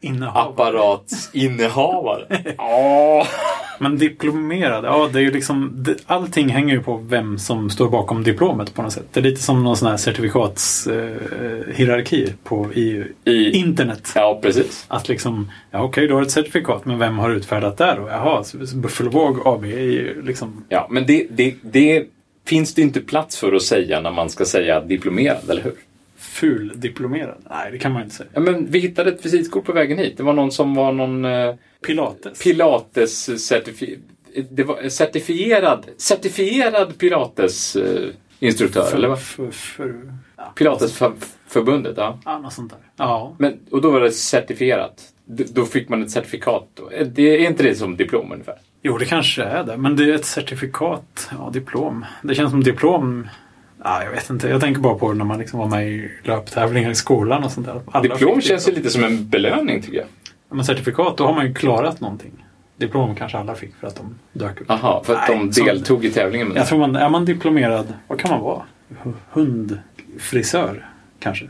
innehavare. 0.00 0.72
TV-apparatsinnehavare. 1.02 2.26
Ja. 2.58 3.26
Men 3.82 3.98
diplomerad, 3.98 4.84
ja 4.84 5.08
det 5.12 5.18
är 5.18 5.22
ju 5.22 5.30
liksom... 5.30 5.84
Allting 6.06 6.48
hänger 6.48 6.74
ju 6.74 6.82
på 6.82 6.96
vem 6.96 7.38
som 7.38 7.70
står 7.70 7.90
bakom 7.90 8.22
diplomet 8.22 8.74
på 8.74 8.82
något 8.82 8.92
sätt. 8.92 9.06
Det 9.12 9.20
är 9.20 9.24
lite 9.24 9.42
som 9.42 9.64
någon 9.64 9.76
sån 9.76 9.88
här 9.88 9.96
certifikatshierarki 9.96 12.24
eh, 12.24 12.30
på 12.44 12.72
i, 12.72 13.04
I, 13.24 13.50
internet. 13.50 14.12
ja, 14.14 14.38
precis. 14.42 14.84
Att 14.88 15.08
liksom, 15.08 15.50
ja 15.70 15.82
okej 15.82 16.06
du 16.06 16.14
har 16.14 16.22
ett 16.22 16.30
certifikat 16.30 16.84
men 16.84 16.98
vem 16.98 17.18
har 17.18 17.30
utfärdat 17.30 17.76
det 17.78 17.94
då? 17.96 18.08
Jaha, 18.08 18.44
så- 18.44 18.66
så 18.66 18.76
Buffalo 18.76 19.10
Våg 19.10 19.46
AB 19.46 19.64
är 19.64 19.68
ju 19.80 20.22
liksom... 20.22 20.64
Ja, 20.68 20.86
men 20.90 21.06
det, 21.06 21.26
det, 21.30 21.54
det 21.62 22.06
finns 22.44 22.74
det 22.74 22.82
inte 22.82 23.00
plats 23.00 23.36
för 23.38 23.52
att 23.52 23.62
säga 23.62 24.00
när 24.00 24.12
man 24.12 24.30
ska 24.30 24.44
säga 24.44 24.80
diplomerad, 24.80 25.50
eller 25.50 25.62
hur? 25.62 25.74
Ful 26.16 26.72
diplomerad? 26.74 27.36
Nej, 27.50 27.70
det 27.72 27.78
kan 27.78 27.92
man 27.92 28.02
inte 28.02 28.14
säga. 28.14 28.28
Ja, 28.34 28.40
men 28.40 28.66
vi 28.70 28.78
hittade 28.78 29.10
ett 29.10 29.26
visitkort 29.26 29.64
på 29.64 29.72
vägen 29.72 29.98
hit. 29.98 30.16
Det 30.16 30.22
var 30.22 30.32
någon 30.32 30.52
som 30.52 30.74
var 30.74 30.92
någon 30.92 31.24
eh, 31.24 31.54
Pilates. 31.86 32.42
Pilates 32.42 33.46
certifi 33.46 33.98
det 34.50 34.62
var 34.64 34.88
certifierad, 34.88 35.86
certifierad 35.96 36.98
Pilates 36.98 37.76
eh, 37.76 38.08
eller 38.94 39.08
vad? 39.08 39.22
För, 39.22 39.50
för, 39.50 40.12
ja, 40.36 40.52
Pilatesförbundet, 40.56 41.94
ja. 41.96 42.18
Ja, 42.24 42.38
något 42.38 42.52
sånt 42.52 42.70
där. 42.70 42.78
Ja. 42.96 43.34
Men, 43.38 43.58
och 43.70 43.82
då 43.82 43.90
var 43.90 44.00
det 44.00 44.10
certifierat. 44.12 45.02
D- 45.24 45.44
Då 45.48 45.64
fick 45.64 45.88
man 45.88 46.02
ett 46.02 46.10
certifikat. 46.10 46.68
Då. 46.74 46.90
Eh, 46.90 47.06
Det 47.06 47.22
är 47.22 47.48
inte 47.50 47.62
det 47.62 47.74
som 47.74 47.96
diplom 47.96 48.32
ungefär? 48.32 48.58
Jo, 48.82 48.98
det 48.98 49.04
kanske 49.04 49.42
är 49.42 49.64
det. 49.64 49.76
Men 49.76 49.96
det 49.96 50.04
är 50.04 50.14
ett 50.14 50.24
certifikat. 50.24 51.28
Ja, 51.38 51.50
diplom. 51.52 52.04
Det 52.22 52.34
känns 52.34 52.50
som 52.50 52.62
diplom. 52.62 53.28
Ja, 53.84 54.04
jag 54.04 54.10
vet 54.10 54.30
inte. 54.30 54.48
Jag 54.48 54.60
tänker 54.60 54.80
bara 54.80 54.94
på 54.94 55.12
när 55.12 55.24
man 55.24 55.38
liksom 55.38 55.58
var 55.58 55.68
med 55.68 55.88
i 55.88 56.10
löptävlingar 56.24 56.90
i 56.90 56.94
skolan 56.94 57.44
och 57.44 57.50
sånt 57.52 57.66
där. 57.66 57.80
Alla 57.86 58.02
Diplom 58.02 58.40
känns 58.40 58.68
ju 58.68 58.72
lite 58.72 58.90
som 58.90 59.04
en 59.04 59.28
belöning 59.28 59.82
tycker 59.82 59.96
jag. 59.98 60.06
Men 60.56 60.64
certifikat, 60.64 61.16
då 61.16 61.26
har 61.26 61.32
man 61.34 61.46
ju 61.46 61.54
klarat 61.54 62.00
någonting. 62.00 62.44
Diplom 62.76 63.14
kanske 63.14 63.38
alla 63.38 63.54
fick 63.54 63.74
för 63.76 63.86
att 63.86 63.96
de 63.96 64.14
dök 64.32 64.60
upp. 64.60 64.70
Aha, 64.70 65.02
för 65.04 65.14
att 65.14 65.28
Nej, 65.28 65.38
de 65.38 65.52
så- 65.52 65.64
deltog 65.64 66.04
i 66.04 66.10
tävlingen. 66.10 66.52
Jag 66.54 66.66
tror 66.66 66.78
man, 66.78 66.96
är 66.96 67.08
man 67.08 67.24
diplomerad, 67.24 67.94
vad 68.06 68.18
kan 68.20 68.30
man 68.30 68.40
vara? 68.40 68.62
Hundfrisör, 69.30 70.88
kanske? 71.18 71.48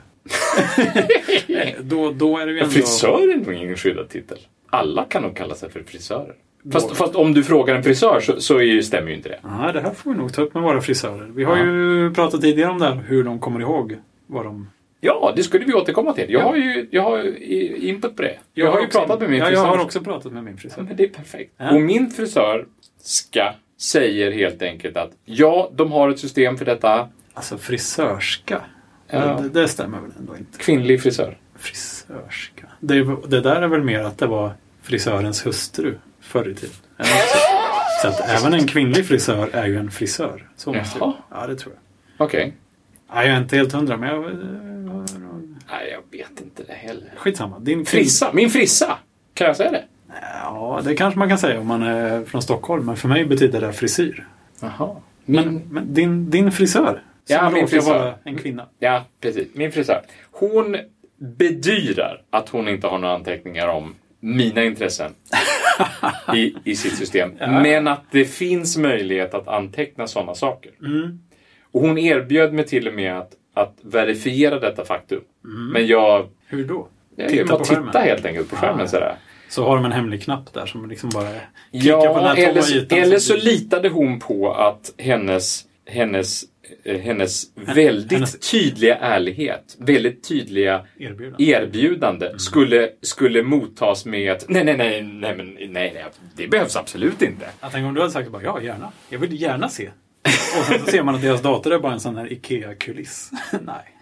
Då, 1.81 2.11
då 2.13 2.39
är 2.39 2.47
det 2.47 2.53
ju 2.53 2.59
Men 2.59 2.65
ändå... 2.65 2.75
frisör 2.75 3.33
är 3.33 3.37
nog 3.37 3.55
ingen 3.55 3.77
skyddad 3.77 4.09
titel. 4.09 4.39
Alla 4.71 5.05
kan 5.05 5.23
nog 5.23 5.37
kalla 5.37 5.55
sig 5.55 5.71
för 5.71 5.83
frisörer. 5.83 6.35
Fast, 6.73 6.97
fast 6.97 7.15
om 7.17 7.35
du 7.35 7.45
frågar 7.45 7.75
en 7.75 7.83
frisör 7.83 8.21
så, 8.21 8.41
så 8.41 8.61
ju, 8.61 8.83
stämmer 8.83 9.11
ju 9.11 9.17
inte 9.17 9.29
det. 9.29 9.39
Ja, 9.43 9.73
det 9.73 9.81
här 9.81 9.91
får 9.95 10.11
vi 10.11 10.17
nog 10.19 10.33
ta 10.33 10.43
upp 10.43 10.55
med 10.55 10.63
våra 10.63 10.81
frisörer. 10.81 11.31
Vi 11.35 11.45
har 11.45 11.57
Ja. 11.57 11.65
ju 11.65 12.15
pratat 12.15 12.41
tidigare 12.41 12.71
om 12.71 12.79
det 12.79 12.87
här, 12.87 12.95
hur 13.09 13.25
de 13.25 13.39
kommer 13.39 13.61
ihåg 13.61 13.97
vad 14.27 14.45
de... 14.45 14.69
Ja, 15.01 15.33
det 15.37 15.43
skulle 15.43 15.65
vi 15.65 15.73
återkomma 15.75 16.13
till. 16.13 16.31
Jag 16.31 16.43
Ja. 16.43 16.47
har 16.47 16.57
ju 16.57 16.89
jag 16.91 17.03
har 17.03 17.37
input 17.77 18.17
på 18.17 18.23
det. 18.23 18.39
Jag, 18.55 18.73
har 18.73 18.81
ju 18.81 18.87
pratat 18.87 19.21
med 19.21 19.31
min 19.31 19.39
ja, 19.39 19.47
frisör. 19.47 19.63
Jag 19.63 19.71
har 19.77 19.85
också 19.85 20.01
pratat 20.01 20.33
med 20.33 20.45
min 20.45 20.57
frisör. 20.57 20.77
Ja, 20.81 20.85
men 20.89 20.97
det 20.97 21.05
är 21.05 21.09
perfekt. 21.09 21.53
Ja. 21.57 21.71
Och 21.71 21.81
min 21.81 22.11
frisör 22.11 22.67
ska 23.03 23.53
säger 23.79 24.31
helt 24.33 24.63
enkelt 24.63 24.97
att 24.97 25.11
ja, 25.25 25.71
de 25.75 25.93
har 25.93 26.09
ett 26.11 26.19
system 26.19 26.57
för 26.59 26.65
detta. 26.65 27.09
Alltså 27.35 27.59
frisörska. 27.59 28.61
Ja. 29.11 29.41
Det, 29.43 29.61
det 29.61 29.69
stämmer 29.69 30.01
väl 30.01 30.11
ändå 30.19 30.37
inte? 30.37 30.59
Kvinnlig 30.59 31.03
frisör. 31.03 31.39
Frisörska. 31.59 32.67
Det, 32.81 33.17
det 33.29 33.41
där 33.41 33.63
är 33.63 33.69
väl 33.69 33.83
mer 33.83 34.01
att 34.01 34.19
det 34.19 34.27
var 34.27 34.53
frisörens 34.83 35.47
hustru 35.47 35.95
förr 36.31 36.49
i 36.49 36.55
tiden. 36.55 36.75
Så. 38.03 38.09
Att 38.09 38.21
även 38.21 38.53
en 38.55 38.67
kvinnlig 38.67 39.07
frisör 39.07 39.49
är 39.53 39.67
ju 39.67 39.77
en 39.79 39.91
frisör. 39.91 40.49
Så 40.57 40.73
måste 40.73 40.99
det 40.99 41.05
Jaha. 41.05 41.15
Ja, 41.31 41.47
det 41.47 41.57
tror 41.57 41.75
jag. 41.75 42.27
Okej. 42.27 42.55
Nej, 43.15 43.27
jag 43.29 43.37
är 43.37 43.41
inte 43.41 43.57
helt 43.57 43.73
hundra, 43.73 43.97
men 43.97 44.09
jag... 44.09 44.23
Nej, 45.71 45.91
jag 45.91 46.19
vet 46.19 46.41
inte 46.41 46.63
det 46.67 46.73
heller. 46.73 47.13
Skitsamma. 47.17 47.59
Din 47.59 47.87
Frissa! 47.87 48.31
Min 48.33 48.51
frissa! 48.51 48.99
Kan 49.35 49.47
jag 49.47 49.57
säga 49.57 49.71
det? 49.71 49.85
Ja, 50.43 50.81
det 50.85 50.95
kanske 50.95 51.19
man 51.19 51.29
kan 51.29 51.39
säga 51.39 51.61
om 51.61 51.67
man 51.67 51.83
är 51.83 52.25
från 52.25 52.43
Stockholm. 52.43 52.87
Men 52.87 52.97
för 52.97 53.09
mig 53.09 53.25
betyder 53.25 53.61
det 53.61 53.73
frisyr. 53.73 54.27
Jaha. 54.61 54.97
Men, 55.25 55.45
Min... 55.55 55.63
men 55.71 55.95
din, 55.95 56.31
din 56.31 56.53
frisör, 56.53 57.03
som 57.25 57.37
Ja, 57.37 57.51
min 57.51 57.69
frisör. 57.69 57.99
vara 57.99 58.15
en 58.25 58.39
kvinna. 58.39 58.67
Ja, 58.79 59.05
precis. 59.21 59.49
Min 59.55 59.73
frisör. 59.73 60.03
Hon 60.31 60.77
bedyrar 61.19 62.23
att 62.31 62.49
hon 62.49 62.69
inte 62.69 62.87
har 62.87 62.99
några 62.99 63.15
anteckningar 63.15 63.69
om 63.69 63.95
mina 64.21 64.65
intressen 64.65 65.15
i, 66.35 66.55
i 66.65 66.77
sitt 66.77 66.97
system. 66.97 67.31
Men 67.39 67.89
att 67.89 68.05
det 68.11 68.25
finns 68.25 68.77
möjlighet 68.77 69.35
att 69.35 69.49
anteckna 69.49 70.07
sådana 70.07 70.35
saker. 70.35 70.73
Mm. 70.83 71.19
Och 71.73 71.81
hon 71.81 71.99
erbjöd 71.99 72.53
mig 72.53 72.67
till 72.67 72.89
och 72.89 72.95
med 72.95 73.19
att, 73.19 73.33
att 73.55 73.75
verifiera 73.83 74.59
detta 74.59 74.85
faktum. 74.85 75.21
Men 75.73 75.87
jag... 75.87 76.27
Hur 76.47 76.65
då? 76.65 76.89
Jag 77.17 77.31
Mm. 77.33 77.33
Titta 77.33 77.45
titta 77.45 77.59
på 77.59 77.65
titta 77.65 77.75
skärmen. 77.93 78.03
helt 78.09 78.27
enkelt 78.27 78.51
på 78.51 78.57
skärmen 78.57 78.81
Ah, 78.85 78.89
sådär. 78.89 79.15
Så 79.49 79.65
har 79.65 79.77
de 79.77 79.85
en 79.85 79.93
hemlig 79.93 80.23
knapp 80.23 80.53
där 80.53 80.67
som 80.67 80.89
liksom 80.89 81.11
bara 81.15 81.29
är... 81.29 81.49
Klicka 81.71 81.97
på 81.97 82.15
den 82.15 82.25
Ja, 82.25 82.29
här 82.37 82.49
eller, 82.51 82.63
så- 82.63 82.75
ytan 82.77 82.99
eller 82.99 83.19
så 83.19 83.33
blir- 83.35 83.43
litade 83.45 83.89
hon 83.89 84.19
på 84.19 84.53
att 84.55 84.93
hennes, 84.99 85.65
hennes, 85.91 86.45
eh, 86.85 87.01
hennes 87.01 87.45
väldigt 87.55 88.13
hennes- 88.13 88.51
tydliga 88.51 88.97
ärlighet, 88.97 89.77
väldigt 89.79 90.25
tydliga 90.29 90.87
Erbjudande. 90.99 91.45
erbjudande 91.45 92.39
skulle, 92.39 92.91
skulle 93.03 93.43
mottas 93.43 94.05
med 94.07 94.33
att 94.33 94.45
nej, 94.49 94.65
nej, 94.65 94.77
nej, 94.77 95.03
nej, 95.03 95.37
men, 95.37 95.47
nej, 95.55 95.69
nej, 95.73 96.05
det 96.37 96.49
behövs 96.49 96.77
absolut 96.77 97.23
inte. 97.23 97.47
Jag 97.61 97.73
tänker 97.73 97.89
om 97.89 97.95
du 97.95 98.01
hade 98.01 98.13
sagt 98.13 98.31
bara 98.31 98.43
ja, 98.43 98.63
gärna. 98.63 98.93
Jag 99.09 99.19
vill 99.19 99.43
gärna 99.43 99.69
se. 99.69 99.89
Och 100.59 100.65
sen 100.65 100.79
så 100.79 100.87
ser 100.87 101.03
man 101.03 101.15
att 101.15 101.23
deras 101.23 101.43
dator 101.43 101.73
är 101.75 101.79
bara 101.79 101.93
en 101.93 102.01
sån 102.01 102.17
här 102.17 102.33
IKEA-kuliss. 102.33 103.31
Nej. 103.61 103.97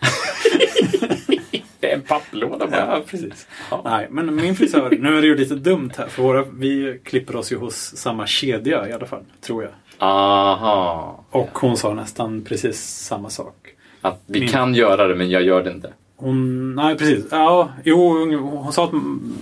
Det 1.81 1.91
är 1.91 1.95
en 1.95 2.01
papplåda 2.03 2.67
bara. 2.67 2.81
Ja, 2.81 3.03
precis. 3.07 3.47
Ja. 3.71 3.83
Nej, 3.85 4.07
men 4.11 4.35
min 4.37 4.57
frisör, 4.57 4.91
nu 5.01 5.17
är 5.19 5.21
det 5.21 5.27
ju 5.27 5.37
lite 5.37 5.55
dumt 5.55 5.91
här 5.99 6.07
för 6.09 6.23
våra, 6.23 6.45
vi 6.45 7.01
klipper 7.05 7.37
oss 7.37 7.53
ju 7.53 7.57
hos 7.57 7.97
samma 7.97 8.27
kedja 8.27 8.89
i 8.89 8.93
alla 8.93 9.07
fall, 9.07 9.25
tror 9.41 9.63
jag. 9.63 9.73
Aha. 9.99 11.25
Och 11.31 11.59
hon 11.59 11.77
sa 11.77 11.95
nästan 11.95 12.43
precis 12.45 12.81
samma 12.87 13.31
sak. 13.31 13.55
Att 14.01 14.21
vi 14.27 14.41
Min- 14.41 14.49
kan 14.49 14.75
göra 14.75 15.09
det, 15.09 15.15
men 15.15 15.31
jag 15.31 15.43
gör 15.43 15.63
det 15.63 15.71
inte. 15.71 15.93
Hon, 16.17 16.75
nej 16.75 16.99
precis. 16.99 17.25
Ja, 17.31 17.69
jo, 17.85 18.19
hon 18.63 18.73
sa 18.73 18.85
att 18.85 18.91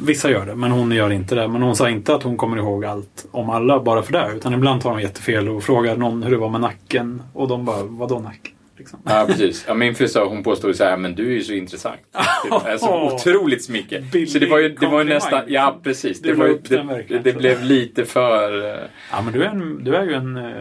vissa 0.04 0.30
gör 0.30 0.46
det, 0.46 0.54
men 0.54 0.70
hon 0.70 0.90
gör 0.92 1.10
inte 1.10 1.34
det. 1.34 1.48
Men 1.48 1.62
hon 1.62 1.76
sa 1.76 1.90
inte 1.90 2.14
att 2.14 2.22
hon 2.22 2.36
kommer 2.36 2.56
ihåg 2.56 2.84
allt 2.84 3.26
om 3.30 3.50
alla 3.50 3.80
bara 3.80 4.02
för 4.02 4.12
det. 4.12 4.32
Utan 4.36 4.54
ibland 4.54 4.82
tar 4.82 4.90
de 4.90 5.00
jättefel 5.00 5.48
och 5.48 5.62
frågar 5.62 5.96
någon 5.96 6.22
hur 6.22 6.30
det 6.30 6.36
var 6.36 6.48
med 6.50 6.60
nacken. 6.60 7.22
Och 7.32 7.48
de 7.48 7.64
bara, 7.64 7.82
vadå 7.82 8.18
nacken? 8.18 8.52
Liksom. 8.78 9.00
Ja, 9.04 9.24
precis. 9.28 9.64
Ja, 9.68 9.74
min 9.74 9.94
frisör 9.94 10.24
hon 10.26 10.42
påstod 10.42 10.76
så 10.76 10.84
här, 10.84 10.96
men 10.96 11.14
du 11.14 11.26
är 11.26 11.34
ju 11.34 11.42
så 11.42 11.52
intressant. 11.52 12.00
Det 12.64 12.70
är 12.70 12.78
så 12.78 13.14
otroligt. 13.14 13.68
Billig 14.12 14.30
Så 14.30 14.38
det 14.38 14.46
var 14.46 14.58
ju, 14.58 14.68
det 14.68 14.86
var 14.86 14.98
ju 15.02 15.08
nästan, 15.08 15.42
ja 15.46 15.66
liksom. 15.66 15.82
precis. 15.82 16.22
Det, 16.22 16.32
var 16.32 16.46
ju, 16.46 16.58
det, 16.58 16.82
verkligen, 16.82 17.22
det 17.22 17.32
blev 17.32 17.62
lite 17.64 18.04
för... 18.04 18.70
eh, 18.74 18.80
Ja, 19.12 19.22
men 19.22 19.32
du 19.32 19.44
är, 19.44 19.48
en, 19.48 19.84
du 19.84 19.96
är 19.96 20.04
ju 20.04 20.14
en 20.14 20.36
uh, 20.36 20.54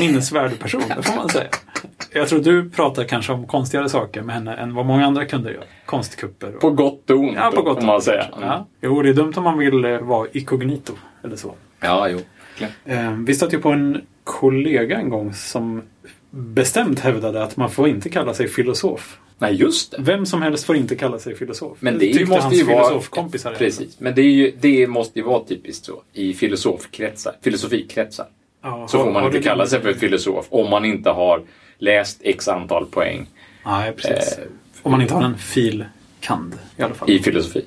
minnesvärd 0.00 0.58
person, 0.58 0.82
det 0.96 1.02
får 1.02 1.16
man 1.16 1.28
säga. 1.28 1.48
Jag 2.12 2.28
tror 2.28 2.40
du 2.40 2.70
pratar 2.70 3.04
kanske 3.04 3.32
om 3.32 3.46
konstigare 3.46 3.88
saker 3.88 4.22
med 4.22 4.34
henne 4.34 4.54
än 4.54 4.74
vad 4.74 4.86
många 4.86 5.06
andra 5.06 5.24
kunder 5.24 5.50
gör. 5.50 5.64
Konstkupper. 5.86 6.54
Och, 6.54 6.60
På 6.60 6.70
gott 6.70 7.10
och 7.10 7.18
ont, 7.18 7.36
ja, 7.36 7.52
på 7.54 7.62
gott 7.62 7.78
får 7.78 7.86
man 7.86 7.96
och 7.96 8.02
säga. 8.02 8.26
Ja. 8.40 8.68
Jo, 8.80 9.02
det 9.02 9.08
är 9.08 9.14
dumt 9.14 9.32
om 9.36 9.44
man 9.44 9.58
vill 9.58 9.84
eh, 9.84 9.98
vara 9.98 10.28
inkognito 10.32 10.92
eller 11.24 11.36
så. 11.36 11.54
Ja, 11.80 12.08
jo. 12.08 12.20
Eh, 12.84 13.12
vi 13.12 13.34
stötte 13.34 13.56
ju 13.56 13.62
på 13.62 13.70
en 13.70 14.00
kollega 14.24 14.98
en 14.98 15.08
gång 15.10 15.34
som 15.34 15.82
bestämt 16.30 17.00
hävdade 17.00 17.42
att 17.42 17.56
man 17.56 17.70
får 17.70 17.88
inte 17.88 18.08
kalla 18.08 18.34
sig 18.34 18.48
filosof. 18.48 19.18
Nej, 19.38 19.54
just 19.54 19.90
det. 19.90 19.96
Vem 20.00 20.26
som 20.26 20.42
helst 20.42 20.64
får 20.64 20.76
inte 20.76 20.96
kalla 20.96 21.18
sig 21.18 21.34
filosof. 21.36 21.76
Men 21.80 21.98
det 21.98 22.12
tyckte 22.12 22.24
måste 22.24 22.54
ju 22.56 22.64
vara... 22.64 22.84
filosofkompisar. 22.88 23.54
Precis. 23.58 24.00
Men 24.00 24.14
det, 24.14 24.22
är 24.22 24.30
ju, 24.30 24.52
det 24.60 24.86
måste 24.86 25.18
ju 25.18 25.24
vara 25.24 25.44
typiskt 25.44 25.84
så 25.84 26.02
i 26.12 26.34
filosofkretsar, 26.34 27.32
filosofikretsar. 27.42 28.26
Ja, 28.62 28.88
Så 28.88 28.96
har- 28.98 29.04
får 29.04 29.12
man 29.12 29.24
inte 29.26 29.42
kalla 29.42 29.66
sig 29.66 29.80
för 29.80 29.92
filosof 29.92 30.46
om 30.50 30.70
man 30.70 30.84
inte 30.84 31.10
har 31.10 31.42
läst 31.78 32.20
x 32.24 32.48
antal 32.48 32.86
poäng 32.86 33.26
Nej, 33.66 33.92
precis. 33.92 34.38
Eh, 34.38 34.44
Om 34.82 34.90
man 34.92 35.02
inte 35.02 35.14
har 35.14 35.22
en 35.22 35.38
fil. 35.38 35.84
kand 36.20 36.54
i 36.76 36.82
alla 36.82 36.94
fall. 36.94 37.10
i 37.10 37.18
filosofi. 37.18 37.64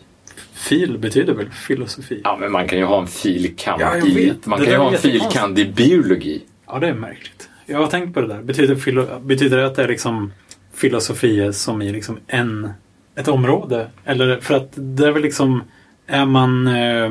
Fil 0.53 0.97
betyder 0.97 1.33
väl 1.33 1.49
filosofi? 1.49 2.21
Ja, 2.23 2.37
men 2.39 2.51
man 2.51 2.67
kan 2.67 2.77
ju 2.79 2.85
ha 2.85 3.01
en 3.01 3.07
filkand 3.07 3.81
Ja, 3.81 3.97
jag 3.97 4.07
i... 4.07 4.33
Man 4.43 4.59
Det 4.59 4.65
kan 4.65 4.73
ju 4.73 4.79
ha 4.79 4.91
en 4.91 4.97
filkand 4.97 5.59
i 5.59 5.65
biologi. 5.65 6.41
Ja, 6.67 6.79
det 6.79 6.87
är 6.87 6.93
märkligt. 6.93 7.49
Jag 7.73 7.79
har 7.79 7.87
tänkt 7.87 8.13
på 8.13 8.21
det 8.21 8.27
där. 8.27 8.41
Betyder, 8.41 9.19
betyder 9.19 9.57
det 9.57 9.65
att 9.65 9.75
det 9.75 9.83
är 9.83 9.87
liksom 9.87 10.31
filosofi 10.73 11.53
som 11.53 11.81
i 11.81 11.91
liksom 11.91 12.17
en, 12.27 12.69
ett 13.15 13.27
område? 13.27 13.87
Eller 14.05 14.37
för 14.39 14.55
att 14.55 14.69
det 14.75 15.07
är 15.07 15.11
väl 15.11 15.21
liksom, 15.21 15.63
är 16.07 16.25
man 16.25 16.67
eh, 16.67 17.09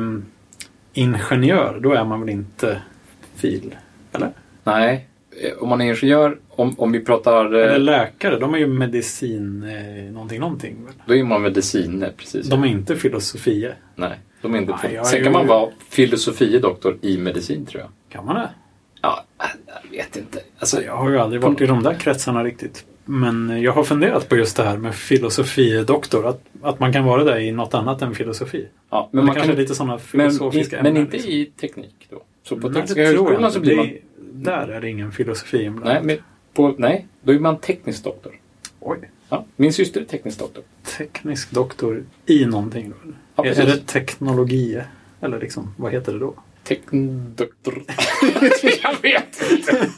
ingenjör, 0.93 1.79
då 1.81 1.93
är 1.93 2.03
man 2.05 2.19
väl 2.19 2.29
inte 2.29 2.81
fil? 3.35 3.75
Eller? 4.13 4.29
Nej, 4.63 5.07
om 5.59 5.69
man 5.69 5.81
är 5.81 5.85
ingenjör, 5.85 6.37
om, 6.49 6.79
om 6.79 6.91
vi 6.91 6.99
pratar... 6.99 7.53
eh, 7.53 7.61
Eller 7.61 7.77
läkare, 7.79 8.39
de 8.39 8.53
är 8.53 8.57
ju 8.57 8.67
medicin 8.67 9.63
eh, 9.63 10.11
någonting, 10.13 10.39
någonting. 10.39 10.77
Då 11.05 11.15
är 11.15 11.23
man 11.23 11.41
mediciner, 11.41 12.11
precis. 12.17 12.47
De 12.49 12.63
är 12.63 12.67
inte 12.67 12.95
filosofie. 12.95 13.73
Nej, 13.95 14.19
de 14.41 14.53
är 14.55 14.57
inte... 14.59 14.75
Nej, 14.83 14.99
Sen 15.05 15.17
ju- 15.19 15.23
kan 15.23 15.33
man 15.33 15.47
vara 15.47 15.69
filosofie-doktor 15.89 16.97
i 17.01 17.17
medicin, 17.17 17.65
tror 17.65 17.81
jag. 17.81 17.89
Kan 18.09 18.25
man 18.25 18.35
det? 18.35 18.49
Ja, 19.01 19.23
vet 19.97 20.15
inte. 20.17 20.39
Alltså, 20.59 20.81
Jag 20.83 20.97
har 20.97 21.09
ju 21.09 21.17
aldrig 21.17 21.41
varit 21.41 21.61
i 21.61 21.65
de 21.65 21.83
där 21.83 21.93
kretsarna 21.93 22.43
riktigt. 22.43 22.85
Men 23.05 23.61
jag 23.61 23.71
har 23.71 23.83
funderat 23.83 24.29
på 24.29 24.35
just 24.35 24.57
det 24.57 24.63
här 24.63 24.77
med 24.77 24.95
filosofie-doktor. 24.95 26.27
Att, 26.27 26.41
att 26.61 26.79
man 26.79 26.93
kan 26.93 27.03
vara 27.05 27.23
det 27.23 27.41
i 27.41 27.51
något 27.51 27.73
annat 27.73 28.01
än 28.01 28.15
filosofi. 28.15 28.67
ja, 28.89 29.09
Men 29.11 29.17
men 29.17 29.25
man 29.25 29.35
kanske 29.35 29.51
kan... 29.51 29.61
lite 29.61 29.75
sådana 29.75 29.93
Men, 29.93 29.99
filosofiska 29.99 30.75
men 30.77 30.85
ämnen. 30.85 31.01
inte 31.01 31.13
liksom. 31.17 31.31
i 31.31 31.45
teknik 31.45 32.07
då. 32.09 32.21
Så 32.43 32.55
på 32.57 32.67
Nej, 32.69 32.75
Tekniska 32.81 33.01
det 33.01 33.07
högskolan 33.07 33.51
så 33.51 33.59
blir 33.59 33.75
man... 33.75 33.87
Det 33.87 33.93
är- 33.93 33.99
Där 34.33 34.67
är 34.67 34.81
det 34.81 34.89
ingen 34.89 35.11
filosofi 35.11 35.57
Nej, 35.57 35.65
inblandad. 35.65 36.03
men 36.05 36.17
på, 36.53 36.75
nej, 36.77 37.07
då 37.23 37.31
är 37.33 37.39
man 37.39 37.57
teknisk 37.57 38.03
doktor. 38.03 38.31
Oj. 38.79 38.97
Ja, 39.29 39.45
min 39.55 39.73
syster 39.73 40.01
är 40.01 40.05
teknisk 40.05 40.39
doktor. 40.39 40.63
Teknisk 40.97 41.51
doktor 41.51 42.03
i 42.25 42.45
någonting 42.45 42.89
då? 42.89 43.11
Ja, 43.35 43.45
är, 43.45 43.61
är 43.61 43.65
det 43.65 43.77
teknologi? 43.87 44.81
Eller 45.21 45.39
liksom, 45.39 45.73
vad 45.77 45.91
heter 45.91 46.13
det 46.13 46.19
då? 46.19 46.33
Tekndoktor. 46.63 47.83
jag 48.83 49.01
vet 49.01 49.51
inte. 49.51 49.89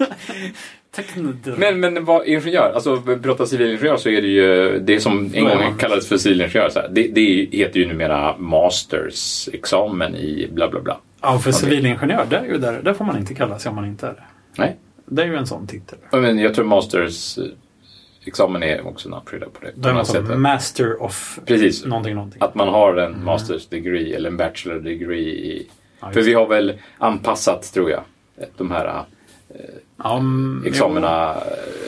Men, 1.58 1.80
men 1.80 2.06
vad 2.06 2.28
ingenjör, 2.28 2.72
alltså 2.76 3.02
prata 3.02 3.46
civilingenjör 3.46 3.98
så 3.98 4.10
är 4.10 4.22
det 4.22 4.28
ju 4.28 4.80
det 4.80 5.00
som 5.00 5.32
en 5.34 5.44
gång 5.44 5.78
kallades 5.78 6.08
för 6.08 6.18
civilingenjör. 6.18 6.70
Så 6.70 6.80
här, 6.80 6.90
det, 6.92 7.08
det 7.08 7.48
heter 7.52 7.80
ju 7.80 7.88
numera 7.88 8.38
mastersexamen 8.38 10.16
i 10.16 10.48
bla 10.52 10.70
bla 10.70 10.82
bla. 10.82 10.98
Ja, 11.22 11.40
för 11.40 11.52
civilingenjör, 11.52 12.26
det 12.30 12.38
är 12.38 12.46
ju 12.46 12.58
där, 12.58 12.82
där 12.82 12.94
får 12.94 13.06
man 13.06 13.18
inte 13.18 13.34
kalla 13.34 13.60
sig 13.60 13.70
om 13.70 13.76
man 13.76 13.86
inte 13.86 14.08
är 14.08 14.12
det. 14.14 14.24
Nej, 14.58 14.76
Det 15.06 15.22
är 15.22 15.26
ju 15.28 15.36
en 15.36 15.48
sån 15.48 15.68
titel. 15.68 15.98
Men 16.12 16.40
jag 16.40 16.54
tror 16.54 16.66
masters 16.66 17.40
examen 18.26 18.64
är 18.64 18.88
också 18.88 19.10
napryddad 19.10 19.54
på 19.54 19.60
det. 19.66 19.88
Man 19.88 19.96
något 19.96 20.08
sätt. 20.08 20.38
master 20.38 21.04
of 21.04 21.40
Precis. 21.46 21.86
någonting, 21.86 22.16
någonting. 22.16 22.42
Att 22.42 22.56
man 22.56 22.68
har 22.68 22.96
en 22.96 23.24
masters 23.24 23.68
degree 23.68 24.14
eller 24.16 24.30
en 24.30 24.38
bachelor 24.38 24.80
degree. 24.80 25.30
I, 25.30 25.68
för 26.14 26.22
vi 26.22 26.34
har 26.34 26.48
väl 26.48 26.74
anpassat, 26.98 27.74
tror 27.74 27.90
jag, 27.92 28.02
de 28.58 28.72
här 28.72 29.06
Ja, 30.04 30.18
mm, 30.18 30.64
examina, 30.68 31.36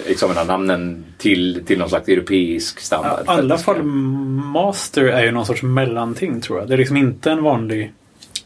examina 0.07 0.43
namnen 0.43 1.05
till, 1.17 1.63
till 1.65 1.79
någon 1.79 1.89
slags 1.89 2.07
europeisk 2.07 2.77
Ja, 2.77 2.81
standard. 2.81 3.19
Att 3.19 3.29
alla 3.29 3.57
fall 3.57 3.83
master 3.83 5.03
är 5.03 5.23
ju 5.23 5.31
någon 5.31 5.45
sorts 5.45 5.63
mellanting 5.63 6.41
tror 6.41 6.59
jag. 6.59 6.67
Det 6.67 6.73
är 6.73 6.77
liksom 6.77 6.97
inte 6.97 7.31
en 7.31 7.43
vanlig 7.43 7.93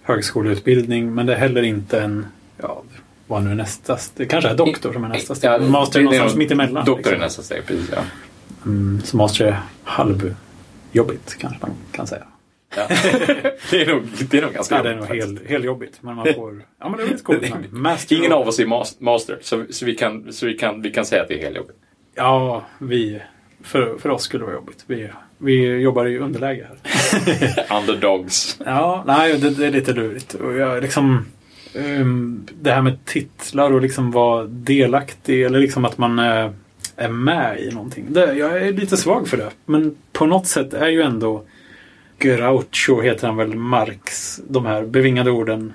högskoleutbildning 0.01 1.13
men 1.15 1.25
det 1.25 1.34
är 1.34 1.38
heller 1.38 1.62
inte 1.62 2.01
en, 2.01 2.25
ja, 2.57 2.84
vad 3.27 3.43
nu 3.43 3.51
är 3.51 3.55
nästa 3.55 3.97
Det 4.15 4.25
kanske 4.25 4.49
är 4.49 4.55
doktor 4.55 4.93
som 4.93 5.03
är 5.03 5.10
nästa 5.10 5.36
steg. 5.36 5.51
Ja, 5.51 5.57
master 5.57 5.99
är 5.99 6.03
någonstans 6.03 6.34
nog- 6.34 6.39
mitt 6.39 6.51
emellan. 6.51 6.86
Doktor 6.86 6.97
liksom. 6.97 7.13
är 7.13 7.19
nästa 7.19 7.41
steg, 7.41 7.65
precis. 7.65 7.89
Ja. 7.95 8.01
Mm, 8.65 9.01
så 9.03 9.17
master 9.17 9.45
är 9.45 9.60
halvjobbigt 9.84 11.38
kanske 11.38 11.57
man 11.62 11.71
kan 11.91 12.07
säga. 12.07 12.23
Ja. 12.76 12.88
det, 13.72 13.82
är 13.82 13.93
nog, 13.93 14.03
det 14.30 14.38
är 14.38 14.41
nog 14.41 14.53
ganska 14.53 14.76
Ja, 14.76 14.84
det 14.84 14.89
är 14.89 14.95
nog 14.95 15.15
jobbigt, 15.15 15.41
hel, 15.41 15.47
heljobbigt. 15.47 15.97
Men 16.01 16.15
man 16.15 16.34
får... 16.36 16.65
Ja, 16.80 16.89
men 16.89 16.97
det 16.97 17.03
är 17.03 17.07
lite 17.07 17.24
coolt. 17.24 17.49
namn. 17.74 17.97
Ingen 18.09 18.32
av 18.32 18.47
oss 18.47 18.59
är 18.59 18.65
mas- 18.65 18.95
master, 18.99 19.38
så, 19.41 19.65
så, 19.69 19.86
vi, 19.86 19.95
kan, 19.95 20.34
så 20.34 20.45
vi, 20.45 20.53
kan, 20.57 20.82
vi 20.82 20.91
kan 20.91 21.05
säga 21.05 21.22
att 21.22 21.28
det 21.28 21.39
är 21.39 21.43
helt 21.43 21.55
jobbigt. 21.57 21.76
Ja, 22.15 22.65
vi... 22.80 23.22
För, 23.63 23.97
för 23.97 24.09
oss 24.09 24.24
skulle 24.24 24.41
det 24.41 24.45
vara 24.45 24.55
jobbigt. 24.55 24.84
Vi, 24.88 25.09
vi 25.38 25.78
jobbar 25.80 26.05
i 26.05 26.17
underläge 26.17 26.67
här. 26.67 26.78
Underdogs. 27.80 28.59
Ja, 28.65 29.03
nej, 29.07 29.38
det, 29.38 29.49
det 29.49 29.67
är 29.67 29.72
lite 29.72 29.93
lurigt. 29.93 30.34
Och 30.34 30.53
jag 30.57 30.82
liksom... 30.82 31.26
ehm, 31.74 32.45
det 32.61 32.72
här 32.72 32.82
med 32.82 33.05
titlar 33.05 33.74
och 33.74 33.82
liksom 33.82 34.11
vara 34.11 34.43
delaktig 34.43 35.43
eller 35.43 35.59
liksom 35.59 35.86
att 35.86 35.97
man 35.97 36.19
är, 36.19 36.53
är 36.95 37.09
med 37.09 37.59
i 37.59 37.72
någonting. 37.72 38.05
Det, 38.09 38.34
jag 38.34 38.67
är 38.67 38.74
lite 38.74 38.97
svag 38.97 39.28
för 39.28 39.38
det. 39.38 39.49
Men 39.65 39.95
på 40.11 40.26
något 40.26 40.47
sätt 40.47 40.74
är 40.74 40.88
ju 40.88 41.01
ändå 41.01 41.43
Groucho 42.22 43.01
heter 43.01 43.28
han 43.28 43.38
väl, 43.38 43.55
Marx, 43.55 44.39
de 44.49 44.65
här 44.65 44.84
bevingade 44.84 45.32
orden. 45.32 45.74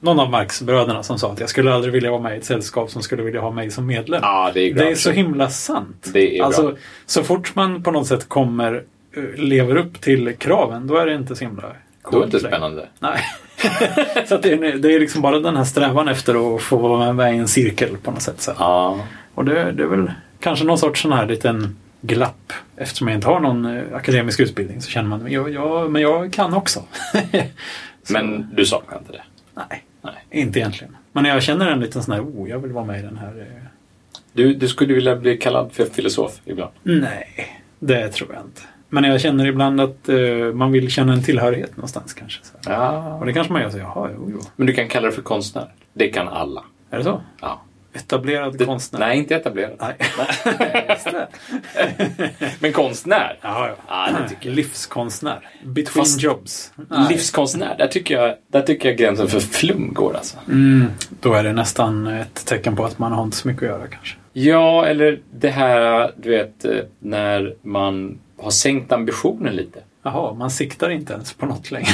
Någon 0.00 0.20
av 0.20 0.30
Marx-bröderna 0.30 1.02
som 1.02 1.18
sa 1.18 1.32
att 1.32 1.40
jag 1.40 1.48
skulle 1.48 1.74
aldrig 1.74 1.92
vilja 1.92 2.10
vara 2.10 2.20
med 2.20 2.34
i 2.34 2.38
ett 2.38 2.44
sällskap 2.44 2.90
som 2.90 3.02
skulle 3.02 3.22
vilja 3.22 3.40
ha 3.40 3.50
mig 3.50 3.70
som 3.70 3.86
medlem. 3.86 4.20
Ja, 4.22 4.50
det 4.54 4.60
är 4.60 4.74
Det 4.74 4.90
är 4.90 4.94
så 4.94 5.10
himla 5.10 5.50
sant. 5.50 6.10
Det 6.12 6.34
är 6.34 6.38
bra. 6.38 6.46
alltså, 6.46 6.76
så 7.06 7.22
fort 7.22 7.54
man 7.54 7.82
på 7.82 7.90
något 7.90 8.06
sätt 8.06 8.28
kommer, 8.28 8.82
eh, 9.16 9.22
lever 9.36 9.76
upp 9.76 10.00
till 10.00 10.36
kraven, 10.36 10.86
då 10.86 10.96
är 10.96 11.06
det 11.06 11.14
inte 11.14 11.36
så 11.36 11.44
himla 11.44 11.62
Då 12.10 12.16
är 12.16 12.20
det 12.20 12.24
inte 12.24 12.40
spännande. 12.40 12.88
Nej. 12.98 13.20
så 14.28 14.36
det, 14.36 14.52
är, 14.52 14.78
det 14.78 14.94
är 14.94 15.00
liksom 15.00 15.22
bara 15.22 15.40
den 15.40 15.56
här 15.56 15.64
strävan 15.64 16.08
efter 16.08 16.56
att 16.56 16.62
få 16.62 16.76
vara 16.76 17.12
med 17.12 17.34
i 17.34 17.38
en 17.38 17.48
cirkel 17.48 17.96
på 17.96 18.10
något 18.10 18.22
sätt. 18.22 18.40
Så. 18.40 18.52
Ja. 18.58 19.00
Och 19.34 19.44
det, 19.44 19.72
det 19.72 19.82
är 19.82 19.86
väl 19.86 20.12
kanske 20.40 20.64
någon 20.64 20.78
sorts 20.78 21.02
sån 21.02 21.12
här 21.12 21.26
liten 21.26 21.76
glapp. 22.06 22.52
Eftersom 22.76 23.08
jag 23.08 23.16
inte 23.16 23.26
har 23.26 23.40
någon 23.40 23.64
eh, 23.64 23.82
akademisk 23.94 24.40
utbildning 24.40 24.82
så 24.82 24.90
känner 24.90 25.08
man 25.08 25.30
jag, 25.32 25.52
jag, 25.52 25.90
men 25.90 26.02
jag 26.02 26.32
kan 26.32 26.54
också. 26.54 26.80
Så- 28.02 28.12
Men 28.12 28.50
du 28.56 28.66
saknar 28.66 28.98
inte 28.98 29.12
det? 29.12 29.22
Nej, 29.54 29.84
Nej. 30.02 30.14
inte 30.30 30.58
egentligen. 30.58 30.96
Men 31.12 31.24
jag 31.24 31.42
känner 31.42 31.70
en 31.70 31.80
liten 31.80 32.02
sån 32.02 32.14
här, 32.14 32.20
oh, 32.22 32.50
jag 32.50 32.58
vill 32.58 32.72
vara 32.72 32.84
med 32.84 32.98
i 33.00 33.02
den 33.02 33.16
här. 33.18 33.38
eh, 33.40 33.62
Du, 34.32 34.54
du 34.54 34.68
skulle 34.68 34.94
vilja 34.94 35.16
bli 35.16 35.36
kallad 35.36 35.72
för 35.72 35.84
filosof 35.84 36.40
ibland? 36.44 36.72
Nej, 36.82 37.48
det 37.78 38.08
tror 38.08 38.32
jag 38.34 38.42
inte. 38.44 38.60
Men 38.88 39.04
jag 39.04 39.20
känner 39.20 39.46
ibland 39.46 39.80
att 39.80 40.08
eh, 40.08 40.16
man 40.54 40.72
vill 40.72 40.90
känna 40.90 41.12
en 41.12 41.22
tillhörighet 41.22 41.76
någonstans 41.76 42.14
kanske. 42.14 42.44
Så. 42.44 42.52
Ja. 42.66 43.14
Och 43.14 43.26
det 43.26 43.32
kanske 43.32 43.52
man 43.52 43.62
gör 43.62 43.70
så, 43.70 43.78
jaha, 43.78 44.10
jo, 44.14 44.28
jo. 44.32 44.40
Men 44.56 44.66
du 44.66 44.72
kan 44.72 44.88
kalla 44.88 45.06
det 45.06 45.12
för 45.12 45.22
konstnär. 45.22 45.72
Det 45.92 46.08
kan 46.08 46.28
alla. 46.28 46.64
Är 46.90 46.98
det 46.98 47.04
så? 47.04 47.20
Ja. 47.40 47.62
Etablerad 47.94 48.58
Det, 48.58 48.64
konstnär? 48.64 49.00
Nej, 49.00 49.18
inte 49.18 49.34
etablerad. 49.36 49.72
Nej. 49.80 49.96
Men 52.60 52.72
konstnär? 52.72 53.38
Ja, 53.42 53.68
ja. 53.68 53.74
Ja, 53.88 54.18
det 54.22 54.28
tycker 54.28 54.48
jag. 54.48 54.56
Livskonstnär. 54.56 55.48
Between 55.64 56.04
Fast- 56.04 56.22
jobs. 56.22 56.72
Livskonstnär, 57.10 57.74
där 57.78 57.86
tycker, 57.86 58.14
jag, 58.14 58.34
där 58.52 58.62
tycker 58.62 58.88
jag 58.88 58.98
gränsen 58.98 59.28
för 59.28 59.40
flum 59.40 59.94
går 59.94 60.16
alltså. 60.16 60.36
Mm, 60.48 60.86
då 61.20 61.34
är 61.34 61.44
det 61.44 61.52
nästan 61.52 62.06
ett 62.06 62.46
tecken 62.46 62.76
på 62.76 62.84
att 62.84 62.98
man 62.98 63.12
har 63.12 63.24
inte 63.24 63.36
så 63.36 63.48
mycket 63.48 63.62
att 63.62 63.68
göra 63.68 63.86
kanske. 63.88 64.16
Ja, 64.32 64.86
eller 64.86 65.20
det 65.34 65.50
här, 65.50 66.12
du 66.16 66.30
vet, 66.30 66.64
eh, 66.64 66.70
när 66.98 67.54
man 67.62 68.18
har 68.42 68.50
sänkt 68.50 68.92
ambitionen 68.92 69.56
lite. 69.56 69.78
Jaha, 70.02 70.34
man 70.34 70.50
siktar 70.50 70.90
inte 70.90 71.12
ens 71.12 71.32
på 71.32 71.46
något 71.46 71.70
längre. 71.70 71.88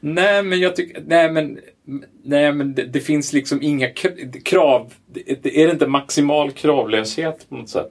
Nej, 0.00 0.42
men 0.42 0.60
jag 0.60 0.76
tycker... 0.76 1.02
Nej, 1.06 1.30
men, 1.32 1.58
nej, 2.22 2.52
men 2.52 2.74
det, 2.74 2.84
det 2.84 3.00
finns 3.00 3.32
liksom 3.32 3.62
inga 3.62 3.88
krav. 4.44 4.92
Det, 5.06 5.42
det, 5.42 5.62
är 5.62 5.66
det 5.66 5.72
inte 5.72 5.86
maximal 5.86 6.50
kravlöshet 6.50 7.46
på 7.48 7.54
något 7.54 7.68
sätt? 7.68 7.90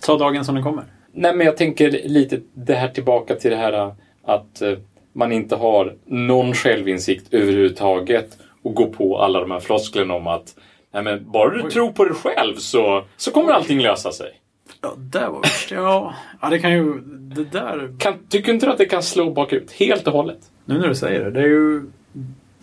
Ta 0.00 0.18
dagen 0.18 0.44
som 0.44 0.54
den 0.54 0.64
kommer. 0.64 0.84
Nej, 1.12 1.36
men 1.36 1.46
jag 1.46 1.56
tänker 1.56 1.90
lite 1.90 2.40
det 2.54 2.74
här 2.74 2.88
tillbaka 2.88 3.34
till 3.34 3.50
det 3.50 3.56
här 3.56 3.94
att 4.22 4.62
eh, 4.62 4.72
man 5.12 5.32
inte 5.32 5.56
har 5.56 5.94
någon 6.04 6.54
självinsikt 6.54 7.34
överhuvudtaget 7.34 8.38
och 8.62 8.74
går 8.74 8.86
på 8.86 9.18
alla 9.18 9.40
de 9.40 9.50
här 9.50 9.60
flosklerna 9.60 10.14
om 10.14 10.26
att 10.26 10.54
nej, 10.92 11.02
men 11.02 11.30
bara 11.30 11.50
du 11.50 11.62
Oj. 11.62 11.70
tror 11.70 11.92
på 11.92 12.04
dig 12.04 12.14
själv 12.14 12.56
så, 12.56 13.04
så 13.16 13.30
kommer 13.30 13.52
allting 13.52 13.80
lösa 13.80 14.12
sig. 14.12 14.40
Ja, 14.80 14.94
det 14.96 15.28
var 15.28 15.40
värst. 15.40 15.70
Ja, 15.70 16.14
ja, 16.40 16.48
det 16.50 16.58
kan 16.58 16.72
ju... 16.72 17.00
Det 17.04 17.44
där... 17.44 17.94
Kan, 17.98 18.14
tycker 18.28 18.52
inte 18.52 18.66
du 18.66 18.72
att 18.72 18.78
det 18.78 18.86
kan 18.86 19.02
slå 19.02 19.30
bakut 19.30 19.72
helt 19.72 20.06
och 20.06 20.12
hållet? 20.12 20.38
Nu 20.64 20.78
när 20.78 20.88
du 20.88 20.94
säger 20.94 21.24
det, 21.24 21.30
det 21.30 21.40
är 21.40 21.48
ju... 21.48 21.82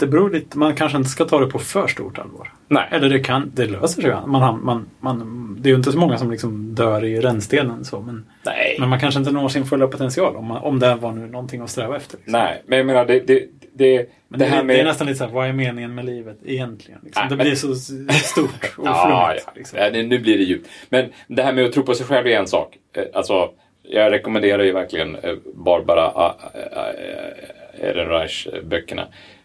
Det 0.02 0.08
beror 0.08 0.30
lite... 0.30 0.58
Man 0.58 0.76
kanske 0.76 0.98
inte 0.98 1.10
ska 1.10 1.26
ta 1.26 1.40
det 1.40 1.48
på 1.48 1.60
för 1.60 1.88
stort 1.88 2.20
allvar. 2.20 2.54
Nej. 2.68 2.88
Eller 2.92 3.10
det 3.10 3.20
kan... 3.20 3.52
Det 3.56 3.66
löser 3.66 4.02
sig. 4.02 4.12
Man, 4.28 4.64
man, 4.64 4.90
man, 5.00 5.56
det 5.60 5.70
är 5.70 5.72
ju 5.72 5.78
inte 5.78 5.92
så 5.92 5.98
många 5.98 6.18
som 6.18 6.32
liksom 6.32 6.76
dör 6.76 7.04
i 7.06 7.20
rännstenen 7.22 7.86
så, 7.86 8.00
men... 8.02 8.26
Nej. 8.46 8.76
Men 8.80 8.90
man 8.90 9.00
kanske 9.00 9.20
inte 9.20 9.32
når 9.32 9.50
sin 9.50 9.66
fulla 9.66 9.88
potential 9.88 10.36
om, 10.36 10.46
man, 10.46 10.58
om 10.64 10.80
det 10.80 10.96
var 10.96 11.12
nu 11.12 11.28
någonting 11.28 11.62
att 11.62 11.70
sträva 11.70 11.96
efter. 11.98 12.18
Liksom. 12.18 12.32
Nej, 12.32 12.64
men 12.66 12.78
jag 12.78 12.86
menar 12.88 13.06
det, 13.06 13.20
det, 13.20 13.44
det, 13.74 14.10
Men 14.28 14.40
det 14.40 14.46
det, 14.46 14.52
är, 14.56 14.64
med... 14.64 14.76
det 14.76 14.80
är 14.80 14.86
nästan 14.86 15.08
lite 15.08 15.18
så 15.20 15.26
här, 15.26 15.32
vad 15.32 15.48
är 15.48 15.54
meningen 15.54 15.96
med 15.96 16.06
livet 16.06 16.38
egentligen? 16.46 17.00
Liksom? 17.04 17.22
Nej, 17.22 17.30
det 17.30 17.36
men- 17.36 17.46
blir 17.46 17.56
så 17.56 17.76
stort 17.76 18.74
och 18.78 18.86
Ja, 18.88 19.06
flummigt. 19.06 19.44
ja. 19.46 19.52
Liksom. 19.56 19.80
ja 19.80 19.90
nu 20.08 20.20
blir 20.20 20.38
det 20.38 20.44
djupt. 20.44 20.70
Men 20.90 21.10
det 21.28 21.44
här 21.44 21.54
med 21.54 21.66
att 21.66 21.72
tro 21.74 21.84
på 21.84 21.94
sig 21.94 22.06
själv 22.06 22.28
är 22.28 22.38
en 22.40 22.48
sak. 22.48 22.78
Eh, 22.96 23.04
Alltså, 23.14 23.50
jag 23.84 24.12
rekommenderar 24.12 24.64
ju 24.64 24.72
verkligen 24.72 25.16
eh, 25.16 25.34
Barbara 25.56 26.08
A- 26.16 26.36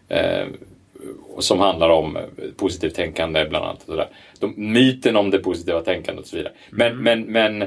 Eh, 0.07 0.45
som 1.39 1.59
handlar 1.59 1.89
om 1.89 2.17
positivt 2.57 2.95
tänkande 2.95 3.45
bland 3.49 3.65
annat. 3.65 3.79
Och 3.79 3.85
sådär. 3.85 4.07
De, 4.39 4.53
myten 4.57 5.15
om 5.15 5.29
det 5.29 5.39
positiva 5.39 5.81
tänkandet 5.81 6.23
och 6.23 6.29
så 6.29 6.37
vidare. 6.37 6.53
Men, 6.69 6.97
men, 6.97 7.21
men 7.21 7.63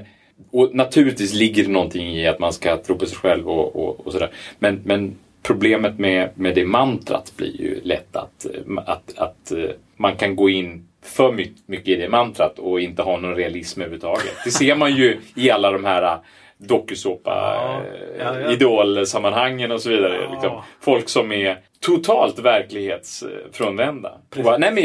och 0.51 0.75
naturligtvis 0.75 1.35
ligger 1.35 1.65
det 1.65 1.71
någonting 1.71 2.09
i 2.09 2.27
att 2.27 2.39
man 2.39 2.53
ska 2.53 2.77
tro 2.77 2.99
på 2.99 3.07
sig 3.07 3.19
själv 3.19 3.49
och, 3.49 3.77
och, 3.77 4.07
och 4.07 4.13
sådär. 4.13 4.31
Men, 4.59 4.81
men 4.85 5.17
problemet 5.43 5.99
med, 5.99 6.31
med 6.35 6.55
det 6.55 6.65
mantrat 6.65 7.33
blir 7.37 7.61
ju 7.61 7.81
lätt 7.83 8.17
att, 8.17 8.47
att, 8.87 9.19
att 9.19 9.53
eh, 9.53 9.71
man 9.97 10.17
kan 10.17 10.37
gå 10.37 10.49
in 10.49 10.87
för 11.03 11.33
mycket 11.67 11.89
i 11.89 11.97
det 11.97 12.09
mantrat 12.09 12.59
och 12.59 12.81
inte 12.81 13.03
ha 13.03 13.17
någon 13.17 13.37
realism 13.37 13.81
överhuvudtaget. 13.81 14.35
Det 14.45 14.51
ser 14.51 14.77
man 14.77 14.97
ju 14.97 15.19
i 15.37 15.51
alla 15.51 15.73
de 15.73 15.85
här 15.85 16.19
dokusåpa 16.61 17.31
Ja, 17.31 17.83
eh, 17.83 18.25
ja, 18.27 18.41
ja. 18.41 18.51
idolsammanhangen 18.53 19.73
och 19.73 19.81
så 19.83 19.89
vidare. 19.89 20.31
Liksom. 20.33 20.63
Folk 20.81 21.09
som 21.09 21.33
är 21.33 21.59
totalt 21.81 22.39
verklighetsfrånvända. 22.39 24.13
Bara, 24.45 24.59
Nej 24.59 24.73
men 24.75 24.85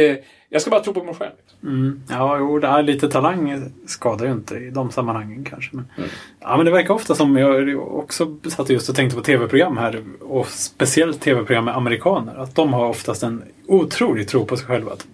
eh, 0.00 0.16
jag 0.48 0.62
ska 0.62 0.70
bara 0.70 0.80
tro 0.82 0.94
på 0.94 1.04
mig 1.04 1.14
själv. 1.14 1.32
Mm. 1.62 2.02
Ja, 2.10 2.38
jo, 2.38 2.58
det 2.58 2.68
här 2.68 2.82
lite 2.82 3.08
talang 3.08 3.70
skadar 3.86 4.26
ju 4.26 4.32
inte 4.32 4.54
i 4.54 4.70
de 4.70 4.90
sammanhangen 4.90 5.44
kanske. 5.44 5.76
Men, 5.76 5.84
Mm. 5.96 6.10
ja, 6.40 6.56
men 6.56 6.66
det 6.66 6.72
verkar 6.72 6.94
ofta 6.94 7.14
som, 7.14 7.36
jag 7.36 7.78
också 7.98 8.36
satt 8.50 8.70
just 8.70 8.88
och 8.88 8.94
tänkte 8.96 9.16
på 9.16 9.22
tv-program 9.22 9.76
här 9.76 10.02
och 10.20 10.46
speciellt 10.48 11.20
tv-program 11.20 11.64
med 11.64 11.76
amerikaner. 11.76 12.34
Att 12.36 12.54
de 12.54 12.72
har 12.72 12.86
oftast 12.86 13.22
en 13.22 13.42
otrolig 13.66 14.28
tro 14.28 14.44
på 14.46 14.56
sig 14.56 14.66
själva. 14.66 14.92
Att, 14.92 15.06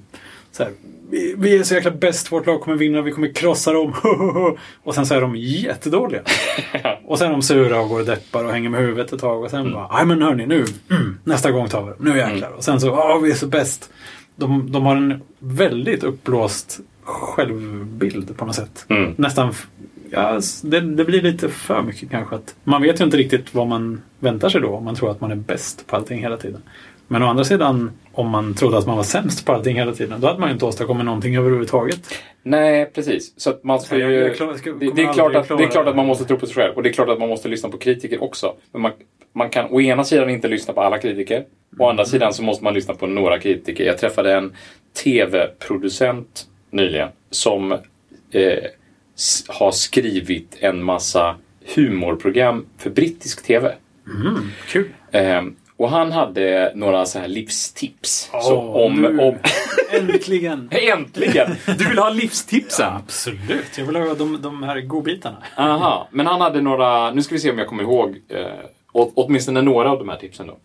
så 0.50 0.62
här, 0.62 0.72
vi, 1.12 1.34
vi 1.38 1.58
är 1.58 1.62
så 1.62 1.74
jäkla 1.74 1.90
bäst, 1.90 2.32
vårt 2.32 2.46
lag 2.46 2.60
kommer 2.60 2.76
vinna, 2.76 3.02
vi 3.02 3.12
kommer 3.12 3.32
krossa 3.32 3.72
dem. 3.72 3.92
och 4.82 4.94
sen 4.94 5.06
så 5.06 5.14
är 5.14 5.20
de 5.20 5.36
jättedåliga. 5.36 6.22
och 7.06 7.18
sen 7.18 7.28
är 7.28 7.32
de 7.32 7.42
sura 7.42 7.80
och 7.80 7.88
går 7.88 8.00
och 8.00 8.06
deppar 8.06 8.44
och 8.44 8.52
hänger 8.52 8.68
med 8.68 8.80
huvudet 8.80 9.12
ett 9.12 9.20
tag. 9.20 9.44
Och 9.44 9.50
sen 9.50 9.72
bara, 9.72 9.88
nej 9.92 10.06
men 10.06 10.22
hörni 10.22 10.46
nu, 10.46 10.64
mm, 10.90 11.18
nästa 11.24 11.50
gång 11.50 11.68
tar 11.68 11.82
vi 11.82 11.90
det. 11.90 12.10
Nu 12.10 12.18
jäklar. 12.18 12.50
Och 12.50 12.64
sen 12.64 12.80
så, 12.80 12.86
ja 12.86 13.18
vi 13.22 13.30
är 13.30 13.34
så 13.34 13.46
bäst. 13.46 13.90
De, 14.36 14.72
de 14.72 14.86
har 14.86 14.96
en 14.96 15.22
väldigt 15.38 16.04
uppblåst 16.04 16.80
självbild 17.04 18.36
på 18.36 18.44
något 18.44 18.54
sätt. 18.54 18.86
Mm. 18.88 19.14
Nästan, 19.16 19.54
ja, 20.10 20.40
det, 20.62 20.80
det 20.80 21.04
blir 21.04 21.22
lite 21.22 21.48
för 21.48 21.82
mycket 21.82 22.10
kanske. 22.10 22.36
Att 22.36 22.54
man 22.64 22.82
vet 22.82 23.00
ju 23.00 23.04
inte 23.04 23.16
riktigt 23.16 23.54
vad 23.54 23.66
man 23.66 24.00
väntar 24.18 24.48
sig 24.48 24.60
då 24.60 24.68
om 24.68 24.84
man 24.84 24.94
tror 24.94 25.10
att 25.10 25.20
man 25.20 25.30
är 25.30 25.36
bäst 25.36 25.86
på 25.86 25.96
allting 25.96 26.20
hela 26.20 26.36
tiden. 26.36 26.62
Men 27.12 27.22
å 27.22 27.26
andra 27.26 27.44
sidan, 27.44 27.90
om 28.12 28.28
man 28.30 28.54
trodde 28.54 28.78
att 28.78 28.86
man 28.86 28.96
var 28.96 29.04
sämst 29.04 29.46
på 29.46 29.52
allting 29.52 29.76
hela 29.76 29.92
tiden, 29.92 30.20
då 30.20 30.26
hade 30.26 30.40
man 30.40 30.48
ju 30.48 30.52
inte 30.52 30.64
åstadkommit 30.64 31.06
någonting 31.06 31.36
överhuvudtaget. 31.36 32.00
Nej, 32.42 32.90
precis. 32.94 33.40
Så 33.40 33.50
att 33.50 33.64
man 33.64 33.80
ska 33.80 33.96
ju... 33.96 34.14
jag 34.14 34.36
klar- 34.36 34.54
ska- 34.54 34.72
det, 34.72 35.02
är 35.02 35.12
klart 35.12 35.34
att, 35.34 35.48
det 35.48 35.64
är 35.64 35.68
klart 35.68 35.86
att 35.86 35.96
man 35.96 36.06
måste 36.06 36.24
tro 36.24 36.36
på 36.38 36.46
sig 36.46 36.54
själv. 36.54 36.74
Och 36.74 36.82
det 36.82 36.88
är 36.88 36.92
klart 36.92 37.08
att 37.08 37.18
man 37.18 37.28
måste 37.28 37.48
lyssna 37.48 37.68
på 37.68 37.78
kritiker 37.78 38.22
också. 38.22 38.54
Men 38.72 38.82
man, 38.82 38.92
man 39.32 39.50
kan 39.50 39.70
å 39.70 39.80
ena 39.80 40.04
sidan 40.04 40.30
inte 40.30 40.48
lyssna 40.48 40.74
på 40.74 40.80
alla 40.80 40.98
kritiker. 40.98 41.44
Å 41.78 41.88
andra 41.90 42.04
sidan 42.04 42.34
så 42.34 42.42
måste 42.42 42.64
man 42.64 42.74
lyssna 42.74 42.94
på 42.94 43.06
några 43.06 43.38
kritiker. 43.38 43.84
Jag 43.84 43.98
träffade 43.98 44.34
en 44.34 44.52
tv-producent 45.04 46.46
nyligen 46.70 47.08
som 47.30 47.72
eh, 47.72 47.78
har 49.48 49.70
skrivit 49.70 50.56
en 50.60 50.82
massa 50.82 51.36
humorprogram 51.74 52.66
för 52.78 52.90
brittisk 52.90 53.46
tv. 53.46 53.74
Mm, 54.06 54.38
kul! 54.68 54.88
Ehm, 55.12 55.56
och 55.82 55.90
han 55.90 56.12
hade 56.12 56.72
några 56.74 57.06
så 57.06 57.18
här 57.18 57.28
livstips. 57.28 58.30
så 58.42 58.56
Åh, 58.56 58.86
om, 58.86 59.02
nu. 59.02 59.18
om, 59.18 59.34
Äntligen! 59.92 60.68
äntligen! 60.96 61.50
Du 61.78 61.88
vill 61.88 61.98
ha 61.98 62.10
livstipsen? 62.10 62.92
Absolut! 62.92 63.78
Jag 63.78 63.84
vill 63.84 63.96
ha 63.96 64.14
de, 64.14 64.42
de 64.42 64.62
här 64.62 64.80
godbitarna. 64.80 65.42
Aha, 65.56 66.08
men 66.10 66.26
han 66.26 66.40
hade 66.40 66.60
några, 66.60 67.10
nu 67.10 67.22
ska 67.22 67.34
vi 67.34 67.40
se 67.40 67.50
om 67.50 67.58
jag 67.58 67.68
kommer 67.68 67.82
ihåg, 67.82 68.16
eh, 68.28 68.46
åtminstone 68.92 69.62
några 69.62 69.90
av 69.90 69.98
de 69.98 70.08
här 70.08 70.16
tipsen 70.16 70.46
då. 70.46 70.58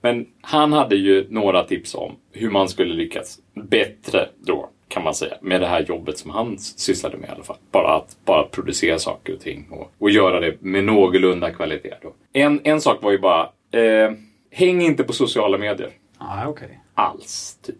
Men 0.00 0.26
han 0.40 0.72
hade 0.72 0.96
ju 0.96 1.26
några 1.30 1.64
tips 1.64 1.94
om 1.94 2.16
hur 2.32 2.50
man 2.50 2.68
skulle 2.68 2.94
lyckas 2.94 3.38
bättre 3.70 4.28
då, 4.46 4.68
kan 4.88 5.04
man 5.04 5.14
säga, 5.14 5.34
med 5.40 5.60
det 5.60 5.66
här 5.66 5.84
jobbet 5.88 6.18
som 6.18 6.30
han 6.30 6.58
sysslade 6.58 7.16
med 7.16 7.28
i 7.28 7.32
alla 7.32 7.44
fall. 7.44 7.56
Bara 7.72 7.94
att 7.96 8.16
bara 8.24 8.42
producera 8.42 8.98
saker 8.98 9.32
och 9.34 9.40
ting 9.40 9.66
och, 9.70 9.92
och 9.98 10.10
göra 10.10 10.40
det 10.40 10.56
med 10.60 10.84
någorlunda 10.84 11.50
kvalitet. 11.50 11.94
Då. 12.02 12.14
En, 12.32 12.60
en 12.64 12.80
sak 12.80 13.02
var 13.02 13.10
ju 13.10 13.18
bara, 13.18 13.42
eh, 13.72 14.10
häng 14.50 14.82
inte 14.82 15.04
på 15.04 15.12
sociala 15.12 15.58
medier 15.58 15.90
Ah, 16.18 16.46
okej. 16.46 16.80
alls, 16.94 17.58
typ. 17.62 17.76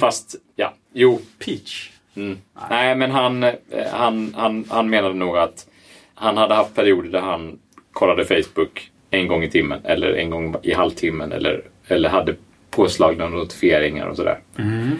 Fast, 0.00 0.34
ja, 0.56 0.74
jo, 0.92 1.20
Peach. 1.44 1.90
Mm. 2.14 2.38
Nej, 2.70 2.96
men 2.96 3.10
han, 3.10 3.42
eh, 3.42 3.52
han, 3.92 4.34
han, 4.36 4.64
han 4.68 4.90
menade 4.90 5.14
nog 5.14 5.36
att 5.38 5.66
han 6.14 6.36
hade 6.36 6.54
haft 6.54 6.74
perioder 6.74 7.10
där 7.10 7.20
han 7.20 7.58
kollade 7.92 8.24
Facebook 8.24 8.90
en 9.10 9.28
gång 9.28 9.42
i 9.42 9.50
timmen 9.50 9.80
eller 9.84 10.12
en 10.12 10.30
gång 10.30 10.56
i 10.62 10.72
halvtimmen 10.74 11.32
eller, 11.32 11.62
eller 11.86 12.08
hade 12.08 12.36
påslagna 12.70 13.28
notifieringar 13.28 14.06
och 14.06 14.16
sådär. 14.16 14.38
Mm. 14.58 14.96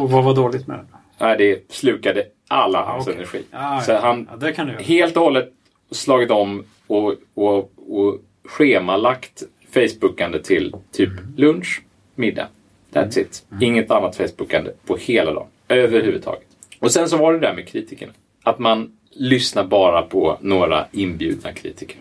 Och 0.00 0.10
vad 0.10 0.24
var 0.24 0.34
dåligt 0.34 0.66
med 0.66 0.78
det? 0.78 0.86
Nej, 1.18 1.36
det 1.38 1.72
slukade 1.72 2.24
alla 2.48 2.82
hans 2.84 3.06
okej. 3.06 3.16
energi. 3.16 3.42
Ah, 3.50 3.80
Så 3.80 3.92
ja. 3.92 4.00
han 4.00 4.28
Ja, 4.40 4.64
helt 4.78 5.16
och 5.16 5.22
hållet 5.22 5.52
slagit 5.90 6.30
om 6.30 6.64
och, 6.86 7.14
och, 7.34 7.72
och 7.88 8.18
schemalagt 8.44 9.42
Facebookande 9.74 10.42
till 10.42 10.74
typ 10.92 11.10
lunch, 11.36 11.82
middag. 12.14 12.48
That's 12.92 13.18
it. 13.18 13.44
Inget 13.60 13.90
annat 13.90 14.16
Facebookande 14.16 14.72
på 14.86 14.96
hela 14.96 15.32
dagen. 15.32 15.46
Överhuvudtaget. 15.68 16.46
Och 16.78 16.90
sen 16.92 17.08
så 17.08 17.16
var 17.16 17.32
det 17.32 17.38
där 17.38 17.54
med 17.54 17.68
kritikerna. 17.68 18.12
Att 18.42 18.58
man 18.58 18.92
lyssnar 19.10 19.64
bara 19.64 20.02
på 20.02 20.38
några 20.40 20.86
inbjudna 20.92 21.52
kritiker. 21.52 21.96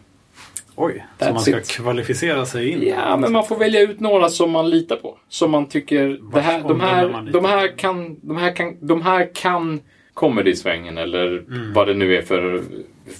Oj, 0.75 1.05
så 1.19 1.25
That's 1.25 1.33
man 1.33 1.41
ska 1.41 1.57
it. 1.57 1.67
kvalificera 1.67 2.45
sig 2.45 2.69
in? 2.69 2.81
Ja, 2.87 3.17
men 3.17 3.31
man 3.31 3.45
får 3.45 3.57
välja 3.57 3.81
ut 3.81 3.99
några 3.99 4.29
som 4.29 4.51
man 4.51 4.69
litar 4.69 4.95
på. 4.95 5.17
Som 5.29 5.51
man 5.51 5.65
tycker, 5.69 6.19
det 6.33 6.41
här, 6.41 6.61
de, 6.67 6.79
här, 6.81 7.29
de, 7.33 7.45
här 7.45 7.77
kan, 7.77 8.19
de, 8.21 8.37
här 8.37 8.55
kan, 8.55 8.77
de 8.87 9.01
här 9.01 9.29
kan 9.33 9.81
comedy-svängen 10.13 10.97
eller 10.97 11.27
Mm. 11.37 11.73
vad 11.73 11.87
det 11.87 11.93
nu 11.93 12.15
är 12.17 12.21
för, 12.21 12.63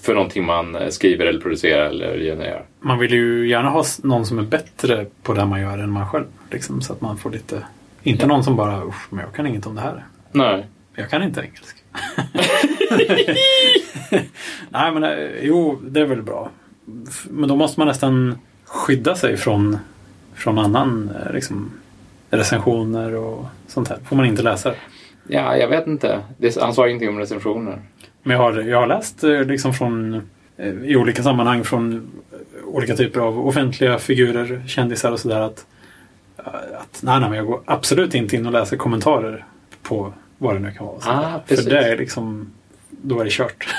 för 0.02 0.14
någonting 0.14 0.44
man 0.44 0.74
eh, 0.74 0.88
skriver 0.88 1.26
eller 1.26 1.40
producerar 1.40 1.86
eller 1.86 2.18
genererar. 2.18 2.66
Man 2.84 2.98
vill 2.98 3.12
ju 3.12 3.48
gärna 3.48 3.70
ha 3.70 3.84
någon 4.02 4.26
som 4.26 4.38
är 4.38 4.42
bättre 4.42 5.06
på 5.22 5.34
det 5.34 5.44
man 5.44 5.60
gör 5.60 5.78
än 5.78 5.90
man 5.90 6.08
själv. 6.08 6.26
Liksom, 6.50 6.82
så 6.82 6.92
att 6.92 7.00
man 7.00 7.16
får 7.16 7.30
lite... 7.30 7.62
Inte 8.02 8.26
någon 8.26 8.44
som 8.44 8.56
bara 8.56 8.84
Usch, 8.84 9.06
men 9.10 9.24
jag 9.24 9.34
kan 9.34 9.46
inget 9.46 9.66
om 9.66 9.74
det 9.74 9.80
här. 9.80 10.04
Nej. 10.32 10.66
Jag 10.94 11.10
kan 11.10 11.22
inte 11.22 11.40
engelska. 11.40 11.78
Nej 14.70 14.92
men 14.92 15.04
eh, 15.04 15.10
jo, 15.42 15.78
det 15.82 16.00
är 16.00 16.04
väl 16.04 16.22
bra. 16.22 16.50
Men 17.30 17.48
då 17.48 17.56
måste 17.56 17.80
man 17.80 17.88
nästan 17.88 18.38
skydda 18.64 19.14
sig 19.14 19.36
från, 19.36 19.78
från 20.34 20.58
annan 20.58 21.10
eh, 21.24 21.32
liksom, 21.32 21.70
recensioner 22.30 23.14
och 23.14 23.46
sånt 23.66 23.88
här. 23.88 23.98
Får 24.04 24.16
man 24.16 24.26
inte 24.26 24.42
läsa 24.42 24.70
det. 24.70 24.76
Ja, 25.28 25.56
jag 25.56 25.68
vet 25.68 25.86
inte. 25.86 26.20
Det, 26.38 26.60
han 26.60 26.74
sa 26.74 26.88
ingenting 26.88 27.08
om 27.08 27.18
recensioner. 27.18 27.78
Men 28.22 28.36
jag 28.36 28.42
har, 28.42 28.52
jag 28.52 28.80
har 28.80 28.86
läst 28.86 29.24
eh, 29.24 29.44
liksom 29.44 29.74
från, 29.74 30.22
i 30.84 30.96
olika 30.96 31.22
sammanhang 31.22 31.64
från 31.64 32.10
olika 32.76 32.96
typer 32.96 33.20
av 33.20 33.46
offentliga 33.46 33.98
figurer, 33.98 34.62
kändisar 34.66 35.12
och 35.12 35.20
sådär 35.20 35.40
att, 35.40 35.66
eh, 36.38 36.44
att 36.80 37.00
nej, 37.02 37.20
nej, 37.20 37.28
men 37.28 37.32
jag 37.38 37.46
går 37.46 37.60
absolut 37.64 38.14
inte 38.14 38.36
in 38.36 38.46
och 38.46 38.52
läser 38.52 38.76
kommentarer 38.76 39.44
på 39.82 40.12
vad 40.38 40.54
det 40.54 40.58
nu 40.60 40.70
kan 40.72 40.86
vara. 40.86 40.98
Ah. 41.00 41.40
För 41.46 41.70
det 41.70 41.78
är 41.78 41.96
liksom, 41.98 42.52
då 42.90 43.20
är 43.20 43.24
det 43.24 43.30
kört. 43.32 43.74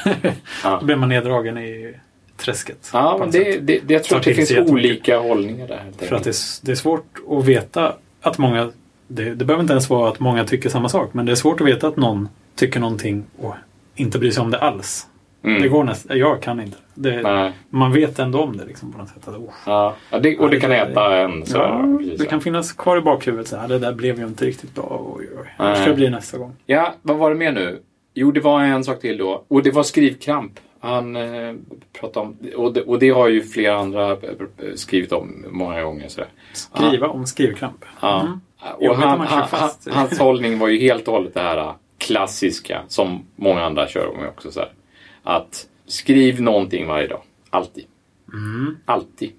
Ja. 0.63 0.77
Då 0.79 0.85
blir 0.85 0.95
man 0.95 1.09
neddragen 1.09 1.57
i 1.57 1.93
träsket. 2.37 2.89
Ja, 2.93 3.11
på 3.13 3.19
men 3.19 3.31
det, 3.31 3.59
det, 3.59 3.79
det, 3.85 3.93
jag 3.93 4.03
tror 4.03 4.17
att 4.17 4.23
det 4.25 4.33
finns 4.33 4.51
olika 4.51 5.17
hållningar 5.19 5.67
där. 5.67 6.07
För 6.07 6.15
att 6.15 6.23
det, 6.23 6.29
är- 6.29 6.65
det 6.65 6.71
är 6.71 6.75
svårt 6.75 7.05
att 7.29 7.45
veta 7.45 7.95
att 8.21 8.37
många 8.37 8.71
det, 9.07 9.35
det 9.35 9.45
behöver 9.45 9.61
inte 9.61 9.73
ens 9.73 9.89
vara 9.89 10.09
att 10.09 10.19
många 10.19 10.45
tycker 10.45 10.69
samma 10.69 10.89
sak 10.89 11.13
men 11.13 11.25
det 11.25 11.31
är 11.31 11.35
svårt 11.35 11.61
att 11.61 11.67
veta 11.67 11.87
att 11.87 11.97
någon 11.97 12.29
tycker 12.55 12.79
någonting 12.79 13.23
och 13.41 13.55
inte 13.95 14.19
bryr 14.19 14.31
sig 14.31 14.41
om 14.41 14.51
det 14.51 14.59
alls. 14.59 15.07
Mm. 15.43 15.61
Det 15.61 15.67
går 15.67 15.83
nästan, 15.83 16.17
jag 16.17 16.41
kan 16.41 16.59
inte. 16.59 16.77
Det, 16.93 17.53
man 17.69 17.91
vet 17.91 18.19
ändå 18.19 18.41
om 18.41 18.57
det 18.57 18.65
liksom 18.65 18.91
på 18.91 18.97
något 18.97 19.09
sätt. 19.09 19.27
Att, 19.27 19.35
oh, 19.35 19.53
Ja, 19.65 19.95
ja, 20.09 20.19
det, 20.19 20.37
och 20.37 20.49
det 20.49 20.59
kan 20.59 20.71
äta 20.71 21.17
en. 21.17 21.45
Så, 21.45 21.57
ja, 21.57 21.97
precis 21.99 22.19
det 22.19 22.25
kan 22.25 22.41
finnas 22.41 22.73
kvar 22.73 22.97
i 22.97 23.01
bakhuvudet. 23.01 23.47
Så 23.47 23.57
här, 23.57 23.67
det 23.67 23.79
där 23.79 23.93
blev 23.93 24.19
ju 24.19 24.27
inte 24.27 24.45
riktigt 24.45 24.75
bra. 24.75 25.13
Oj, 25.15 25.29
oj. 25.41 25.67
Hur 25.67 25.75
ska 25.75 25.85
det 25.85 25.95
bli 25.95 26.09
nästa 26.09 26.37
gång? 26.37 26.55
Ja, 26.65 26.93
vad 27.01 27.17
var 27.17 27.29
det 27.29 27.35
mer 27.35 27.51
nu? 27.51 27.81
Jo, 28.13 28.31
det 28.31 28.39
var 28.39 28.61
en 28.61 28.83
sak 28.83 28.99
till 28.99 29.17
då. 29.17 29.43
Och 29.47 29.63
det 29.63 29.71
var 29.71 29.83
skrivkramp. 29.83 30.59
Han 30.79 31.15
eh, 31.15 31.53
pratade 31.99 32.25
om, 32.25 32.37
och 32.55 32.73
det, 32.73 32.81
och 32.81 32.99
det 32.99 33.09
har 33.09 33.27
ju 33.27 33.43
flera 33.43 33.77
andra 33.77 34.11
eh, 34.11 34.17
skrivit 34.75 35.11
om 35.11 35.45
många 35.49 35.83
gånger. 35.83 36.07
Sådär. 36.07 36.29
Skriva 36.53 37.07
om 37.07 37.25
skrivkramp. 37.25 37.85
Ja. 38.01 38.21
Mm. 38.21 38.39
Och 38.89 38.95
han, 38.95 39.19
han, 39.19 39.47
han, 39.51 39.69
hans 39.91 40.19
hållning 40.19 40.59
var 40.59 40.67
ju 40.67 40.79
helt 40.79 41.07
och 41.07 41.13
hållet 41.13 41.33
det 41.33 41.39
här 41.39 41.57
äh, 41.57 41.73
klassiska 41.97 42.81
som 42.87 43.25
många 43.35 43.65
andra 43.65 43.87
kör 43.87 44.13
med 44.19 44.27
också. 44.29 44.51
Så 44.51 44.59
här. 44.59 44.69
Att 45.23 45.67
skriv 45.85 46.41
någonting 46.41 46.87
varje 46.87 47.07
dag. 47.07 47.21
Alltid. 47.49 47.85
Mm. 48.33 48.77
Alltid. 48.85 49.31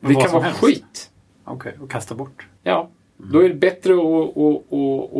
Men 0.00 0.14
det 0.14 0.22
kan 0.22 0.32
vara 0.32 0.42
helst. 0.42 0.60
skit. 0.60 1.10
Okej, 1.44 1.74
och 1.80 1.90
kasta 1.90 2.14
bort. 2.14 2.46
Ja. 2.62 2.88
Då 3.16 3.44
är 3.44 3.48
det 3.48 3.54
bättre 3.54 3.92
att, 3.92 4.36
att, 4.36 4.72
att, 4.72 5.16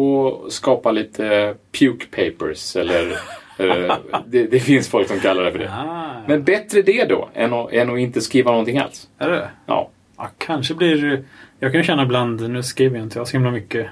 att 0.47 0.53
skapa 0.53 0.93
lite 0.93 1.55
puke 1.79 2.07
papers. 2.07 2.77
Eller, 2.77 3.11
eh, 3.59 3.97
det, 4.27 4.47
det 4.47 4.61
finns 4.61 4.89
folk 4.89 5.09
som 5.09 5.21
kallar 5.21 5.45
det 5.45 5.53
för 5.53 5.59
det. 5.59 5.71
Ah, 5.73 6.23
Men 6.29 6.43
bättre 6.45 6.83
det 6.83 7.05
då 7.05 7.29
än 7.35 7.53
att, 7.53 7.73
än 7.73 7.91
att 7.91 7.99
inte 7.99 8.21
skriva 8.21 8.51
någonting 8.51 8.79
alls. 8.79 9.09
är 9.19 9.31
det? 9.31 9.51
Ja. 9.67 9.91
Ja, 10.17 10.31
kanske 10.39 10.75
blir... 10.75 11.25
Jag 11.59 11.73
kan 11.73 11.83
känna 11.83 12.03
ibland, 12.03 12.51
nu 12.51 12.63
skriver 12.63 12.97
jag 12.97 13.07
inte 13.07 13.19
jag 13.19 13.29
så 13.29 13.33
himla 13.33 13.51
mycket. 13.51 13.87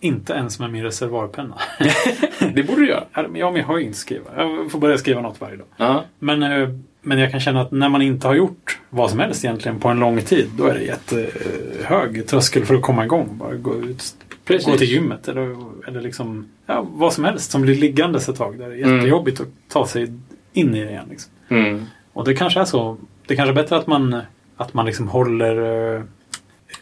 Inte 0.00 0.32
ens 0.32 0.58
med 0.58 0.70
min 0.72 0.82
reservoarpenna. 0.82 1.58
Det 2.54 2.62
borde 2.62 2.80
du 2.80 2.88
göra. 2.88 3.04
Ja, 3.14 3.28
men 3.28 3.40
jag 3.40 3.62
har 3.64 3.78
ju 3.78 3.84
inte 3.84 3.98
skriva. 3.98 4.24
Jag 4.36 4.70
får 4.70 4.78
börja 4.78 4.98
skriva 4.98 5.20
något 5.20 5.40
varje 5.40 5.56
dag. 5.56 5.66
Ja. 5.76 6.04
Men, 6.18 6.42
eh, 6.42 6.68
men 7.02 7.18
jag 7.18 7.30
kan 7.30 7.40
känna 7.40 7.60
att 7.60 7.70
när 7.72 7.88
man 7.88 8.02
inte 8.02 8.26
har 8.26 8.34
gjort 8.34 8.78
vad 8.90 9.10
som 9.10 9.18
helst 9.20 9.44
egentligen 9.44 9.80
på 9.80 9.88
en 9.88 9.98
lång 10.00 10.20
tid. 10.22 10.50
Då 10.58 10.64
är 10.66 10.74
det 10.74 10.82
jättehög 10.84 12.26
tröskel 12.26 12.64
för 12.64 12.74
att 12.74 12.82
komma 12.82 13.04
igång. 13.04 13.28
Bara 13.38 13.54
gå 13.54 13.74
ut, 13.76 14.14
Precis. 14.44 14.66
gå 14.66 14.76
till 14.78 14.88
gymmet 14.92 15.28
eller, 15.28 15.56
eller 15.88 16.00
liksom 16.00 16.46
ja, 16.66 16.86
vad 16.90 17.12
som 17.12 17.24
helst 17.24 17.50
som 17.50 17.62
blir 17.62 17.74
liggandes 17.74 18.28
ett 18.28 18.36
tag. 18.36 18.58
Där 18.58 18.68
det 18.68 18.74
är 18.80 18.84
Mm. 18.84 18.96
jättejobbigt 18.96 19.40
att 19.40 19.48
ta 19.68 19.86
sig 19.86 20.12
in 20.52 20.74
i 20.74 20.84
det 20.84 20.90
igen. 20.90 21.06
Liksom. 21.10 21.32
Mm. 21.48 21.84
Och 22.12 22.24
det 22.24 22.34
kanske 22.34 22.60
är 22.60 22.64
så. 22.64 22.96
Det 23.26 23.36
kanske 23.36 23.52
är 23.52 23.54
bättre 23.54 23.76
att 23.76 23.86
man, 23.86 24.20
att 24.56 24.74
man 24.74 24.86
liksom 24.86 25.08
håller 25.08 25.94
eh, 25.96 26.02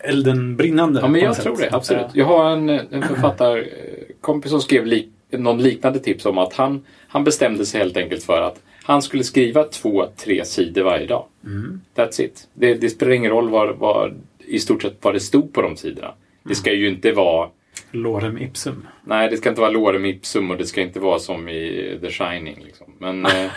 elden 0.03 0.57
brinnande. 0.57 1.01
Ja, 1.01 1.09
men 1.09 1.21
jag 1.21 1.37
tror 1.37 1.57
sätt. 1.57 1.71
det. 1.71 1.77
Absolut. 1.77 2.07
Jag 2.13 2.25
har 2.25 2.51
en, 2.51 2.69
en 2.69 3.03
författarkompis 3.03 4.51
som 4.51 4.61
skrev 4.61 4.87
lik, 4.87 5.09
någon 5.31 5.63
liknande 5.63 5.99
tips 5.99 6.27
om 6.27 6.39
att 6.39 6.53
han, 6.55 6.85
han 7.09 7.25
bestämde 7.25 7.67
sig 7.67 7.81
helt 7.81 7.97
enkelt 7.97 8.23
för 8.23 8.43
att 8.43 8.63
han 8.85 9.03
skulle 9.03 9.25
skriva 9.25 9.65
två, 9.65 10.07
tre 10.17 10.45
sidor 10.45 10.83
varje 10.83 11.07
dag. 11.07 11.25
Mm. 11.45 11.81
That's 11.95 12.23
it. 12.23 12.49
Det, 12.55 12.75
det 12.75 12.91
spelar 12.91 13.13
ingen 13.13 13.31
roll 13.31 13.49
vad, 13.49 13.77
vad, 13.77 14.15
i 14.39 14.59
stort 14.59 14.83
sett 14.83 14.97
vad 15.01 15.15
det 15.15 15.21
stod 15.21 15.53
på 15.53 15.63
de 15.63 15.77
sidorna. 15.77 16.15
Det 16.43 16.55
ska 16.55 16.73
ju 16.73 16.89
inte 16.89 17.13
vara 17.13 17.49
Lorem 17.91 18.39
ipsum. 18.39 18.87
Nej, 19.05 19.29
det 19.29 19.37
ska 19.37 19.49
inte 19.49 19.61
vara 19.61 19.70
lorem 19.70 20.05
ipsum 20.05 20.51
och 20.51 20.57
det 20.57 20.66
ska 20.66 20.81
inte 20.81 21.01
vara 21.01 21.18
som 21.18 21.49
i 21.49 21.99
The 22.01 22.11
Shining. 22.11 22.62
Liksom. 22.64 22.87
Men 22.99 23.27
eh, 23.27 23.51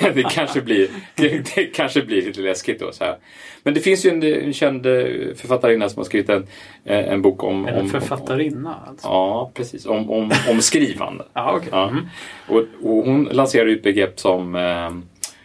det, 0.14 0.22
kanske 0.30 0.60
blir, 0.60 0.88
det, 1.14 1.54
det 1.54 1.64
kanske 1.64 2.02
blir 2.02 2.22
lite 2.22 2.40
läskigt 2.40 2.80
då. 2.80 2.92
Så 2.92 3.04
här. 3.04 3.16
Men 3.62 3.74
det 3.74 3.80
finns 3.80 4.06
ju 4.06 4.10
en, 4.10 4.22
en 4.22 4.52
känd 4.52 4.86
eh, 4.86 4.94
författarinna 5.36 5.88
som 5.88 6.00
har 6.00 6.04
skrivit 6.04 6.28
en, 6.28 6.46
eh, 6.84 7.12
en 7.12 7.22
bok 7.22 7.42
om... 7.42 7.66
Om 7.66 7.88
författarinna 7.88 8.84
alltså. 8.86 9.06
Ja, 9.06 9.50
precis. 9.54 9.86
Om, 9.86 10.10
om, 10.10 10.32
om 10.50 10.62
skrivande. 10.62 11.24
Ja, 11.32 11.52
okej. 11.56 11.68
Ja. 11.72 11.88
Mm. 11.88 12.06
Och, 12.48 12.64
och 12.82 13.04
hon 13.04 13.24
lanserade 13.24 13.72
ett 13.72 13.82
begrepp 13.82 14.20
som, 14.20 15.02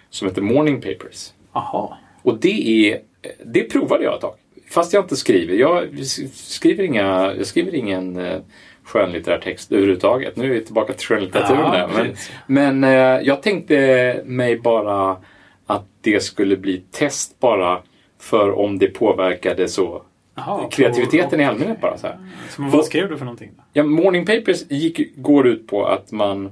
som 0.09 0.28
heter 0.28 0.41
morning 0.41 0.82
papers. 0.82 1.34
Aha. 1.53 1.97
Och 2.22 2.38
det 2.38 2.89
är, 2.89 2.99
det 3.45 3.63
provade 3.63 4.03
jag 4.03 4.15
ett 4.15 4.22
tag. 4.22 4.36
Fast 4.70 4.93
jag 4.93 5.03
inte 5.03 5.15
skriver. 5.15 5.53
Jag 5.53 6.05
skriver, 6.34 6.84
inga, 6.84 7.34
jag 7.38 7.45
skriver 7.45 7.76
ingen 7.76 8.17
eh, 8.17 8.39
skönlitterär 8.84 9.39
text 9.39 9.72
överhuvudtaget. 9.72 10.36
Nu 10.36 10.45
är 10.45 10.49
vi 10.49 10.65
tillbaka 10.65 10.93
till 10.93 11.07
skönlitteraturen 11.07 11.61
Ja, 11.61 11.72
där. 11.72 11.88
Men, 11.93 12.15
men 12.47 12.84
eh, 12.84 13.28
jag 13.28 13.43
tänkte 13.43 14.22
mig 14.26 14.59
bara 14.59 15.17
att 15.65 15.86
det 16.01 16.24
skulle 16.24 16.57
bli 16.57 16.84
test 16.91 17.39
bara 17.39 17.82
för 18.20 18.51
om 18.51 18.80
det 18.80 18.88
påverkade 18.88 19.67
så 19.67 20.03
Aha, 20.36 20.70
kreativiteten 20.70 21.39
i 21.39 21.45
allmänhet 21.45 21.82
bara. 21.82 21.97
Så 21.97 22.07
här. 22.07 22.17
Så, 22.49 22.61
vad 22.61 22.86
skrev 22.86 23.09
du 23.09 23.17
för 23.17 23.26
någonting? 23.26 23.51
Då? 23.57 23.63
Ja, 23.74 23.84
morning 23.84 24.26
papers 24.26 24.72
gick, 24.72 25.15
går 25.15 25.47
ut 25.47 25.67
på 25.67 25.86
att 25.86 26.11
man... 26.11 26.51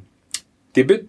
Det, 0.71 0.83
be, 0.83 0.99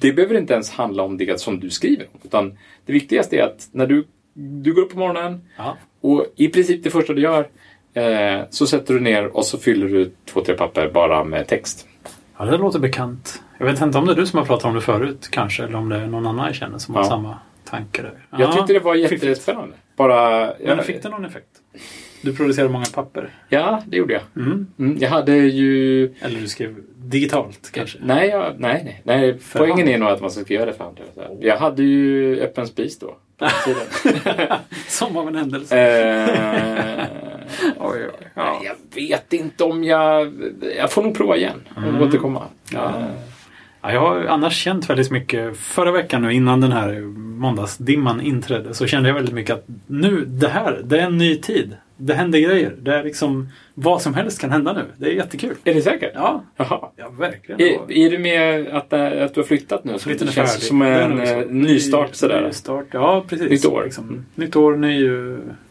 det 0.00 0.12
behöver 0.12 0.34
inte 0.34 0.54
ens 0.54 0.70
handla 0.70 1.02
om 1.02 1.16
det 1.16 1.40
som 1.40 1.60
du 1.60 1.70
skriver. 1.70 2.06
Utan 2.24 2.58
det 2.86 2.92
viktigaste 2.92 3.36
är 3.36 3.42
att 3.42 3.68
när 3.72 3.86
du, 3.86 4.06
du 4.34 4.74
går 4.74 4.82
upp 4.82 4.90
på 4.92 4.98
morgonen 4.98 5.40
Ja. 5.56 5.76
och 6.00 6.26
i 6.36 6.48
princip 6.48 6.84
det 6.84 6.90
första 6.90 7.12
du 7.12 7.20
gör 7.22 7.48
eh, 7.94 8.40
så 8.50 8.66
sätter 8.66 8.94
du 8.94 9.00
ner 9.00 9.36
och 9.36 9.44
så 9.44 9.58
fyller 9.58 9.88
du 9.88 10.12
två, 10.24 10.40
tre 10.40 10.54
papper 10.54 10.90
bara 10.94 11.24
med 11.24 11.46
text. 11.46 11.86
ja, 12.38 12.44
det 12.44 12.56
låter 12.56 12.78
bekant. 12.78 13.42
Jag 13.58 13.66
vet 13.66 13.80
inte 13.80 13.98
om 13.98 14.06
det 14.06 14.12
är 14.12 14.16
du 14.16 14.26
som 14.26 14.38
har 14.38 14.46
pratat 14.46 14.64
om 14.64 14.74
det 14.74 14.80
förut 14.80 15.28
kanske 15.30 15.64
eller 15.64 15.74
om 15.78 15.88
det 15.88 15.96
är 15.96 16.06
någon 16.06 16.26
annan 16.26 16.46
jag 16.46 16.54
känner 16.54 16.78
som 16.78 16.94
har 16.94 17.02
Ja. 17.02 17.08
samma 17.08 17.38
tanke 17.64 18.02
där. 18.02 18.14
Jag 18.30 18.40
Ja, 18.40 18.52
tyckte 18.52 18.72
det 18.72 18.78
var 18.80 18.94
jättespännande. 18.94 19.74
Bara... 19.96 20.46
Men 20.46 20.76
jag, 20.76 20.84
fick 20.86 21.02
det 21.02 21.08
någon 21.08 21.24
effekt? 21.24 21.48
Du 22.24 22.36
producerade 22.36 22.72
många 22.72 22.84
papper. 22.94 23.30
Ja, 23.48 23.82
det 23.86 23.96
gjorde 23.96 24.12
jag. 24.14 24.22
Mm. 24.46 24.66
Mm, 24.78 24.96
jag 25.00 25.10
hade 25.10 25.36
ju... 25.36 26.04
Eller 26.20 26.40
du 26.40 26.48
skrev 26.48 26.74
digitalt 26.96 27.70
kanske? 27.72 27.98
Nej, 28.02 28.28
jag, 28.28 28.54
nej, 28.58 28.82
nej. 28.84 29.00
nej. 29.04 29.38
För 29.38 29.58
Poängen 29.58 29.76
hand. 29.78 29.88
är 29.88 29.98
nog 29.98 30.08
att 30.08 30.20
man 30.20 30.30
ska 30.30 30.44
skriva 30.44 30.64
det 30.64 30.72
för 30.72 30.84
hand. 30.84 30.98
Jag 31.40 31.56
hade 31.56 31.82
ju 31.82 32.40
öppen 32.40 32.66
spis 32.66 32.98
då. 32.98 33.16
Som 34.88 35.16
av 35.16 35.28
en 35.28 35.36
händelse. 35.36 35.78
Eh, 35.78 37.04
oj, 37.78 37.98
oj. 38.20 38.28
Ja. 38.34 38.62
Jag 38.64 38.74
vet 39.02 39.32
inte 39.32 39.64
om 39.64 39.84
jag... 39.84 40.32
Jag 40.78 40.90
får 40.92 41.02
nog 41.02 41.14
prova 41.16 41.36
igen 41.36 41.62
och 41.76 41.82
Mm. 41.82 42.02
återkomma. 42.02 42.42
Ja. 42.72 42.84
Eh, 42.98 43.04
Ja, 43.86 43.92
jag 43.92 44.00
har 44.00 44.24
annars 44.24 44.56
känt 44.56 44.90
väldigt 44.90 45.10
mycket. 45.10 45.56
Förra 45.56 45.90
veckan 45.92 46.22
nu 46.22 46.32
innan 46.32 46.60
den 46.60 46.72
här 46.72 47.00
måndagsdimman 47.16 48.20
inträdde 48.20 48.74
så 48.74 48.86
kände 48.86 49.08
jag 49.08 49.14
väldigt 49.14 49.34
mycket 49.34 49.54
att 49.56 49.64
nu, 49.86 50.24
det 50.24 50.48
här, 50.48 50.80
det 50.84 50.98
är 51.00 51.06
en 51.06 51.18
ny 51.18 51.36
tid. 51.36 51.76
Det 51.96 52.14
händer 52.14 52.38
grejer. 52.38 52.76
Det 52.78 52.94
är 52.94 53.04
liksom 53.04 53.48
vad 53.74 54.02
som 54.02 54.14
helst 54.14 54.40
kan 54.40 54.50
hända 54.50 54.72
nu. 54.72 54.84
Det 54.96 55.06
är 55.06 55.12
jättekul. 55.12 55.56
Är 55.64 55.74
det 55.74 55.82
säkert? 55.82 56.12
Ja, 56.14 56.44
Jaha. 56.56 56.88
ja 56.96 57.08
verkligen. 57.10 57.60
Är, 57.60 57.92
är 57.92 58.10
det 58.10 58.18
med 58.18 58.68
att, 58.68 58.92
äh, 58.92 59.24
att 59.24 59.34
du 59.34 59.40
har 59.40 59.46
flyttat 59.46 59.84
nu? 59.84 59.98
Så 59.98 60.08
det 60.08 60.18
känns 60.18 60.34
färdig. 60.34 60.62
som 60.62 60.82
en 60.82 61.20
äh, 61.20 61.46
nystart 61.46 62.08
Ny- 62.08 62.14
sådär. 62.14 62.42
Nystart, 62.42 62.86
ja 62.90 63.24
precis. 63.28 63.50
Nytt 63.50 63.64
år. 63.64 63.84
Liksom. 63.84 64.08
Mm. 64.08 64.24
Nytt 64.34 64.56
år, 64.56 64.76
ny, 64.76 65.08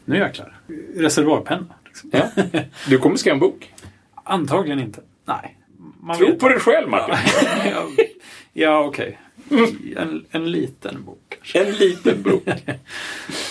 nu 0.06 0.18
jäklar. 0.18 0.54
Reservoarpenna. 0.96 1.66
Liksom. 1.86 2.10
Ja. 2.14 2.44
Du 2.90 2.98
kommer 2.98 3.16
skriva 3.16 3.34
en 3.34 3.40
bok. 3.40 3.74
Antagligen 4.24 4.80
inte. 4.80 5.02
Nej. 5.26 5.58
Man 6.00 6.18
Tro 6.18 6.36
på 6.36 6.50
dig 6.50 6.60
själv 6.60 6.90
Martin. 6.90 7.16
ja, 7.66 7.84
ja 8.54 8.80
okej. 8.86 9.20
En, 9.98 10.26
en 10.32 10.52
liten 10.52 11.04
bok 11.06 11.20
kanske. 11.30 11.66
En 11.66 11.74
liten 11.76 12.22
bok. 12.22 12.44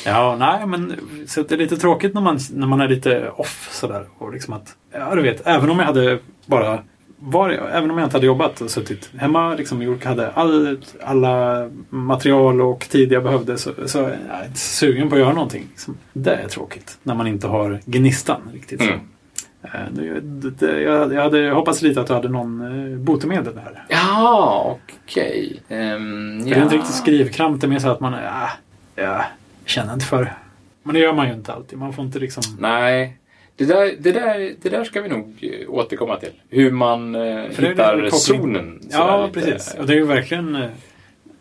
Ja, 0.05 0.36
nej 0.38 0.66
men 0.66 0.94
så 1.26 1.42
det 1.42 1.55
är 1.55 1.59
lite 1.59 1.76
tråkigt 1.76 2.14
när 2.14 2.20
man, 2.20 2.38
när 2.53 2.66
man 2.66 2.80
är 2.80 2.88
lite 2.88 3.30
off 3.30 3.68
sådär. 3.72 4.07
Och 4.18 4.32
liksom 4.32 4.55
att, 4.55 4.76
ja 4.92 5.14
du 5.14 5.22
vet, 5.22 5.46
även 5.46 5.70
om 5.70 5.78
jag 5.78 5.86
hade 5.86 6.18
bara 6.46 6.82
var, 7.24 7.50
även 7.50 7.90
om 7.90 7.98
jag 7.98 8.07
inte 8.07 8.16
hade 8.16 8.26
jobbat 8.26 8.61
och 8.61 8.70
suttit 8.70 9.11
hemma, 9.16 9.55
liksom 9.55 9.82
gjort, 9.82 10.05
hade 10.05 10.30
all, 10.30 10.78
alla 11.00 11.68
material 11.88 12.61
och 12.61 12.86
tid 12.90 13.12
jag 13.12 13.22
behövde 13.22 13.59
så, 13.59 13.72
så 13.86 13.98
är 13.98 14.18
jag 14.28 14.46
inte 14.46 14.59
sugen 14.59 15.09
på 15.09 15.14
att 15.14 15.20
göra 15.20 15.32
någonting. 15.32 15.66
Liksom. 15.70 15.96
Det 16.12 16.34
är 16.34 16.48
tråkigt 16.48 16.98
när 17.03 17.14
man 17.14 17.26
inte 17.26 17.46
har 17.46 17.80
gnistan 17.84 18.40
riktigt. 18.53 18.80
Så. 18.80 18.88
Mm. 18.88 19.00
Eh, 19.63 19.71
det, 19.91 20.21
det, 20.51 20.81
jag, 20.81 21.13
jag 21.15 21.23
hade 21.23 21.51
hoppats 21.51 21.83
lite 21.83 22.01
att 22.01 22.07
du 22.07 22.13
hade 22.13 22.29
någon 22.29 22.61
eh, 22.93 22.99
botemedel 22.99 23.55
där. 23.55 23.85
Ja, 23.89 24.79
okej. 25.05 25.63
Ehm, 25.69 26.41
För 26.43 26.51
Det 26.51 26.57
är 26.57 26.63
inte 26.63 26.77
riktigt 26.77 26.95
skrivkramp, 26.95 27.61
det 27.61 27.67
är 27.67 27.69
mer 27.69 27.79
så 27.79 27.89
att 27.89 28.01
man 28.01 28.13
ja, 28.13 28.51
ja, 28.95 29.25
känner 29.65 29.93
inte 29.93 30.05
för 30.07 30.25
det. 30.25 30.33
Men 30.83 30.95
det 30.95 31.01
gör 31.01 31.13
man 31.13 31.29
ju 31.29 31.35
inte 31.35 31.53
alltid. 31.53 31.79
Man 31.79 31.93
får 31.93 32.05
inte 32.05 32.19
liksom... 32.19 32.43
Nej. 32.59 33.19
Det 33.57 33.65
där, 33.65 33.95
det, 33.99 34.13
där, 34.13 34.53
det 34.63 34.69
där 34.69 34.85
ska 34.85 35.01
vi 35.01 35.09
nog 35.09 35.45
återkomma 35.69 36.17
till. 36.17 36.33
Hur 36.49 36.71
man 36.71 37.13
För 37.13 37.63
det 37.63 37.69
hittar 37.69 37.95
koppling. 37.95 38.11
zonen. 38.11 38.81
Ja, 38.91 39.31
precis. 39.33 39.75
Och 39.79 39.87
det 39.87 39.93
är 39.93 39.97
ju 39.97 40.05
verkligen... 40.05 40.65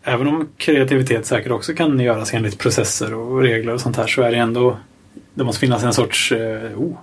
Även 0.02 0.28
om 0.28 0.48
kreativitet 0.56 1.26
säkert 1.26 1.52
också 1.52 1.74
kan 1.74 2.00
göras 2.00 2.34
enligt 2.34 2.58
processer 2.58 3.14
och 3.14 3.42
regler 3.42 3.72
och 3.72 3.80
sånt 3.80 3.96
här 3.96 4.06
så 4.06 4.22
är 4.22 4.30
det 4.30 4.36
ändå... 4.36 4.76
Det 5.34 5.44
måste 5.44 5.60
finnas 5.60 5.84
en 5.84 5.92
sorts 5.92 6.32
oh, 6.76 6.96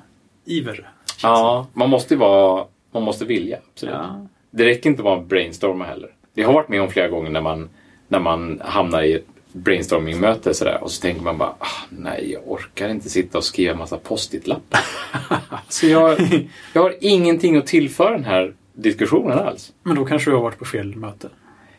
iver. 0.45 0.89
Känns 1.19 1.39
Ja, 1.39 1.67
man 1.73 1.89
måste 1.89 2.13
ju 2.13 2.17
vara... 2.17 2.65
Man 2.91 3.03
måste 3.03 3.25
vilja. 3.25 3.57
det. 3.57 3.63
Absolut. 3.73 3.93
Ja. 3.95 4.27
Det 4.51 4.65
räcker 4.65 4.89
inte 4.89 4.99
att 4.99 5.05
vara 5.05 5.19
brainstorma 5.19 5.85
heller. 5.85 6.09
Jag 6.33 6.47
har 6.47 6.53
varit 6.53 6.69
med 6.69 6.81
om 6.81 6.89
flera 6.89 7.07
gånger 7.07 7.29
när 7.29 7.41
man, 7.41 7.69
när 8.07 8.19
man 8.19 8.61
hamnar 8.65 9.01
i 9.03 9.13
ett 9.13 9.25
brainstorming-möte 9.51 10.53
sådär, 10.53 10.83
och 10.83 10.91
så 10.91 11.01
tänker 11.01 11.21
man 11.21 11.37
bara 11.37 11.53
ah, 11.59 11.67
nej, 11.89 12.31
jag 12.31 12.51
orkar 12.51 12.89
inte 12.89 13.09
sitta 13.09 13.37
och 13.37 13.43
skriva 13.43 13.71
en 13.71 13.77
massa 13.77 13.97
post-it-lappar. 13.97 14.79
så 15.69 15.87
jag, 15.87 16.17
jag 16.73 16.81
har 16.81 16.95
ingenting 17.01 17.57
att 17.57 17.67
tillföra 17.67 18.11
den 18.11 18.23
här 18.23 18.53
diskussionen 18.73 19.39
alls. 19.39 19.73
Men 19.83 19.95
då 19.95 20.05
kanske 20.05 20.31
du 20.31 20.35
har 20.35 20.43
varit 20.43 20.59
på 20.59 20.65
fel 20.65 20.95
möte. 20.95 21.29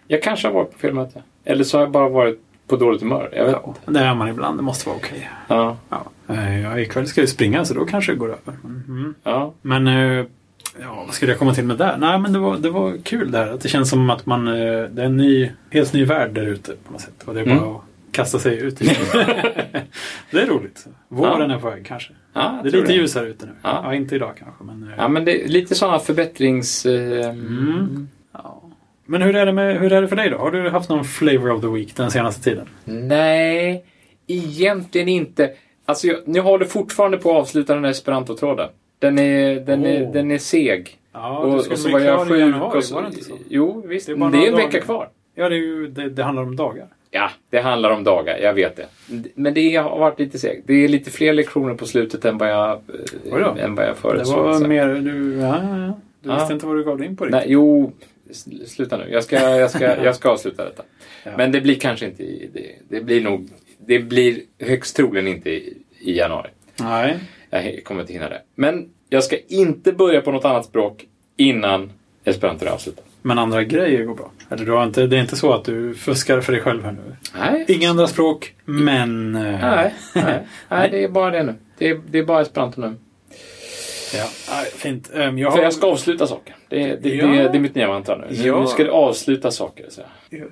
Jag 0.06 0.22
kanske 0.22 0.48
har 0.48 0.54
varit 0.54 0.72
på 0.72 0.78
fel 0.78 0.94
möte. 0.94 1.22
Eller 1.44 1.64
så 1.64 1.76
har 1.78 1.82
jag 1.82 1.90
bara 1.90 2.08
varit 2.08 2.40
på 2.70 2.76
dåligt 2.76 3.02
humör. 3.02 3.28
Jag 3.32 3.44
vet 3.46 3.56
inte. 3.66 3.80
Det 3.86 4.00
är 4.00 4.14
man 4.14 4.28
ibland. 4.28 4.58
Det 4.58 4.62
måste 4.62 4.88
vara 4.88 4.98
okej. 4.98 5.30
Ja, 5.48 5.76
Ja. 5.88 6.04
Eh, 6.34 6.60
Ja, 6.62 6.78
ikväll 6.78 7.06
ska 7.06 7.20
jag 7.20 7.28
springa 7.28 7.64
så 7.64 7.74
då 7.74 7.84
kanske 7.84 8.12
det 8.12 8.18
går 8.18 8.28
över. 8.28 8.58
Mm. 8.64 9.14
ja. 9.24 9.52
Men 9.62 9.86
eh, 9.86 10.24
ja, 10.80 11.02
vad 11.06 11.14
skulle 11.14 11.32
jag 11.32 11.38
komma 11.38 11.54
till 11.54 11.64
med 11.64 11.76
där? 11.76 11.96
Nej, 11.98 12.18
men 12.18 12.32
det 12.32 12.38
var, 12.38 12.56
det 12.56 12.70
var 12.70 12.96
kul 13.04 13.30
där. 13.30 13.48
Att 13.52 13.60
det 13.60 13.68
känns 13.68 13.90
som 13.90 14.10
att 14.10 14.26
man, 14.26 14.48
eh, 14.48 14.54
det 14.90 15.02
är 15.02 15.06
en 15.06 15.16
ny, 15.16 15.50
helt 15.70 15.92
ny 15.92 16.04
värld 16.04 16.30
där 16.34 16.46
ute 16.46 16.72
på 16.86 16.92
något 16.92 17.00
sätt. 17.00 17.22
Och 17.24 17.34
det 17.34 17.40
är 17.40 17.44
bara 17.44 17.56
Mm. 17.58 17.68
att 17.74 17.80
kasta 18.12 18.38
sig 18.38 18.58
ut 18.58 18.82
i 18.82 18.84
det. 20.30 20.42
är 20.42 20.46
roligt. 20.46 20.86
Våren 21.08 21.50
är 21.50 21.58
på 21.58 21.70
väg 21.70 21.86
kanske. 21.86 22.12
ja 22.32 22.60
Det 22.62 22.68
är 22.68 22.72
lite 22.72 22.92
ljusare 22.92 23.26
ute 23.28 23.46
nu. 23.46 23.52
Ja. 23.62 23.80
Ja. 23.84 23.94
inte 23.94 24.14
idag 24.14 24.32
kanske. 24.38 24.64
Men, 24.64 24.92
Ja, 24.98 25.08
men 25.08 25.24
det 25.24 25.44
är 25.44 25.48
lite 25.48 25.74
sådana 25.74 25.98
förbättrings... 25.98 26.86
Eh, 26.86 27.30
Mm. 27.30 28.08
ja. 28.32 28.62
Men 29.10 29.22
hur, 29.22 29.36
är 29.36 29.46
det 29.46 29.52
med, 29.52 29.80
hur 29.80 29.92
är 29.92 30.02
det 30.02 30.08
för 30.08 30.16
dig 30.16 30.30
då? 30.30 30.36
Har 30.38 30.50
du 30.50 30.68
haft 30.70 30.88
någon 30.88 31.04
flavor 31.04 31.50
of 31.52 31.60
the 31.60 31.66
week 31.66 31.96
den 31.96 32.10
senaste 32.10 32.42
tiden? 32.42 32.68
Nej, 32.84 33.84
egentligen 34.26 35.08
inte. 35.08 35.50
Alltså, 35.84 36.06
jag, 36.06 36.16
jag 36.24 36.42
håller 36.42 36.64
fortfarande 36.64 37.18
på 37.18 37.30
att 37.30 37.36
avsluta 37.36 37.74
den 37.74 37.84
här 37.84 37.90
esperantotråden. 37.90 38.68
Den 38.98 39.18
är, 39.18 39.60
den, 39.60 39.86
är, 39.86 40.02
Åh. 40.06 40.12
den 40.12 40.30
är 40.30 40.38
seg. 40.38 40.96
Ja, 41.12 41.38
och, 41.38 41.54
och 41.54 41.78
så 41.78 41.90
var 41.92 42.00
jag 42.00 42.28
sjuk. 42.28 42.54
och 42.74 42.84
så, 42.84 42.94
var 42.94 43.02
det 43.02 43.08
inte 43.08 43.24
så? 43.24 43.34
Jo, 43.48 43.84
visst. 43.86 44.06
Det 44.06 44.12
är 44.12 44.30
Det 44.30 44.46
är, 44.46 44.50
en 44.50 44.56
vecka 44.56 44.80
kvar. 44.80 45.08
Ja, 45.34 45.48
det, 45.48 45.54
är 45.54 45.58
ju, 45.58 45.86
det, 45.86 46.08
det 46.10 46.22
handlar 46.22 46.42
om 46.42 46.56
dagar. 46.56 46.86
Ja, 47.10 47.30
det 47.50 47.60
handlar 47.60 47.90
om 47.90 48.04
dagar. 48.04 48.38
Jag 48.38 48.54
vet 48.54 48.76
det. 48.76 48.86
Men 49.34 49.54
det 49.54 49.76
har 49.76 49.98
varit 49.98 50.18
lite 50.18 50.38
segt. 50.38 50.62
Det 50.66 50.74
är 50.84 50.88
lite 50.88 51.10
fler 51.10 51.32
lektioner 51.32 51.74
på 51.74 51.86
slutet 51.86 52.24
än 52.24 52.38
vad 52.38 52.50
jag, 52.50 52.80
än 53.58 53.74
vad 53.74 53.84
jag 53.84 53.94
Det 53.94 53.94
förutsåg. 53.94 54.44
var 54.44 54.54
så. 54.54 54.68
mer... 54.68 54.94
Du, 54.94 55.34
ja, 55.40 55.46
ja, 55.62 56.00
du 56.22 56.34
visste 56.34 56.52
inte 56.52 56.66
vad 56.66 56.76
du 56.76 56.84
gav 56.84 56.98
dig 56.98 57.06
in 57.06 57.16
på 57.16 57.24
riktigt. 57.24 57.40
Nej, 57.40 57.52
jo, 57.52 57.92
sluta 58.66 58.96
nu. 58.96 59.08
Jag 59.10 59.24
ska, 59.24 59.36
jag 59.36 59.70
ska, 59.70 60.04
jag 60.04 60.16
ska 60.16 60.28
avsluta 60.30 60.64
detta. 60.64 60.82
Ja. 61.24 61.30
Men 61.36 61.52
det 61.52 61.60
blir 61.60 61.74
kanske 61.74 62.06
inte 62.06 62.22
i... 62.22 62.50
Det, 62.54 62.96
det 62.96 63.04
blir 63.04 63.20
nog... 63.20 63.48
Det 63.86 63.98
blir 63.98 64.40
högst 64.58 64.96
troligen 64.96 65.26
inte 65.28 65.50
i, 65.50 65.76
i 66.00 66.18
januari. 66.18 66.50
Nej. 66.80 67.18
Jag 67.50 67.84
kommer 67.84 68.00
inte 68.00 68.12
hinna 68.12 68.28
det. 68.28 68.42
Men 68.54 68.88
jag 69.08 69.24
ska 69.24 69.36
inte 69.48 69.92
börja 69.92 70.20
på 70.20 70.32
något 70.32 70.44
annat 70.44 70.64
språk 70.64 71.06
innan 71.36 71.92
esperanto 72.24 72.64
är 72.64 72.70
avslutat. 72.70 73.04
Men 73.22 73.38
andra 73.38 73.64
grejer 73.64 74.04
går 74.04 74.14
bra. 74.14 74.30
Eller 74.50 74.64
du 74.66 74.72
har 74.72 74.84
inte, 74.84 75.06
det 75.06 75.16
är 75.16 75.20
inte 75.20 75.36
så 75.36 75.52
att 75.52 75.64
du 75.64 75.94
fuskar 75.94 76.40
för 76.40 76.52
dig 76.52 76.60
själv 76.62 76.84
här 76.84 76.92
nu? 76.92 77.16
Nej. 77.38 77.64
Inga 77.68 77.90
andra 77.90 78.06
språk, 78.06 78.54
men... 78.64 79.34
eh, 79.34 79.42
Nej, 79.60 79.94
nej, 80.14 80.46
nej, 80.68 80.88
det 80.90 81.04
är 81.04 81.08
bara 81.08 81.30
det 81.30 81.42
nu. 81.42 81.54
Det 81.78 81.88
är, 81.88 82.00
det 82.10 82.18
är 82.18 82.24
bara 82.24 82.40
esperanto 82.42 82.80
nu. 82.80 82.94
Ja, 84.14 84.26
fint. 84.76 85.10
Um, 85.14 85.38
jag, 85.38 85.50
har, 85.50 85.62
jag 85.62 85.72
ska 85.72 85.86
avsluta 85.86 86.26
saker. 86.26 86.56
Det, 86.68 86.82
är- 86.82 86.96
det, 87.02 87.08
Ja. 87.14 87.26
det, 87.26 87.36
det 87.48 87.58
är 87.58 87.60
mitt 87.60 87.74
nya 87.74 87.88
mantra 87.88 88.16
nu. 88.16 88.26
Ja. 88.30 88.60
Nu 88.60 88.66
ska 88.66 88.84
det 88.84 88.90
avsluta 88.90 89.50
saker. 89.50 89.86
Så. 89.88 90.00
jag, 90.30 90.46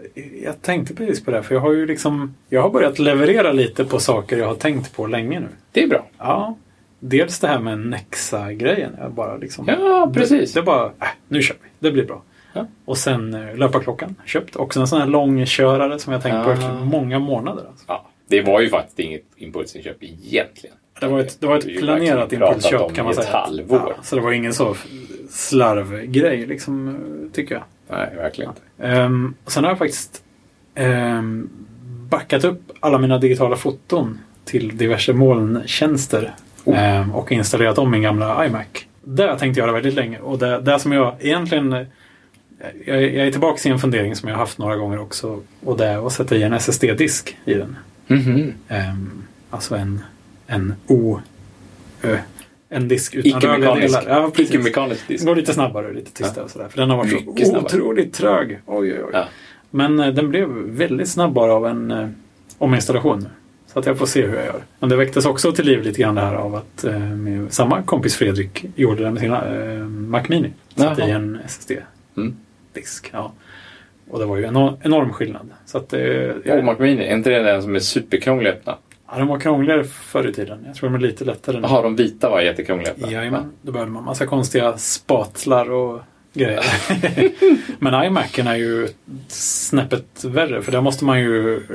jag 0.45 0.63
tänkte 0.63 0.95
precis 0.95 1.25
på 1.25 1.31
det, 1.31 1.43
för 1.43 1.55
jag 1.55 1.63
har 1.63 1.73
ju 1.73 1.87
liksom... 1.87 2.35
Jag 2.49 2.63
har 2.63 2.71
börjat 2.71 2.99
leverera 2.99 3.53
lite 3.53 3.85
på 3.85 3.99
saker 3.99 4.39
jag 4.39 4.47
har 4.47 4.55
tänkt 4.55 4.97
på 4.97 5.07
länge 5.07 5.41
nu. 5.41 5.49
Det 5.73 5.83
är 5.83 5.89
bra. 5.89 6.07
Ja. 6.19 6.57
Dels 7.01 7.41
det 7.41 7.49
här 7.49 7.59
med 7.59 7.79
Nexa-grejen. 7.79 8.97
Jag 9.01 9.13
bara 9.13 9.37
liksom... 9.37 9.65
Ja, 9.69 10.11
precis. 10.15 10.53
Det, 10.53 10.61
det 10.61 10.65
bara... 10.65 10.85
Äh, 10.87 11.09
nu 11.29 11.43
kör 11.43 11.57
vi. 11.63 11.69
Det 11.89 11.93
blir 11.93 12.05
bra. 12.05 12.23
Ja. 12.53 12.67
Och 12.85 12.99
sen 12.99 13.35
uh, 13.35 13.57
löparklockan. 13.57 14.15
Köpt. 14.27 14.57
Också 14.57 14.81
en 14.81 14.87
sån 14.89 15.01
här 15.01 15.07
långkörare 15.07 15.99
som 15.99 16.13
jag 16.13 16.23
tänkt 16.23 16.45
på 16.45 16.51
Ja. 16.51 16.55
efter 16.55 16.73
många 16.73 17.19
månader. 17.19 17.65
Alltså. 17.69 17.85
Ja, 17.89 18.07
det 18.29 18.43
var 18.43 18.61
ju 18.61 18.69
faktiskt 18.69 18.99
inget 18.99 19.25
impulsinköp 19.37 19.97
egentligen. 20.03 20.77
Det 21.01 21.09
var 21.09 21.21
ett, 21.21 21.41
det 21.41 21.47
var 21.47 21.57
ett 21.57 21.79
planerat 21.79 22.33
impulsköp 22.33 22.95
kan 22.95 23.05
man 23.05 23.15
säga. 23.15 23.31
halvår. 23.31 23.95
Ja, 23.97 24.03
så 24.03 24.17
det 24.17 24.23
var 24.23 24.33
ingen 24.33 24.55
så 24.55 24.77
slarvgrej 25.31 26.47
liksom, 26.47 26.99
tycker 27.33 27.55
jag. 27.55 27.65
Nej, 27.91 28.09
verkligen 28.17 28.51
inte. 28.51 28.89
Um, 29.01 29.35
sen 29.47 29.65
har 29.65 29.71
jag 29.71 29.79
faktiskt 29.79 30.23
um, 30.77 31.51
backat 32.11 32.45
upp 32.45 32.63
alla 32.81 32.99
mina 32.99 33.19
digitala 33.19 33.57
foton 33.57 34.19
till 34.45 34.77
diverse 34.77 35.13
molntjänster 35.13 36.35
Oh. 36.65 36.79
ehm, 36.79 37.15
och 37.15 37.33
installerat 37.33 37.79
om 37.79 37.91
min 37.91 38.03
gamla 38.03 38.47
iMac. 38.47 38.67
Det 39.05 39.23
har 39.23 39.29
jag 39.31 39.39
tänkt 39.39 39.57
göra 39.57 39.73
väldigt 39.73 39.95
länge 39.95 40.19
och 40.19 40.39
det, 40.39 40.61
det 40.61 40.79
som 40.79 40.93
jag 40.93 41.15
egentligen 41.21 41.87
jag, 42.85 43.03
jag 43.03 43.27
är 43.27 43.31
tillbaka 43.31 43.69
i 43.69 43.73
en 43.73 43.79
fundering 43.79 44.17
som 44.17 44.29
jag 44.29 44.37
har 44.37 44.41
haft 44.41 44.59
några 44.59 44.77
gånger 44.77 45.01
också 45.01 45.41
och 45.65 45.77
det 45.77 45.87
är 45.87 46.07
att 46.07 46.13
sätta 46.13 46.37
i 46.37 46.43
en 46.43 46.53
SSD-disk 46.53 47.37
i 47.45 47.55
den. 47.55 47.77
Mhm. 48.07 48.53
Ehm, 48.69 49.23
alltså 49.51 49.77
en, 49.77 50.01
en 50.49 50.75
O... 50.87 51.21
Ö, 52.03 52.17
en 52.69 52.89
disk 52.89 53.15
utan 53.15 53.41
rörliga 53.41 53.75
delar. 53.75 54.05
Ja, 54.09 54.31
precis. 54.35 54.51
Icke-mekanisk 54.55 55.09
disk. 55.09 55.27
går 55.27 55.37
lite 55.37 55.53
snabbare 55.55 55.87
och 55.87 55.95
lite 55.95 56.13
tystare 56.13 56.45
och 56.45 56.51
sådär. 56.51 56.69
För 56.69 56.79
den 56.79 56.91
har 56.91 56.97
varit 56.97 57.13
Mycket 57.13 57.47
så 57.47 57.53
snabbare. 57.53 57.65
otroligt 57.81 58.15
trög. 58.15 58.61
Oj, 58.67 58.93
oj, 58.93 59.03
oj. 59.05 59.11
Ja. 59.13 59.25
Men 59.71 60.01
eh, 60.01 60.09
den 60.09 60.29
blev 60.29 60.49
väldigt 60.67 61.09
snabb 61.09 61.33
bara 61.33 61.53
av 61.55 61.67
en 61.67 61.91
eh, 61.91 62.09
ominstallation. 62.59 63.29
Så 63.67 63.79
att 63.79 63.87
jag 63.87 63.99
får 63.99 64.07
se 64.07 64.27
hur 64.27 64.35
jag 64.37 64.45
gör. 64.47 64.63
Men 64.81 64.89
det 64.89 64.97
väcktes 64.97 65.27
också 65.27 65.53
till 65.53 65.65
liv 65.67 65.83
lite 65.83 66.01
grann 66.03 66.15
det 66.15 66.21
här 66.21 66.35
av 66.35 66.55
att 66.55 66.85
eh, 66.85 67.01
samma 67.49 67.83
kompis 67.83 68.17
Fredrik 68.17 68.65
gjorde 68.77 69.05
det 69.05 69.11
med 69.11 69.21
sina 69.21 69.55
eh, 69.57 69.79
Mac 69.85 70.23
Mini. 70.29 70.53
Jaha. 70.75 71.09
i 71.09 71.11
en 71.11 71.39
SSD-disk. 71.47 71.83
Mm. 72.17 73.23
Ja. 73.23 73.33
Och 74.11 74.19
det 74.19 74.25
var 74.27 74.37
ju 74.37 74.45
en 74.45 74.49
enorm, 74.51 74.75
enorm 74.83 75.13
skillnad. 75.13 75.51
Så 75.67 75.79
att, 75.79 75.93
eh, 75.93 76.01
jag, 76.45 76.59
Och 76.59 76.65
Mac 76.65 76.75
Mini, 76.79 77.05
är 77.05 77.15
inte 77.15 77.31
det 77.31 77.43
den 77.43 77.63
som 77.63 77.75
är 77.75 77.81
superkrånglig 77.81 78.51
att 78.51 78.57
öppna? 78.57 78.77
Ja, 79.11 79.19
den 79.19 79.27
var 79.27 79.41
krångligare 79.41 79.85
förr 79.85 80.29
i 80.29 80.33
tiden. 80.33 80.65
Jag 80.67 80.75
tror 80.75 80.91
de 80.91 80.95
är 80.95 81.01
lite 81.01 81.25
lättare 81.25 81.61
nu. 81.61 81.63
Jaha, 81.63 81.83
de 81.83 81.97
vita 81.97 82.31
var 82.31 82.41
jättekrångliga. 82.41 82.93
Jajamän, 82.97 83.53
då 83.63 83.73
behövde 83.73 83.93
man 83.93 84.05
massa 84.05 84.27
konstiga 84.27 84.79
spatlar 84.79 85.71
och 85.71 86.01
grejer. 86.33 86.65
Men 87.79 88.05
iMacen 88.05 88.47
är 88.47 88.57
ju 88.57 88.89
snäppet 89.29 90.25
värre 90.25 90.63
för 90.63 90.73
där 90.73 90.81
måste 90.81 91.05
man 91.05 91.21
ju 91.21 91.67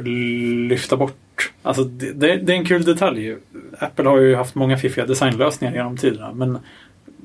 lyfta 0.68 0.98
bort. 0.98 1.52
Alltså 1.62 1.84
det, 1.84 2.12
det, 2.12 2.36
det 2.36 2.54
är 2.54 2.58
en 2.58 2.66
kul 2.66 2.84
detalj. 2.84 3.36
Apple 3.80 4.10
har 4.10 4.18
ju 4.18 4.36
haft 4.36 4.56
många 4.56 4.78
fiffiga 4.78 5.06
designlösningar 5.06 5.74
genom 5.74 5.98
tiderna 5.98 6.34
men 6.34 6.58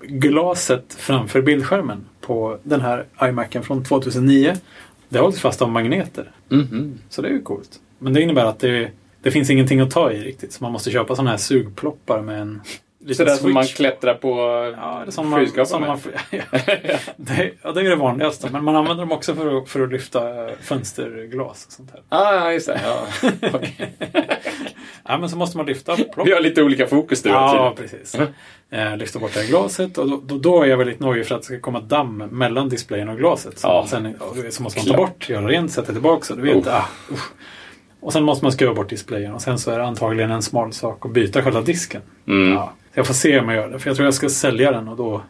glaset 0.02 0.94
framför 0.98 1.40
bildskärmen 1.40 2.04
på 2.20 2.58
den 2.62 2.80
här 2.80 3.04
iMacen 3.22 3.62
från 3.62 3.84
2009 3.84 4.54
det 5.08 5.18
hålls 5.18 5.40
fast 5.40 5.62
av 5.62 5.70
magneter. 5.70 6.30
Mhm. 6.48 6.98
Så 7.08 7.22
det 7.22 7.28
är 7.28 7.32
ju 7.32 7.42
coolt. 7.42 7.80
Men 7.98 8.12
det 8.12 8.22
innebär 8.22 8.44
att 8.44 8.58
det, 8.58 8.90
det 9.22 9.30
finns 9.30 9.50
ingenting 9.50 9.80
att 9.80 9.90
ta 9.90 10.12
i 10.12 10.22
riktigt. 10.22 10.52
Så 10.52 10.64
man 10.64 10.72
måste 10.72 10.90
köpa 10.90 11.14
sådana 11.16 11.30
här 11.30 11.36
sugploppar 11.38 12.22
med 12.22 12.40
en 12.40 12.60
liten 13.00 13.26
Sådär 13.26 13.36
som 13.38 13.52
man 13.52 13.64
klättrar 13.64 14.14
på 14.14 14.28
Ja, 14.76 15.02
det 15.06 15.12
som 15.12 15.28
man, 15.28 15.66
som 15.66 15.80
med. 15.80 15.88
man, 15.88 15.98
ja, 16.30 16.42
det, 17.16 17.50
ja, 17.62 17.72
det 17.72 17.80
är 17.80 17.84
det 17.90 17.96
vanligaste. 17.96 18.48
Men 18.52 18.64
man 18.64 18.76
använder 18.76 19.02
dem 19.02 19.12
också 19.12 19.34
för 19.34 19.58
att, 19.58 19.68
för 19.68 19.80
att 19.80 19.92
lyfta 19.92 20.20
fönsterglas 20.62 21.66
och 21.66 21.72
sånt 21.72 21.90
här. 21.90 22.00
Ah, 22.08 22.34
ja, 22.34 22.52
just 22.52 22.66
det. 22.66 22.80
Ja. 22.84 23.06
Okej. 23.52 23.94
Ja, 25.10 25.18
men 25.18 25.28
så 25.28 25.36
måste 25.36 25.56
man 25.56 25.66
lyfta 25.66 25.96
plock. 25.96 26.26
Vi 26.26 26.32
har 26.32 26.40
lite 26.40 26.62
olika 26.62 26.86
fokus 26.86 27.22
du 27.22 27.28
Ja, 27.28 27.74
tydligen. 27.76 28.00
precis. 28.06 28.20
Eh, 28.70 28.96
lyfta 28.96 29.18
bort 29.18 29.34
det 29.34 29.40
här 29.40 29.46
glaset 29.48 29.98
och 29.98 30.10
då, 30.10 30.20
då, 30.26 30.38
då 30.38 30.62
är 30.62 30.66
jag 30.66 30.76
väldigt 30.76 31.00
nojig 31.00 31.26
för 31.26 31.34
att 31.34 31.40
det 31.40 31.46
ska 31.46 31.60
komma 31.60 31.80
damm 31.80 32.16
mellan 32.16 32.68
displayen 32.68 33.08
och 33.08 33.16
glaset. 33.18 33.58
Så, 33.58 33.66
Ja. 33.68 33.86
sen, 33.88 34.16
så 34.50 34.62
måste 34.62 34.78
man 34.80 34.86
ta 34.86 34.96
bort, 34.96 35.28
göra 35.28 35.46
rent, 35.48 35.72
sätta 35.72 35.92
tillbaka. 35.92 36.34
Du 36.34 36.42
vet, 36.42 36.56
Oh. 36.66 36.74
ah, 36.74 36.84
usch. 37.12 37.30
Och 38.00 38.12
sen 38.12 38.22
måste 38.24 38.44
man 38.44 38.52
skruva 38.52 38.74
bort 38.74 38.88
displayen 38.90 39.32
och 39.32 39.42
sen 39.42 39.58
så 39.58 39.70
är 39.70 39.78
det 39.78 39.84
antagligen 39.84 40.30
en 40.30 40.42
smal 40.42 40.72
sak 40.72 41.06
att 41.06 41.12
byta 41.12 41.42
själva 41.42 41.60
disken. 41.60 42.02
Mm. 42.26 42.52
Ja. 42.52 42.72
Jag 42.94 43.06
får 43.06 43.14
se 43.14 43.38
om 43.40 43.48
jag 43.48 43.56
gör 43.56 43.68
det, 43.68 43.78
för 43.78 43.90
jag 43.90 43.96
tror 43.96 44.04
jag 44.06 44.14
ska 44.14 44.28
sälja 44.28 44.72
den 44.72 44.88
och 44.88 44.96
då, 44.96 45.22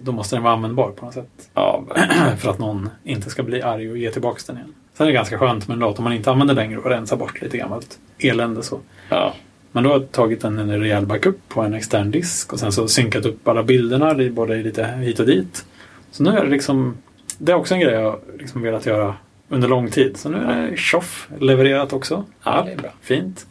då 0.00 0.12
måste 0.12 0.36
den 0.36 0.42
vara 0.42 0.54
användbar 0.54 0.90
på 0.90 1.04
något 1.04 1.14
sätt. 1.14 1.50
Ja, 1.54 1.84
för 2.38 2.50
att 2.50 2.58
någon 2.58 2.88
inte 3.04 3.30
ska 3.30 3.42
bli 3.42 3.62
arg 3.62 3.90
och 3.90 3.98
ge 3.98 4.10
tillbaka 4.10 4.40
den 4.46 4.56
igen. 4.56 4.74
Sen 4.96 5.04
är 5.06 5.08
det 5.10 5.14
ganska 5.14 5.38
skönt 5.38 5.68
med 5.68 5.74
en 5.74 5.80
dator 5.80 6.02
man 6.02 6.12
inte 6.12 6.30
använder 6.30 6.54
längre 6.54 6.78
och 6.78 6.86
rensa 6.90 7.16
bort 7.16 7.42
lite 7.42 7.58
gammalt 7.58 7.98
elände 8.18 8.62
så. 8.62 8.78
ja. 9.08 9.34
Men 9.72 9.84
då 9.84 9.90
har 9.90 9.96
jag 10.00 10.12
tagit 10.12 10.44
en, 10.44 10.58
en 10.58 10.80
rejäl 10.80 11.06
backup 11.06 11.36
på 11.48 11.62
en 11.62 11.74
extern 11.74 12.10
disk 12.10 12.52
och 12.52 12.60
sen 12.60 12.72
så 12.72 12.88
synkat 12.88 13.24
upp 13.26 13.48
alla 13.48 13.62
bilderna 13.62 14.22
i- 14.22 14.30
både 14.30 14.56
lite 14.56 14.84
hit 14.86 15.20
och 15.20 15.26
dit. 15.26 15.64
Så 16.10 16.22
nu 16.22 16.30
är 16.30 16.44
det 16.44 16.50
liksom, 16.50 16.96
det 17.38 17.52
är 17.52 17.56
också 17.56 17.74
en 17.74 17.80
grej 17.80 17.94
jag 17.94 18.18
liksom 18.38 18.62
velat 18.62 18.86
göra 18.86 19.14
under 19.48 19.68
lång 19.68 19.90
tid. 19.90 20.16
Så 20.16 20.28
nu 20.28 20.38
är 20.38 20.70
det 20.70 20.76
tjoff 20.76 21.28
levererat 21.38 21.92
också. 21.92 22.24
ja, 22.44 22.62
det 22.66 22.72
är 22.72 22.76
bra. 22.76 22.90
Fint. 23.00 23.46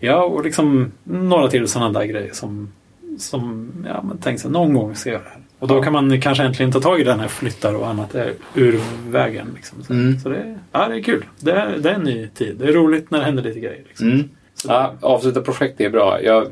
Ja, 0.00 0.22
och 0.24 0.44
liksom 0.44 0.92
några 1.04 1.48
till 1.48 1.68
sådana 1.68 1.98
där 2.00 2.06
grejer 2.06 2.32
som, 2.32 2.72
som 3.18 3.70
ja, 3.88 4.02
men 4.02 4.18
tänk 4.22 4.40
sig 4.40 4.50
någon 4.50 4.74
gång 4.74 4.94
ska 4.96 5.10
jag 5.10 5.14
göra 5.14 5.24
det 5.24 5.30
här. 5.30 5.42
Och 5.58 5.68
då 5.68 5.76
Ja. 5.76 5.82
kan 5.82 5.92
man 5.92 6.20
kanske 6.20 6.44
äntligen 6.44 6.72
ta 6.72 6.80
tag 6.80 7.00
i 7.00 7.04
den 7.04 7.20
här 7.20 7.28
flyttar 7.28 7.74
och 7.74 7.88
annat 7.88 8.14
är 8.14 8.32
ur 8.54 8.80
vägen. 9.10 9.52
Liksom. 9.54 9.84
Så, 9.84 9.92
Mm. 9.92 10.18
så 10.20 10.28
det, 10.28 10.58
ja, 10.72 10.88
det 10.88 10.94
är 10.96 11.02
kul. 11.02 11.24
Det 11.40 11.52
är, 11.52 11.78
det 11.78 11.90
är 11.90 11.94
en 11.94 12.00
ny 12.02 12.28
tid. 12.28 12.56
Det 12.56 12.68
är 12.68 12.72
roligt 12.72 13.10
när 13.10 13.18
det 13.18 13.24
händer 13.24 13.42
lite 13.42 13.60
grejer. 13.60 13.84
Liksom. 13.88 14.06
Mm. 14.10 14.28
Så 14.54 14.68
Ja, 14.68 14.94
avsluta 15.00 15.40
projekt 15.40 15.80
är 15.80 15.90
bra. 15.90 16.22
Jag 16.22 16.42
eh, 16.42 16.50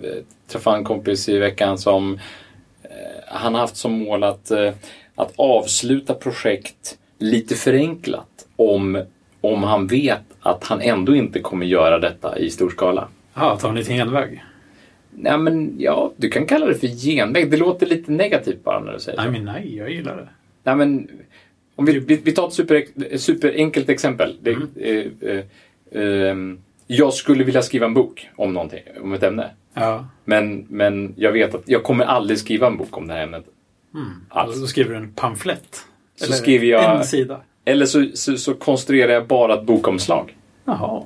träffade 0.49 0.77
en 0.77 0.85
kompis 0.85 1.29
i 1.29 1.39
veckan 1.39 1.79
som 1.79 2.15
eh, 2.83 2.91
han 3.29 3.55
har 3.55 3.61
haft 3.61 3.77
som 3.77 3.93
mål 3.93 4.25
att, 4.25 4.51
eh, 4.51 4.73
att 5.15 5.33
avsluta 5.37 6.15
projekt 6.15 6.99
lite 7.19 7.55
förenklat 7.55 8.27
om, 8.57 9.03
om 9.41 9.63
han 9.63 9.87
vet 9.87 10.21
att 10.41 10.65
han 10.65 10.81
ändå 10.81 11.15
inte 11.17 11.41
kommer 11.41 11.67
göra 11.67 11.99
detta 11.99 12.39
i 12.39 12.51
stor 12.51 12.71
skala. 12.71 13.09
Ja, 13.35 13.57
ta 13.61 13.69
en 13.69 13.75
liten 13.75 13.97
genväg. 13.97 14.45
Nej, 15.11 15.39
men 15.39 15.75
ja, 15.79 16.13
du 16.17 16.29
kan 16.29 16.47
kalla 16.47 16.67
det 16.67 16.75
för 16.75 16.87
genväg. 16.87 17.51
Det 17.51 17.57
låter 17.57 17.87
lite 17.87 18.13
negativt 18.13 18.65
bara 18.65 18.81
när 18.81 18.93
du 18.93 18.99
säger 19.01 19.19
Nej, 19.19 19.27
så. 19.27 19.33
men 19.33 19.45
nej, 19.45 19.77
jag 19.77 19.91
gillar 19.91 20.17
det. 20.17 20.29
Nej, 20.63 20.77
men 20.77 21.09
om 21.77 21.85
vi, 21.85 21.99
vi, 21.99 22.17
vi 22.25 22.33
tar 22.33 22.47
ett 22.49 22.53
super, 22.55 22.85
superenkelt 23.17 23.89
exempel. 23.89 24.37
Det, 24.43 24.51
Mm. 24.53 24.69
eh, 24.77 25.31
eh, 25.31 26.31
ehm, 26.31 26.59
jag 26.87 27.13
skulle 27.15 27.45
vilja 27.45 27.63
skriva 27.63 27.87
en 27.87 27.95
bok 27.95 28.29
om 28.37 28.55
någonting, 28.55 28.81
om 29.03 29.13
ett 29.13 29.23
ämne. 29.23 29.51
Ja. 29.75 30.07
Men, 30.25 30.67
men 30.69 31.15
jag 31.17 31.33
vet 31.33 31.55
att 31.55 31.63
jag 31.67 31.83
kommer 31.83 32.05
aldrig 32.05 32.39
skriva 32.39 32.67
en 32.67 32.77
bok 32.77 32.97
om 32.97 33.07
det 33.09 33.15
här 33.15 33.23
ämnet. 33.23 33.45
Mm. 33.95 34.07
Alls. 34.29 34.61
Då 34.61 34.67
skriver 34.67 34.91
du 34.91 34.97
en 34.97 35.13
pamflett. 35.13 35.81
Så 36.17 36.33
skriver 36.33 36.67
jag- 36.67 36.97
En 36.97 37.05
sida. 37.05 37.41
Eller 37.69 37.87
så, 37.87 38.07
så, 38.15 38.37
så 38.37 38.55
konstruerar 38.55 39.13
jag 39.13 39.27
bara 39.27 39.55
ett 39.55 39.63
bokomslag. 39.67 40.37
Jaha. 40.65 41.03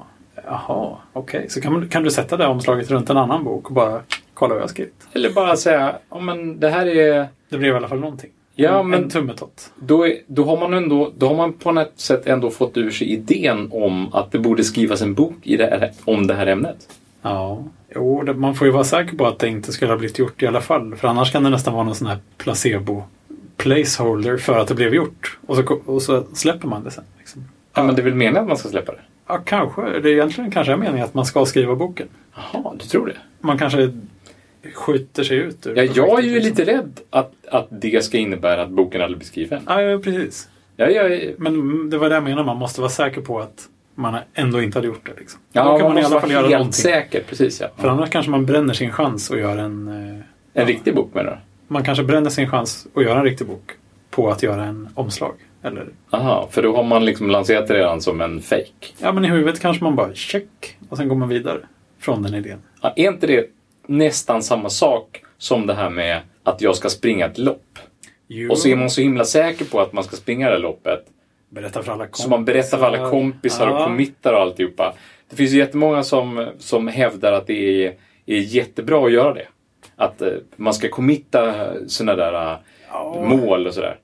Jaha, 0.46 0.96
okej. 1.12 1.46
Så 1.50 1.60
kan, 1.60 1.88
kan 1.88 2.02
du 2.02 2.10
sätta 2.10 2.36
det 2.36 2.46
omslaget 2.46 2.90
runt 2.90 3.10
en 3.10 3.16
annan 3.16 3.44
bok 3.44 3.66
och 3.68 3.74
bara 3.74 4.00
kolla 4.34 4.48
vad 4.54 4.58
jag 4.58 4.62
har 4.62 4.68
skrivit? 4.68 5.08
Eller 5.12 5.30
bara 5.30 5.56
säga, 5.56 5.94
ja 6.10 6.20
men 6.20 6.60
det 6.60 6.68
här 6.68 6.86
är... 6.86 7.28
Det 7.48 7.58
blev 7.58 7.74
i 7.74 7.76
alla 7.76 7.88
fall 7.88 8.00
någonting. 8.00 8.30
Ja, 8.54 8.80
en, 8.80 8.88
men- 8.90 9.02
en 9.02 9.10
tummetott. 9.10 9.72
Då, 9.76 10.06
är, 10.06 10.14
då, 10.26 10.44
har 10.44 10.56
man 10.56 10.74
ändå, 10.74 11.12
då 11.16 11.28
har 11.28 11.34
man 11.34 11.52
på 11.52 11.72
något 11.72 11.92
sätt 11.96 12.26
ändå 12.26 12.50
fått 12.50 12.76
ur 12.76 12.90
sig 12.90 13.12
idén 13.12 13.68
om 13.72 14.14
att 14.14 14.32
det 14.32 14.38
borde 14.38 14.64
skrivas 14.64 15.02
en 15.02 15.14
bok 15.14 15.36
i 15.42 15.56
det 15.56 15.66
här, 15.66 15.90
om 16.04 16.26
det 16.26 16.34
här 16.34 16.46
ämnet. 16.46 16.88
Ja. 17.22 17.64
Jo, 17.94 18.32
man 18.34 18.54
får 18.54 18.66
ju 18.66 18.72
vara 18.72 18.84
säker 18.84 19.16
på 19.16 19.26
att 19.26 19.38
det 19.38 19.48
inte 19.48 19.72
skulle 19.72 19.92
ha 19.92 19.98
blivit 19.98 20.18
gjort 20.18 20.42
i 20.42 20.46
alla 20.46 20.60
fall. 20.60 20.96
För 20.96 21.08
annars 21.08 21.32
kan 21.32 21.42
det 21.44 21.50
nästan 21.50 21.74
vara 21.74 21.84
någon 21.84 21.94
sån 21.94 22.06
här 22.08 22.18
placebo 22.38 23.02
placeholder 23.62 24.36
för 24.36 24.58
att 24.58 24.68
det 24.68 24.74
blev 24.74 24.94
gjort. 24.94 25.38
Och 25.46 25.56
så, 25.56 25.78
och 25.86 26.02
så 26.02 26.24
släpper 26.34 26.68
man 26.68 26.84
det 26.84 26.90
sen. 26.90 27.04
Liksom. 27.18 27.44
Ja, 27.74 27.82
men 27.82 27.94
det 27.94 28.00
är 28.02 28.04
väl 28.04 28.14
meningen 28.14 28.42
att 28.42 28.48
man 28.48 28.56
ska 28.56 28.68
släppa 28.68 28.92
det? 28.92 29.00
Ja, 29.28 29.38
kanske. 29.44 29.82
Det 29.82 30.08
är 30.08 30.12
egentligen 30.12 30.50
kanske 30.50 30.72
är 30.72 30.76
meningen 30.76 31.04
att 31.04 31.14
man 31.14 31.26
ska 31.26 31.46
skriva 31.46 31.74
boken. 31.74 32.08
Jaha, 32.34 32.74
du 32.80 32.84
tror 32.86 33.06
det? 33.06 33.16
Man 33.40 33.58
kanske 33.58 33.92
skjuter 34.74 35.22
sig 35.24 35.36
ut 35.36 35.66
ur 35.66 35.76
Ja, 35.76 35.82
jag 35.94 36.18
är 36.18 36.22
ju 36.22 36.34
liksom. 36.34 36.50
lite 36.50 36.64
rädd 36.72 37.00
att, 37.10 37.32
att 37.50 37.66
det 37.70 38.04
ska 38.04 38.18
innebära 38.18 38.62
att 38.62 38.70
boken 38.70 39.02
aldrig 39.02 39.18
blir 39.18 39.26
skriven. 39.26 39.62
Ja, 39.66 39.82
ja, 39.82 39.98
precis. 39.98 40.48
Ja, 40.76 40.86
är- 40.86 41.34
Men 41.38 41.90
det 41.90 41.98
var 41.98 42.08
det 42.08 42.14
jag 42.14 42.24
menade, 42.24 42.46
man 42.46 42.56
måste 42.56 42.80
vara 42.80 42.90
säker 42.90 43.20
på 43.20 43.40
att 43.40 43.68
man 43.94 44.16
ändå 44.34 44.62
inte 44.62 44.78
hade 44.78 44.86
gjort 44.88 45.06
det. 45.06 45.20
Liksom. 45.20 45.40
ja, 45.52 45.64
Då 45.64 45.78
kan 45.78 45.88
man, 45.88 45.98
i 45.98 46.00
måste 46.00 46.14
alla 46.14 46.20
fall 46.20 46.30
göra 46.30 46.48
någonting. 46.48 46.72
säker. 46.72 47.22
Precis, 47.28 47.60
ja. 47.60 47.68
För 47.76 47.88
annars 47.88 48.10
kanske 48.10 48.30
man 48.30 48.46
bränner 48.46 48.74
sin 48.74 48.92
chans 48.92 49.30
att 49.30 49.38
göra 49.38 49.60
en... 49.62 49.88
eh, 50.54 50.60
En 50.62 50.66
riktig 50.66 50.94
bok 50.94 51.14
menar 51.14 51.30
du? 51.30 51.38
Man 51.72 51.84
kanske 51.84 52.04
bränner 52.04 52.30
sin 52.30 52.50
chans 52.50 52.86
att 52.94 53.04
göra 53.04 53.18
en 53.18 53.24
riktig 53.24 53.46
bok 53.46 53.70
på 54.10 54.30
att 54.30 54.42
göra 54.42 54.64
en 54.64 54.88
omslag. 54.94 55.34
Eller, 55.62 55.86
Aha, 56.10 56.48
för 56.50 56.62
då 56.62 56.76
har 56.76 56.82
man 56.84 57.04
liksom 57.04 57.30
lanserat 57.30 57.68
det 57.68 57.74
redan 57.74 58.00
som 58.00 58.20
en 58.20 58.40
fake. 58.40 58.86
ja, 58.98 59.12
men 59.12 59.24
i 59.24 59.28
huvudet 59.28 59.60
kanske 59.60 59.84
man 59.84 59.96
bara 59.96 60.14
check 60.14 60.76
och 60.88 60.96
sen 60.96 61.08
går 61.08 61.16
man 61.16 61.28
vidare 61.28 61.58
från 61.98 62.22
den 62.22 62.34
idén. 62.34 62.58
Ja, 62.82 62.92
är 62.96 63.08
inte 63.08 63.26
det 63.26 63.50
nästan 63.86 64.42
samma 64.42 64.68
sak 64.70 65.22
som 65.38 65.66
det 65.66 65.74
här 65.74 65.90
med 65.90 66.20
att 66.44 66.60
jag 66.62 66.76
ska 66.76 66.88
springa 66.88 67.26
ett 67.26 67.38
lopp? 67.38 67.78
Jo, 68.28 68.50
Och 68.50 68.58
så 68.58 68.68
är 68.68 68.76
man 68.76 68.90
så 68.90 69.00
himla 69.00 69.24
säker 69.24 69.64
på 69.64 69.80
att 69.80 69.92
man 69.92 70.04
ska 70.04 70.16
springa 70.16 70.46
det 70.46 70.52
här 70.52 70.58
loppet. 70.60 71.04
berätta 71.50 71.82
för 71.82 71.92
alla 71.92 72.04
kompisar. 72.06 72.24
Så 72.24 72.30
man 72.30 72.44
berättar 72.44 72.78
för 72.78 72.84
alla 72.86 73.10
kompisar 73.10 73.66
och 73.66 73.80
Ja. 73.80 73.84
committar 73.84 74.32
och 74.32 74.40
alltihopa. 74.40 74.94
Det 75.30 75.36
finns 75.36 75.50
ju 75.50 75.58
jättemånga 75.58 76.02
som, 76.02 76.46
som 76.58 76.88
hävdar 76.88 77.32
att 77.32 77.46
det 77.46 77.84
är, 77.86 77.94
är 78.26 78.38
jättebra 78.38 79.06
att 79.06 79.12
göra 79.12 79.34
det. 79.34 79.46
Att 79.96 80.22
eh, 80.22 80.32
man 80.56 80.74
ska 80.74 80.88
committa 80.88 81.72
sådana 81.86 82.14
där 82.16 82.52
eh, 82.52 82.58
Ja. 82.92 83.24
mål 83.28 83.66
och 83.66 83.74
sådär. 83.74 83.98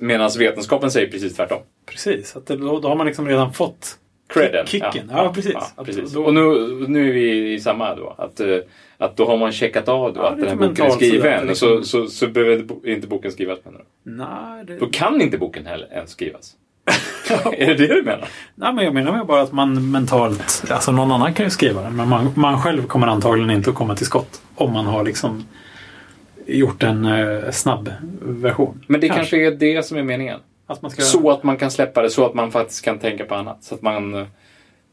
Medans 0.00 0.36
vetenskapen 0.36 0.90
säger 0.90 1.10
precis 1.10 1.36
tvärtom. 1.36 1.58
Precis, 1.86 2.36
att 2.36 2.46
det, 2.46 2.56
då, 2.56 2.80
då 2.80 2.88
har 2.88 2.96
man 2.96 3.06
liksom 3.06 3.28
redan 3.28 3.52
fått 3.52 3.98
Credden. 4.28 4.66
Kicken, 4.66 5.10
ja, 5.12 5.32
precis. 5.34 5.54
Att 5.76 5.86
precis. 5.86 6.12
då- 6.12 6.24
Och 6.24 6.34
nu, 6.34 6.40
nu 6.88 7.08
är 7.08 7.12
vi 7.12 7.52
i 7.52 7.60
samma 7.60 7.94
då. 7.94 8.14
Att, 8.18 8.40
eh, 8.40 8.58
att 8.98 9.16
då 9.16 9.24
har 9.26 9.36
man 9.36 9.52
checkat 9.52 9.88
av 9.88 10.14
då 10.14 10.20
Ja, 10.20 10.28
att 10.30 10.38
den 10.40 10.48
här 10.48 10.56
boken 10.68 10.86
är 10.86 10.90
skriven. 10.90 11.46
liksom. 11.46 11.68
Så, 11.68 11.82
så, 11.84 12.06
så 12.06 12.26
behöver 12.26 12.86
inte 12.88 13.06
boken 13.06 13.32
skrivas 13.32 13.58
menar 13.64 13.78
du? 13.78 14.10
Nej, 14.10 14.64
det... 14.66 14.76
Då 14.78 14.86
kan 14.86 15.20
inte 15.20 15.38
boken 15.38 15.66
heller 15.66 15.88
ens 15.92 16.10
skrivas. 16.10 16.52
är 17.52 17.66
det 17.66 17.74
det 17.74 17.94
du 17.94 18.02
menar? 18.02 18.28
Nej, 18.54 18.72
men 18.72 18.84
jag 18.84 18.94
menar 18.94 19.24
bara 19.24 19.42
att 19.42 19.52
man 19.52 19.90
mentalt, 19.90 20.64
alltså 20.70 20.92
någon 20.92 21.12
annan 21.12 21.34
kan 21.34 21.46
ju 21.46 21.50
skriva 21.50 21.82
den, 21.82 21.96
men 21.96 22.08
man, 22.08 22.32
man 22.34 22.62
själv 22.62 22.86
kommer 22.86 23.06
antagligen 23.06 23.50
inte 23.50 23.70
att 23.70 23.76
komma 23.76 23.96
till 23.96 24.06
skott 24.06 24.42
om 24.54 24.72
man 24.72 24.86
har 24.86 25.04
liksom 25.04 25.44
gjort 26.46 26.82
en 26.82 27.04
eh, 27.04 27.50
snabb 27.50 27.92
version. 28.20 28.84
Men 28.86 29.00
det 29.00 29.08
kanske 29.08 29.46
är 29.46 29.50
det 29.50 29.86
som 29.86 29.98
är 29.98 30.02
meningen. 30.02 30.40
Att 30.66 30.82
man 30.82 30.90
ska... 30.90 31.02
Så 31.02 31.30
att 31.30 31.42
man 31.42 31.56
kan 31.56 31.70
släppa 31.70 32.02
det, 32.02 32.10
så 32.10 32.26
att 32.26 32.34
man 32.34 32.52
faktiskt 32.52 32.84
kan 32.84 32.98
tänka 32.98 33.24
på 33.24 33.34
annat. 33.34 33.64
Så 33.64 33.74
att 33.74 33.82
man... 33.82 34.26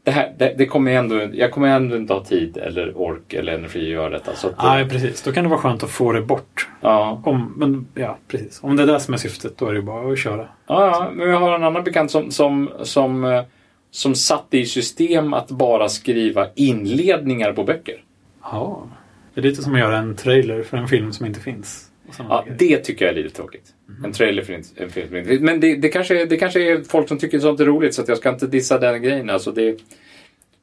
Det 0.04 0.10
här, 0.10 0.34
det, 0.38 0.54
det 0.58 0.66
kommer 0.66 0.92
ändå, 0.92 1.28
jag 1.32 1.52
kommer 1.52 1.68
ändå 1.68 1.96
inte 1.96 2.12
ha 2.12 2.24
tid 2.24 2.56
eller 2.56 2.98
ork 2.98 3.32
eller 3.32 3.52
energi 3.52 3.80
att 3.80 3.88
göra 3.88 4.10
detta. 4.10 4.34
Så 4.34 4.48
att, 4.48 4.62
Nej, 4.62 4.88
precis. 4.88 5.22
Då 5.22 5.32
kan 5.32 5.44
det 5.44 5.50
vara 5.50 5.60
skönt 5.60 5.82
att 5.82 5.90
få 5.90 6.12
det 6.12 6.22
bort. 6.22 6.68
ja. 6.80 7.22
Om, 7.24 7.54
men 7.56 7.86
ja, 7.94 8.18
precis. 8.28 8.60
Om 8.62 8.76
det 8.76 8.82
är 8.82 8.86
det 8.86 9.00
som 9.00 9.14
är 9.14 9.18
syftet, 9.18 9.58
då 9.58 9.66
är 9.66 9.74
det 9.74 9.82
bara 9.82 10.12
att 10.12 10.18
köra. 10.18 10.48
Ja, 10.66 10.86
ja, 10.86 11.10
men 11.14 11.26
vi 11.28 11.34
har 11.34 11.54
en 11.54 11.64
annan 11.64 11.84
bekant 11.84 12.10
som, 12.10 12.30
som, 12.30 12.70
som, 12.82 13.24
eh, 13.24 13.42
som 13.90 14.14
satte 14.14 14.58
i 14.58 14.66
system 14.66 15.34
att 15.34 15.50
bara 15.50 15.88
skriva 15.88 16.46
inledningar 16.54 17.52
på 17.52 17.64
böcker. 17.64 18.02
Ja. 18.42 18.86
Det 19.34 19.40
är 19.40 19.42
lite 19.42 19.62
som 19.62 19.74
att 19.74 19.80
göra 19.80 19.98
en 19.98 20.16
trailer 20.16 20.62
för 20.62 20.76
en 20.76 20.88
film 20.88 21.12
som 21.12 21.26
inte 21.26 21.40
finns. 21.40 21.88
Ja, 22.18 22.42
grejer. 22.46 22.58
det 22.58 22.78
tycker 22.78 23.04
jag 23.04 23.18
är 23.18 23.22
lite 23.22 23.36
tråkigt. 23.36 23.74
En 24.04 24.12
trailer 24.12 24.42
för 24.42 24.52
en 24.52 24.62
en 24.76 24.90
film 24.90 25.24
finns. 25.24 25.40
Men 25.40 25.60
det, 25.60 25.76
det, 25.76 25.88
kanske, 25.88 26.22
är- 26.22 26.26
det 26.26 26.36
kanske 26.36 26.60
är 26.72 26.82
folk 26.88 27.08
som 27.08 27.18
tycker 27.18 27.38
sånt 27.38 27.60
är 27.60 27.64
roligt 27.64 27.94
så 27.94 28.02
att 28.02 28.08
jag 28.08 28.18
ska 28.18 28.28
inte 28.30 28.46
dissa 28.46 28.78
den 28.78 29.02
grejen. 29.02 29.30
Alltså 29.30 29.52
det, 29.52 29.76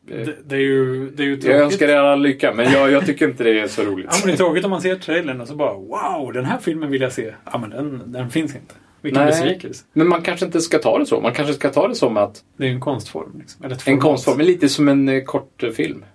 Det, 0.07 0.35
det 0.45 0.55
är 0.55 0.59
ju, 0.59 1.09
det 1.09 1.23
är 1.23 1.27
ju 1.27 1.35
tråkigt. 1.35 1.55
jag 1.55 1.61
önskar 1.65 1.87
er 1.87 1.95
alla 1.95 2.15
lycka, 2.15 2.53
men 2.53 2.71
jag, 2.71 2.91
jag 2.91 3.05
tycker 3.05 3.27
inte 3.29 3.43
det 3.43 3.59
är 3.59 3.67
så 3.67 3.81
roligt. 3.83 4.05
Ja, 4.09 4.15
men 4.19 4.27
det 4.27 4.33
är 4.33 4.37
tråkigt 4.37 4.63
om 4.65 4.69
man 4.71 4.81
ser 4.81 4.95
trailern 4.95 5.41
och 5.41 5.47
så 5.47 5.55
bara 5.55 5.73
Wow, 5.73 6.33
den 6.33 6.45
här 6.45 6.57
filmen 6.57 6.91
vill 6.91 7.01
jag 7.01 7.13
se. 7.13 7.33
Ja, 7.51 7.57
men 7.57 7.69
den, 7.69 8.11
den 8.11 8.29
finns 8.29 8.55
inte. 8.55 8.73
Vilken 9.01 9.21
Nej. 9.23 9.31
besvikelse. 9.31 9.85
Men 9.93 10.07
man 10.07 10.21
kanske 10.21 10.45
inte 10.45 10.61
ska 10.61 10.77
ta 10.79 10.97
det 10.99 11.05
så. 11.05 11.21
Man 11.21 11.33
kanske 11.33 11.53
ska 11.53 11.69
ta 11.69 11.87
det 11.87 11.95
som 11.95 12.17
att 12.17 12.43
Det 12.57 12.65
är 12.67 12.71
en 12.71 12.79
konstform. 12.79 13.35
Liksom. 13.39 13.65
Eller 13.65 13.77
en 13.89 13.99
konstform, 13.99 14.37
men 14.37 14.45
lite 14.45 14.69
som 14.69 14.87
en 14.89 15.09
eh, 15.09 15.23
kort 15.23 15.63
eh, 15.63 15.69
film. 15.69 16.05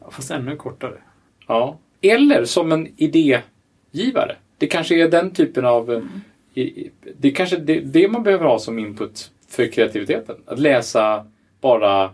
Ja, 0.00 0.10
fast 0.10 0.30
ännu 0.30 0.56
kortare. 0.56 0.94
Ja. 1.46 1.78
Eller 2.02 2.44
som 2.44 2.72
en 2.72 2.88
idégivare. 2.96 4.36
Det 4.58 4.66
kanske 4.66 4.94
är 5.02 5.08
den 5.08 5.30
typen 5.30 5.64
av... 5.64 5.92
eh, 5.92 5.98
i- 5.98 6.02
Det 6.54 7.28
är 7.28 7.30
kanske 7.30 7.56
det, 7.56 7.80
det 7.80 8.08
man 8.08 8.22
behöver 8.22 8.46
ha 8.46 8.58
som 8.58 8.78
input 8.78 9.30
för 9.48 9.72
kreativiteten. 9.72 10.36
Att 10.46 10.58
läsa 10.58 11.26
bara 11.60 12.10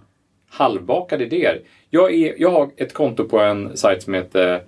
halvbakade 0.48 1.24
idéer. 1.24 1.60
Jag, 1.90 2.14
är, 2.14 2.34
jag 2.38 2.50
har 2.50 2.70
ett 2.76 2.92
konto 2.92 3.24
på 3.24 3.38
en 3.38 3.76
sajt 3.76 4.02
som 4.02 4.14
heter 4.14 4.62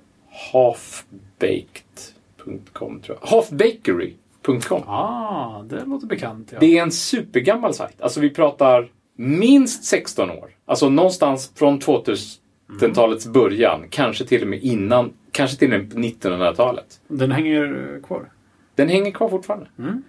halfbaked.com 0.52 3.00
tror 3.00 3.18
jag. 3.20 3.28
Halfbakery.com. 3.28 4.82
Ah, 4.86 5.62
det 5.62 5.84
låter 5.84 6.06
bekant. 6.06 6.48
Ja. 6.52 6.58
Det 6.60 6.78
är 6.78 6.82
en 6.82 6.92
supergammal 6.92 7.74
sajt. 7.74 8.00
Alltså 8.00 8.20
vi 8.20 8.30
pratar 8.30 8.88
minst 9.16 9.84
16 9.84 10.30
år. 10.30 10.50
Alltså 10.64 10.88
någonstans 10.88 11.52
från 11.54 11.80
2000-talets 11.80 13.26
början. 13.26 13.84
Kanske 13.90 14.24
till 14.24 14.42
och 14.42 14.48
med 14.48 14.62
innan. 14.62 15.12
Kanske 15.32 15.56
till 15.56 15.74
och 15.74 15.80
med 15.80 15.92
1900-talet. 15.92 17.00
Den 17.08 17.30
hänger 17.30 18.00
kvar. 18.02 18.30
Den 18.76 18.88
hänger 18.88 19.10
kvar 19.10 19.28
fortfarande. 19.28 19.66
Mm. 19.78 20.02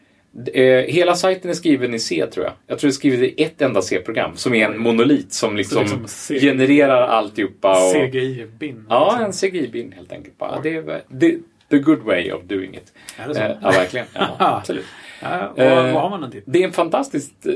Eh, 0.54 0.94
hela 0.94 1.16
sajten 1.16 1.50
är 1.50 1.54
skriven 1.54 1.94
i 1.94 2.00
C 2.00 2.26
tror 2.34 2.46
jag. 2.46 2.54
Jag 2.68 2.80
tror 2.80 2.88
det 2.88 2.92
är 2.92 2.94
skrivet 2.94 3.20
i 3.40 3.44
ett 3.44 3.62
enda 3.62 3.82
C-program. 3.82 4.32
Som 4.36 4.54
är 4.54 4.66
en 4.70 4.80
monolit 4.82 5.34
som 5.34 5.58
liksom, 5.58 5.82
liksom 5.82 6.08
C- 6.08 6.40
genererar 6.40 7.02
alltihopa. 7.08 7.72
Och, 7.72 7.94
CGI-bin. 7.96 8.86
Ja, 8.90 9.18
en 9.26 9.32
CGI-bin 9.32 9.92
helt 9.96 10.12
enkelt. 10.12 10.38
Bara. 10.38 10.60
Det 10.62 10.76
är 10.76 11.02
det, 11.10 11.36
the 11.70 11.78
good 11.80 12.00
way 12.00 12.32
of 12.32 12.44
doing 12.44 12.74
it. 12.76 12.94
Är 13.18 13.28
det 13.28 13.36
så? 13.36 13.42
Eh, 13.42 13.52
ja, 13.62 13.72
verkligen. 13.72 14.06
Ja, 14.14 14.28
absolut. 14.40 14.86
Ja, 15.22 15.54
vad, 15.58 15.68
Eh, 15.68 15.94
vad 15.94 16.02
har 16.02 16.10
man 16.10 16.22
den 16.22 16.32
till? 16.32 16.42
Det 16.46 16.60
är 16.60 16.68
en 16.68 16.72
fantastiskt 16.74 17.46
eh, 17.46 17.54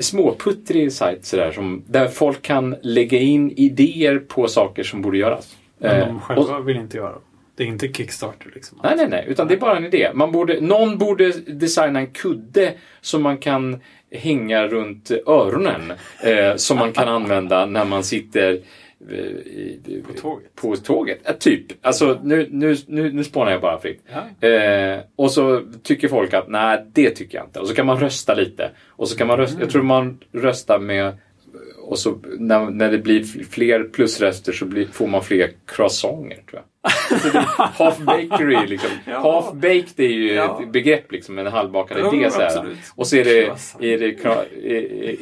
småputtrig 0.00 0.92
sajt 0.92 1.24
sådär, 1.24 1.52
som, 1.52 1.82
där 1.86 2.08
folk 2.08 2.42
kan 2.42 2.76
lägga 2.82 3.18
in 3.18 3.50
idéer 3.56 4.18
på 4.18 4.48
saker 4.48 4.82
som 4.82 5.02
borde 5.02 5.18
göras. 5.18 5.56
Men 5.78 5.90
Eh, 6.00 6.06
de 6.06 6.16
och- 6.16 6.22
själva 6.22 6.60
vill 6.60 6.76
inte 6.76 6.96
göra. 6.96 7.14
Det 7.56 7.62
är 7.62 7.66
inte 7.66 7.88
Kickstarter 7.88 8.50
liksom. 8.54 8.80
Nej, 8.82 8.94
nej, 8.96 9.08
nej. 9.08 9.24
Utan 9.28 9.48
det 9.48 9.54
är 9.54 9.58
bara 9.58 9.76
en 9.76 9.84
idé. 9.84 10.10
Man 10.14 10.32
borde, 10.32 10.60
någon 10.60 10.98
borde 10.98 11.32
designa 11.46 11.98
en 11.98 12.06
kudde 12.06 12.72
som 13.00 13.22
man 13.22 13.38
kan 13.38 13.80
hänga 14.10 14.66
runt 14.66 15.10
öronen. 15.26 15.92
Eh, 16.24 16.56
som 16.56 16.78
man 16.78 16.92
kan 16.92 17.08
använda 17.08 17.66
när 17.66 17.84
man 17.84 18.04
sitter 18.04 18.60
eh, 19.10 19.16
i, 19.16 20.02
På 20.06 20.12
tåget. 20.20 20.54
På 20.54 20.76
tåget. 20.76 21.20
Ja, 21.24 21.32
typ. 21.32 21.86
Alltså, 21.86 22.20
nu, 22.22 22.48
nu, 22.50 22.76
nu, 22.86 23.12
nu 23.12 23.24
spånar 23.24 23.52
jag 23.52 23.60
bara 23.60 23.80
fritt. 23.80 24.02
Ja. 24.40 24.48
Eh, 24.48 25.00
och 25.16 25.30
så 25.30 25.62
tycker 25.82 26.08
folk 26.08 26.34
att 26.34 26.48
nej, 26.48 26.84
det 26.92 27.10
tycker 27.10 27.38
jag 27.38 27.46
inte. 27.46 27.60
Och 27.60 27.68
så 27.68 27.74
kan 27.74 27.86
man 27.86 28.00
rösta 28.00 28.34
lite. 28.34 28.70
Och 28.86 29.08
så 29.08 29.16
kan 29.16 29.26
man 29.26 29.36
rösta, 29.36 29.60
jag 29.60 29.70
tror 29.70 29.82
man 29.82 30.18
röstar 30.32 30.78
med 30.78 31.14
och 31.86 31.98
så 31.98 32.18
när, 32.38 32.70
när 32.70 32.90
det 32.90 32.98
blir 32.98 33.44
fler 33.50 33.84
plusröster 33.84 34.52
så 34.52 34.64
blir, 34.64 34.86
får 34.86 35.06
man 35.06 35.22
fler 35.24 35.50
croissanter 35.66 36.42
tror 36.50 36.62
jag. 36.62 36.62
Half 37.56 37.98
bakery 37.98 38.66
liksom. 38.66 38.90
Ja. 39.06 39.32
Half 39.32 39.52
baked 39.52 40.00
är 40.04 40.08
ju 40.08 40.32
Ja. 40.32 40.62
ett 40.62 40.72
begrepp 40.72 41.12
liksom, 41.12 41.38
en 41.38 41.46
halvbakad 41.46 42.14
idé 42.14 42.30
så 42.30 42.40
här. 42.40 42.76
Och 42.94 43.06
så 43.06 43.16
är 43.16 43.24
det, 43.24 43.40
är 43.80 43.98
det 43.98 44.24
är, 44.24 44.46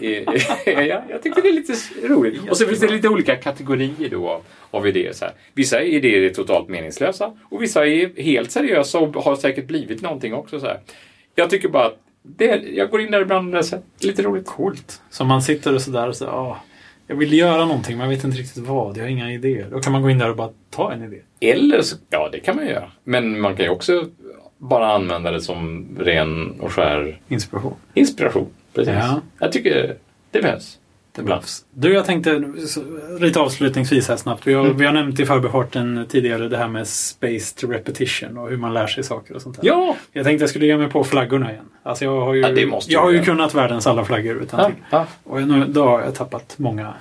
är, 0.04 0.68
är, 0.68 0.82
ja, 0.82 1.02
jag 1.08 1.22
tyckte 1.22 1.40
det 1.40 1.48
är 1.48 1.52
lite 1.52 1.72
roligt. 2.02 2.50
Och 2.50 2.56
så 2.56 2.66
finns 2.66 2.80
det 2.80 2.88
lite 2.88 3.08
olika 3.08 3.36
kategorier 3.36 4.10
då 4.10 4.28
av, 4.28 4.42
av 4.70 4.86
idéer. 4.88 5.12
Så 5.12 5.24
här. 5.24 5.34
Vissa 5.54 5.82
idéer 5.82 6.20
är 6.22 6.30
totalt 6.30 6.68
meningslösa 6.68 7.32
och 7.50 7.62
vissa 7.62 7.86
är 7.86 8.22
helt 8.22 8.50
seriösa 8.50 8.98
och 8.98 9.14
har 9.14 9.36
säkert 9.36 9.66
blivit 9.66 10.02
någonting 10.02 10.34
också. 10.34 10.60
Så 10.60 10.66
här. 10.66 10.80
Jag 11.34 11.50
tycker 11.50 11.68
bara 11.68 11.86
att 11.86 11.98
det, 12.26 12.62
jag 12.74 12.90
går 12.90 13.00
in 13.00 13.10
där 13.10 13.20
ibland 13.20 13.48
och 13.48 13.54
läser. 13.54 13.80
Lite 14.00 14.22
roligt. 14.22 14.46
Coolt. 14.46 15.02
Så 15.10 15.24
man 15.24 15.42
sitter 15.42 15.74
och 15.74 15.80
sådär 15.82 16.08
och 16.08 16.16
säger 16.16 16.32
ah, 16.32 16.56
jag 17.06 17.16
vill 17.16 17.32
göra 17.32 17.64
någonting 17.64 17.96
men 17.98 18.10
jag 18.10 18.16
vet 18.16 18.24
inte 18.24 18.36
riktigt 18.38 18.62
vad. 18.66 18.96
Jag 18.96 19.02
har 19.02 19.08
inga 19.08 19.32
idéer. 19.32 19.68
Då 19.70 19.80
kan 19.80 19.92
man 19.92 20.02
gå 20.02 20.10
in 20.10 20.18
där 20.18 20.30
och 20.30 20.36
bara 20.36 20.50
ta 20.70 20.92
en 20.92 21.02
idé. 21.04 21.20
Eller 21.40 21.82
så, 21.82 21.96
ja 22.10 22.28
det 22.32 22.40
kan 22.40 22.56
man 22.56 22.66
göra. 22.66 22.90
Men 23.04 23.40
man 23.40 23.56
kan 23.56 23.64
ju 23.64 23.70
också 23.70 24.06
bara 24.58 24.94
använda 24.94 25.30
det 25.30 25.40
som 25.40 25.88
ren 25.98 26.60
och 26.60 26.72
skär 26.72 27.20
Inspiration. 27.28 27.74
inspiration. 27.94 28.46
Precis. 28.74 28.94
Ja. 28.94 29.20
Jag 29.38 29.52
tycker 29.52 29.96
det 30.30 30.42
behövs. 30.42 30.78
Det 31.16 31.22
behövs. 31.22 31.64
Du, 31.74 31.92
jag 31.94 32.04
tänkte 32.04 32.42
lite 33.20 33.40
avslutningsvis 33.40 34.08
här 34.08 34.16
snabbt. 34.16 34.46
Vi 34.46 34.54
har, 34.54 34.64
Mm. 34.64 34.76
vi 34.76 34.84
har 34.86 34.92
nämnt 34.92 35.20
i 35.20 35.26
förbifarten 35.26 36.06
tidigare 36.08 36.48
det 36.48 36.56
här 36.56 36.68
med 36.68 36.86
spaced 36.88 37.70
repetition 37.70 38.38
och 38.38 38.48
hur 38.50 38.56
man 38.56 38.74
lär 38.74 38.86
sig 38.86 39.04
saker 39.04 39.34
och 39.34 39.42
sånt 39.42 39.56
där. 39.60 39.66
Ja! 39.68 39.96
Jag 40.12 40.24
tänkte 40.24 40.42
jag 40.42 40.50
skulle 40.50 40.66
ge 40.66 40.76
mig 40.76 40.90
på 40.90 41.04
flaggorna 41.04 41.52
igen. 41.52 41.64
Alltså 41.82 42.04
jag 42.04 42.20
har 42.20 42.34
ju, 42.34 42.40
Ja, 42.40 42.80
jag 42.88 43.00
har 43.00 43.10
ju 43.10 43.22
kunnat 43.22 43.54
världens 43.54 43.86
alla 43.86 44.04
flaggor 44.04 44.42
utan 44.42 44.60
ja, 44.60 44.70
ja. 44.90 45.06
Och 45.24 45.42
nu, 45.48 45.64
då 45.68 45.84
har 45.84 46.00
jag 46.00 46.14
tappat 46.14 46.54
många. 46.58 46.94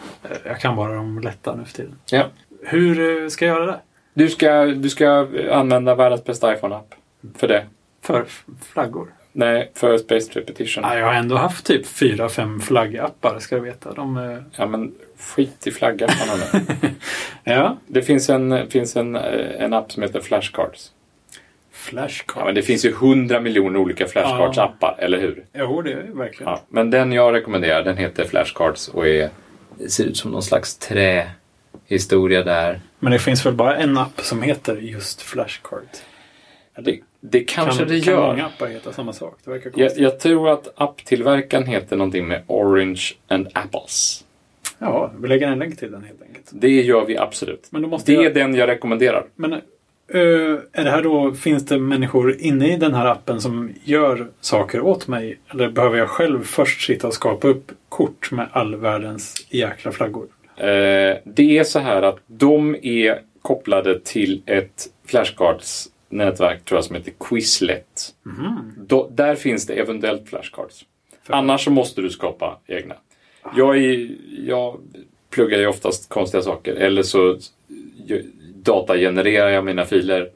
Jag 0.46 0.60
kan 0.60 0.76
bara 0.76 0.94
de 0.96 1.20
lätta 1.20 1.56
nu 1.56 1.66
för 1.66 1.74
tiden. 1.74 1.96
ja. 2.12 2.24
Hur 2.66 3.24
eh, 3.24 3.28
ska 3.30 3.46
jag 3.46 3.56
göra 3.56 3.66
det? 3.66 3.80
Du, 4.14 4.30
ska, 4.30 4.66
du 4.66 4.90
ska 4.90 5.28
använda 5.52 5.96
världens 5.96 6.24
bästa 6.24 6.54
iPhone-app. 6.56 6.94
För 7.38 7.48
det. 7.48 7.66
För 8.02 8.26
flaggor? 8.74 9.08
Nej, 9.36 9.72
för 9.74 9.98
Space 9.98 10.32
Repetition. 10.40 10.84
Ja, 10.84 10.98
jag 10.98 11.06
har 11.06 11.14
ändå 11.14 11.36
haft 11.36 11.66
typ 11.66 11.86
fyra, 11.86 12.30
fem 12.30 12.60
flaggappar 12.60 13.40
ska 13.40 13.56
du 13.56 13.62
veta. 13.62 13.94
De, 13.94 14.18
eh, 14.18 14.38
Ja, 14.58 14.66
men 14.68 14.94
skit 15.20 15.68
i 15.68 15.72
flaggan. 15.72 16.10
nu. 16.54 16.90
ja. 17.44 17.78
Det 17.88 18.02
finns, 18.02 18.30
en, 18.30 18.70
finns 18.70 18.96
en, 18.96 19.16
eh, 19.16 19.62
en 19.64 19.74
app 19.74 19.92
som 19.92 20.04
heter 20.04 20.20
Flashcards. 20.22 20.92
Flashcards. 21.72 22.40
Ja, 22.40 22.46
men 22.46 22.56
det 22.56 22.62
finns 22.62 22.86
ju 22.86 22.94
hundra 22.94 23.40
miljoner 23.40 23.80
olika 23.80 24.06
Flashcards-appar, 24.06 24.96
eller 25.00 25.20
hur? 25.20 25.46
Jo, 25.54 25.82
det 25.82 25.92
är 25.92 25.96
det 25.96 26.14
verkligen. 26.14 26.52
Ja, 26.52 26.62
men 26.70 26.90
den 26.90 27.12
jag 27.12 27.34
rekommenderar, 27.34 27.84
den 27.84 27.98
heter 27.98 28.24
Flashcards 28.26 28.88
och 28.88 29.08
är, 29.08 29.30
ser 29.88 30.04
ut 30.04 30.18
som 30.18 30.32
någon 30.32 30.44
slags 30.44 30.78
trähistoria 30.78 32.44
där. 32.44 32.82
Men 33.00 33.12
det 33.12 33.20
finns 33.20 33.46
väl 33.46 33.54
bara 33.54 33.76
en 33.78 33.98
app 33.98 34.22
som 34.22 34.42
heter 34.42 34.76
just 34.78 35.22
Flashcards? 35.22 36.04
Det, 36.78 37.00
det 37.26 37.40
kanske 37.40 37.80
kan, 37.80 37.88
det 37.88 38.02
kan 38.02 38.14
gör. 38.14 38.28
många 38.28 38.46
appar 38.46 38.68
heta 38.68 38.92
samma 38.94 39.14
sak? 39.14 39.38
Det 39.44 39.52
verkar 39.52 39.66
Jag, 39.66 39.74
konstigt. 39.74 40.04
jag 40.04 40.20
tror 40.20 40.50
att 40.50 40.74
apptillverkaren 40.76 41.66
heter 41.68 41.96
någonting 41.96 42.28
med 42.28 42.42
Orange 42.48 43.02
and 43.28 43.48
Apples. 43.54 44.24
Ja, 44.80 45.12
vi 45.22 45.28
lägger 45.28 45.48
en 45.48 45.60
länk 45.60 45.80
till 45.80 45.92
den 45.92 46.04
helt 46.04 46.22
enkelt. 46.22 46.50
Det 46.52 46.82
gör 46.82 47.06
vi 47.06 47.18
absolut. 47.18 47.68
Men 47.70 47.82
då 47.82 47.88
måste 47.88 48.12
Det 48.12 48.18
är 48.18 48.24
jag... 48.24 48.34
den 48.34 48.56
jag 48.56 48.68
rekommenderar. 48.70 49.26
Men 49.36 49.54
eh, 49.54 49.60
är 50.72 50.84
det 50.84 50.90
här 50.90 51.02
då, 51.04 51.32
finns 51.34 51.66
det 51.66 51.80
människor 51.80 52.36
inne 52.40 52.74
i 52.74 52.78
den 52.78 52.94
här 52.94 53.06
appen 53.06 53.42
som 53.42 53.72
gör 53.84 54.28
saker 54.42 54.82
åt 54.82 55.08
mig? 55.08 55.40
Eller 55.52 55.70
behöver 55.70 55.98
jag 55.98 56.10
själv 56.10 56.44
först 56.44 56.86
sitta 56.86 57.08
och 57.08 57.14
skapa 57.14 57.48
upp 57.48 57.72
kort 57.90 58.32
med 58.32 58.48
all 58.52 58.76
världens 58.76 59.48
jäkla 59.50 59.92
flaggor? 59.92 60.28
Eh, 60.58 60.66
det 61.24 61.58
är 61.58 61.64
så 61.64 61.80
här 61.80 62.02
att 62.02 62.18
de 62.28 62.76
är 62.82 63.20
kopplade 63.42 64.00
till 64.00 64.42
ett 64.46 64.88
flashcards-nätverk 66.14 66.66
tror 66.66 66.78
jag 66.78 66.84
som 66.86 66.96
heter 66.96 67.14
Quizlet. 67.20 68.14
Då, 68.78 69.10
där 69.12 69.36
finns 69.36 69.68
det 69.68 69.74
eventuellt 69.74 70.30
flashcards. 70.30 70.86
Annars 71.28 71.64
så 71.64 71.72
måste 71.72 72.02
du 72.02 72.10
skapa 72.10 72.60
egna. 72.68 72.96
Jag, 73.56 73.78
är, 73.78 74.10
jag 74.48 74.80
pluggar 75.30 75.60
ju 75.60 75.68
oftast 75.68 76.10
konstiga 76.10 76.44
saker 76.44 76.74
eller 76.76 77.04
så 77.04 77.38
datagenererar 78.56 79.50
jag 79.50 79.66
mina 79.66 79.86
filer 79.86 80.30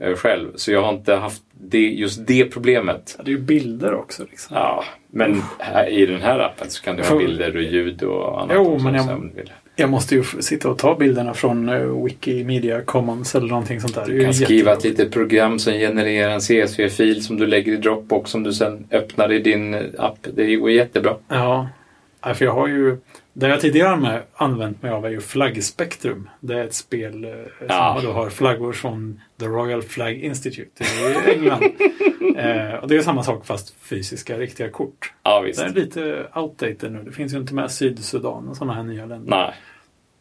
eh, 0.00 0.14
själv. 0.16 0.52
Så 0.56 0.72
jag 0.72 0.82
har 0.82 0.92
inte 0.94 1.14
haft 1.14 1.42
det, 1.60 1.78
just 1.90 2.26
det 2.26 2.44
problemet. 2.44 3.14
Ja, 3.18 3.24
det 3.24 3.30
är 3.30 3.32
ju 3.32 3.38
bilder 3.38 3.94
också. 3.94 4.22
Liksom. 4.30 4.56
Ja, 4.56 4.84
men 5.10 5.42
här, 5.58 5.88
i 5.88 6.06
den 6.06 6.20
här 6.20 6.38
appen 6.38 6.70
så 6.70 6.82
kan 6.82 6.96
du 6.96 7.02
ha 7.02 7.18
bilder 7.18 7.56
och 7.56 7.62
ljud 7.62 8.02
och 8.02 8.42
annat. 8.42 8.56
Jo, 8.56 8.78
men 8.78 8.94
jag- 8.94 9.30
vill. 9.36 9.52
Jag 9.78 9.90
måste 9.90 10.14
ju 10.14 10.24
sitta 10.24 10.68
och 10.68 10.78
ta 10.78 10.96
bilderna 10.96 11.34
från 11.34 11.68
uh, 11.68 12.04
Wikimedia 12.04 12.80
Commons 12.82 13.34
eller 13.34 13.48
någonting 13.48 13.80
sånt 13.80 13.94
där. 13.94 14.06
Du 14.06 14.24
kan 14.24 14.34
skriva 14.34 14.72
ett 14.72 14.84
litet 14.84 15.12
program 15.12 15.58
som 15.58 15.72
genererar 15.72 16.30
en 16.30 16.40
CSV-fil 16.40 17.24
som 17.24 17.36
du 17.36 17.46
lägger 17.46 17.72
i 17.72 17.76
Dropbox 17.76 18.30
som 18.30 18.42
du 18.42 18.52
sen 18.52 18.86
öppnar 18.90 19.32
i 19.32 19.38
din 19.38 19.74
eh, 19.74 19.80
app. 19.98 20.18
Det 20.34 20.56
går 20.56 20.70
jättebra. 20.70 21.16
Ja, 21.28 21.68
för 22.34 22.44
jag 22.44 22.52
har 22.52 22.68
ju... 22.68 22.96
Det 23.38 23.48
jag 23.48 23.60
tidigare 23.60 23.88
har 23.88 24.22
använt 24.34 24.82
mig 24.82 24.90
av 24.92 25.06
är 25.06 25.10
ju 25.10 25.20
Flaggspektrum. 25.20 26.28
Det 26.40 26.54
är 26.58 26.64
ett 26.64 26.74
spel 26.74 27.24
eh, 27.24 27.30
Ja. 27.68 27.94
som 28.00 28.06
då 28.06 28.12
har 28.12 28.30
flaggor 28.30 28.72
från 28.72 29.20
The 29.40 29.46
Royal 29.46 29.82
Flag 29.82 30.12
Institute 30.14 30.84
i 30.84 31.30
England. 31.34 31.62
eh, 32.36 32.74
och 32.74 32.88
det 32.88 32.96
är 32.96 33.02
samma 33.02 33.22
sak 33.22 33.46
fast 33.46 33.76
fysiska, 33.80 34.38
riktiga 34.38 34.70
kort. 34.70 35.12
Ja, 35.22 35.40
Det 35.40 35.46
visst. 35.46 35.60
är 35.60 35.68
lite 35.68 36.26
outdated 36.34 36.92
nu. 36.92 37.02
Det 37.04 37.12
finns 37.12 37.34
ju 37.34 37.38
inte 37.38 37.54
med 37.54 37.70
Sydsudan 37.70 38.48
och 38.48 38.56
sådana 38.56 38.74
här 38.74 38.82
nya 38.82 39.06
länder. 39.06 39.30
Nej. 39.30 39.54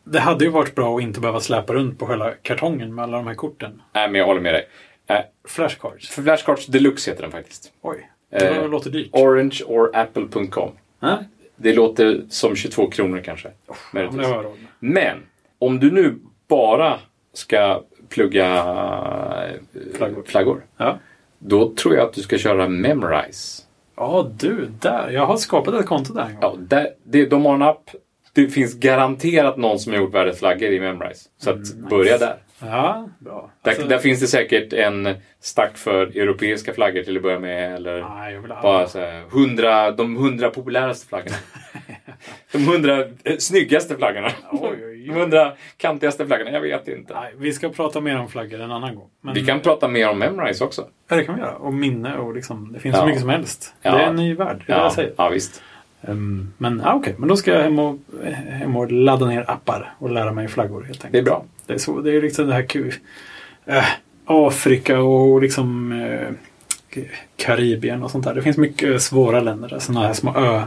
Det 0.03 0.20
hade 0.20 0.45
ju 0.45 0.51
varit 0.51 0.76
bra 0.76 0.95
att 0.97 1.01
inte 1.03 1.20
behöva 1.20 1.39
släpa 1.39 1.74
runt 1.74 1.99
på 1.99 2.05
själva 2.05 2.32
kartongen 2.41 2.95
med 2.95 3.03
alla 3.03 3.18
de 3.18 3.28
här 3.28 3.36
korten. 3.36 3.82
Nej, 3.93 4.09
men 4.09 4.20
jag 4.20 4.26
håller 4.26 4.41
med 4.41 4.53
dig. 4.53 4.68
Eh, 5.07 5.20
Flashcards. 5.47 6.09
Flashcards 6.09 6.66
Deluxe 6.68 7.11
heter 7.11 7.22
den 7.24 7.32
faktiskt. 7.32 7.72
Oj, 7.82 8.09
det 8.32 8.47
Eh, 8.49 8.70
låter 8.70 8.89
dyrt. 8.89 9.09
Orangeorapple.com. 9.11 10.72
Ja, 10.99 11.24
Det 11.56 11.74
låter 11.74 12.22
som 12.30 12.56
22 12.56 12.89
kronor 12.89 13.22
kanske. 13.26 13.49
ja, 13.93 14.01
råd 14.01 14.16
med. 14.16 14.53
Men 14.80 15.18
om 15.60 15.80
du 15.80 15.91
nu 15.91 16.20
bara 16.47 16.99
ska 17.34 17.84
plugga 18.10 18.45
eh, 19.74 19.82
Flaggor. 19.97 20.24
flaggor 20.26 20.66
Ja. 20.78 20.99
då 21.39 21.74
tror 21.76 21.95
jag 21.95 22.08
att 22.08 22.14
du 22.14 22.22
ska 22.22 22.38
köra 22.38 22.68
Memrise. 22.68 23.64
ja, 23.95 24.32
du, 24.39 24.68
där. 24.82 25.10
Jag 25.10 25.26
har 25.26 25.38
skapat 25.38 25.74
ett 25.74 25.86
konto 25.86 26.14
där 26.14 26.22
en 26.26 26.32
gång. 26.34 26.39
Ja, 26.41 26.56
där, 26.60 26.88
det, 27.03 27.26
de 27.26 27.45
har 27.45 27.53
en 27.56 27.62
app. 27.62 27.89
Det 28.34 28.47
finns 28.47 28.74
garanterat 28.74 29.58
någon 29.58 29.80
som 29.80 29.93
har 29.93 29.99
gjort 29.99 30.14
världens 30.14 30.39
flaggor 30.39 30.70
i 30.70 30.80
Memrise. 30.80 31.30
Så 31.38 31.49
att 31.49 31.74
börja 31.89 32.18
där. 32.18 32.38
Ja, 32.60 33.10
bra. 33.20 33.51
Där, 33.62 33.72
Alltså- 33.72 33.88
där 33.88 33.97
finns 33.97 34.20
det 34.20 34.28
säkert 34.28 34.74
en 34.74 35.16
stack 35.39 35.78
för 35.78 36.06
europeiska 36.18 36.74
flaggor 36.74 37.03
till 37.03 37.18
att 37.18 37.24
börja 37.24 37.39
med. 37.39 37.76
Eller 37.76 38.01
Nej, 38.16 38.34
jag 38.34 38.41
vill 38.41 38.51
ha 38.51 38.62
bara 38.62 38.88
så 38.88 38.99
här, 38.99 39.24
100, 39.32 39.91
de 39.91 40.16
hundra 40.18 40.49
populäraste 40.49 41.08
flaggorna. 41.08 41.36
de 42.51 42.58
hundra 42.68 42.99
eh, 43.24 43.38
snyggaste 43.39 43.95
flaggorna. 43.95 44.32
Oj, 44.51 44.86
oj, 44.86 45.08
De 45.08 45.14
hundra 45.14 45.51
kantigaste 45.78 46.26
flaggorna? 46.28 46.51
Jag 46.51 46.62
vet 46.62 46.88
inte. 46.88 47.14
Nej, 47.14 47.34
vi 47.38 47.53
ska 47.53 47.70
prata 47.70 48.01
mer 48.01 48.20
om 48.20 48.28
flaggor 48.28 48.62
en 48.62 48.72
annan 48.72 48.95
gång. 48.95 49.10
Men, 49.22 49.34
Vi 49.34 49.45
kan 49.45 49.60
prata 49.60 49.88
mer 49.88 50.10
om 50.10 50.20
Memrise 50.20 50.64
också. 50.64 50.88
Ja, 51.10 51.16
det 51.16 51.24
kan 51.24 51.36
vi 51.36 51.41
göra. 51.41 51.56
Och 51.56 51.74
minne 51.74 52.18
och 52.18 52.34
liksom, 52.36 52.74
det 52.74 52.80
finns 52.80 52.95
Ja. 52.95 52.99
så 53.01 53.06
mycket 53.06 53.22
som 53.22 53.30
helst. 53.30 53.76
Ja. 53.82 53.91
Det 53.91 54.03
är 54.03 54.08
en 54.08 54.16
ny 54.16 54.34
värld, 54.36 54.64
det 54.68 54.74
är 54.74 54.76
det 54.76 54.82
jag 54.82 54.86
Ja, 54.86 54.91
säger. 54.95 55.14
ja 55.18 55.30
visst. 55.30 55.62
Ehm, 56.01 56.53
men 56.58 56.82
ja, 56.86 56.93
okej, 56.93 57.16
men 57.18 57.30
då 57.30 57.38
ska 57.38 57.51
jag 57.53 57.64
hem 57.64 57.80
och, 57.80 57.97
hem 58.49 58.76
och 58.76 58.91
ladda 58.91 59.26
ner 59.26 59.51
appar 59.51 59.93
och 59.99 60.10
lära 60.10 60.32
mig 60.32 60.47
flaggor 60.47 60.82
helt 60.84 61.06
enkelt. 61.06 61.12
Det 61.12 61.18
är 61.20 61.24
bra. 61.24 61.45
Det 61.68 61.74
är, 61.74 61.78
så, 61.78 62.01
det 62.01 62.11
är 62.16 62.22
liksom 62.22 62.47
det 62.47 62.53
här 62.53 62.66
kul. 62.66 62.93
Äh, 63.66 63.86
Afrika 64.26 64.99
och 64.99 65.41
liksom 65.41 65.91
eh, 65.91 66.30
Karibien 67.36 68.03
och 68.03 68.11
sånt 68.11 68.26
där. 68.26 68.36
Det 68.36 68.41
finns 68.41 68.57
mycket 68.57 69.01
svåra 69.01 69.39
länder 69.39 69.70
där. 69.70 69.80
Sådana 69.80 70.07
här 70.07 70.13
små 70.13 70.36
ö. 70.38 70.61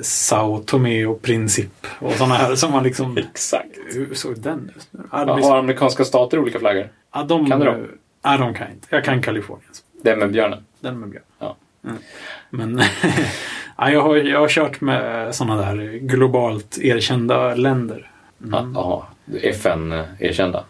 Sao 0.00 0.58
Tomé 0.66 1.06
och 1.06 1.22
Princip 1.22 1.86
och 1.98 2.12
sådana 2.12 2.34
här 2.34 2.54
som 2.54 2.72
man 2.72 2.82
liksom... 2.84 3.18
Exakt. 3.32 3.68
Hur 3.94 4.14
såg 4.14 4.38
den 4.40 4.70
ut? 4.76 4.88
Ja, 5.12 5.18
har 5.24 5.40
så- 5.40 5.54
amerikanska 5.54 6.04
stater 6.04 6.38
olika 6.38 6.58
flaggor? 6.58 6.88
ja, 7.14 7.22
de, 7.22 7.50
kan 7.50 7.60
du 7.60 7.66
dem? 7.66 7.88
Ja, 8.22 8.36
de 8.36 8.54
kan 8.54 8.66
jag 8.66 8.76
inte. 8.76 8.86
Jag 8.90 9.04
kan 9.04 9.22
Kaliforniens. 9.22 9.84
Den 10.02 10.18
med 10.18 10.32
björnen? 10.32 10.64
Den 10.80 11.00
med 11.00 11.08
björn. 11.08 11.24
Ja. 11.38 11.56
Mm. 11.84 11.96
Men 12.50 12.82
ja, 13.78 13.90
jag, 13.90 14.02
har, 14.02 14.16
jag 14.16 14.40
har 14.40 14.48
kört 14.48 14.80
med 14.80 15.34
sådana 15.34 15.62
där 15.62 15.98
globalt 15.98 16.78
erkända 16.78 17.54
länder. 17.54 18.10
Mm. 18.44 18.72
Ja, 18.74 19.08
FN-erkända. 19.42 20.64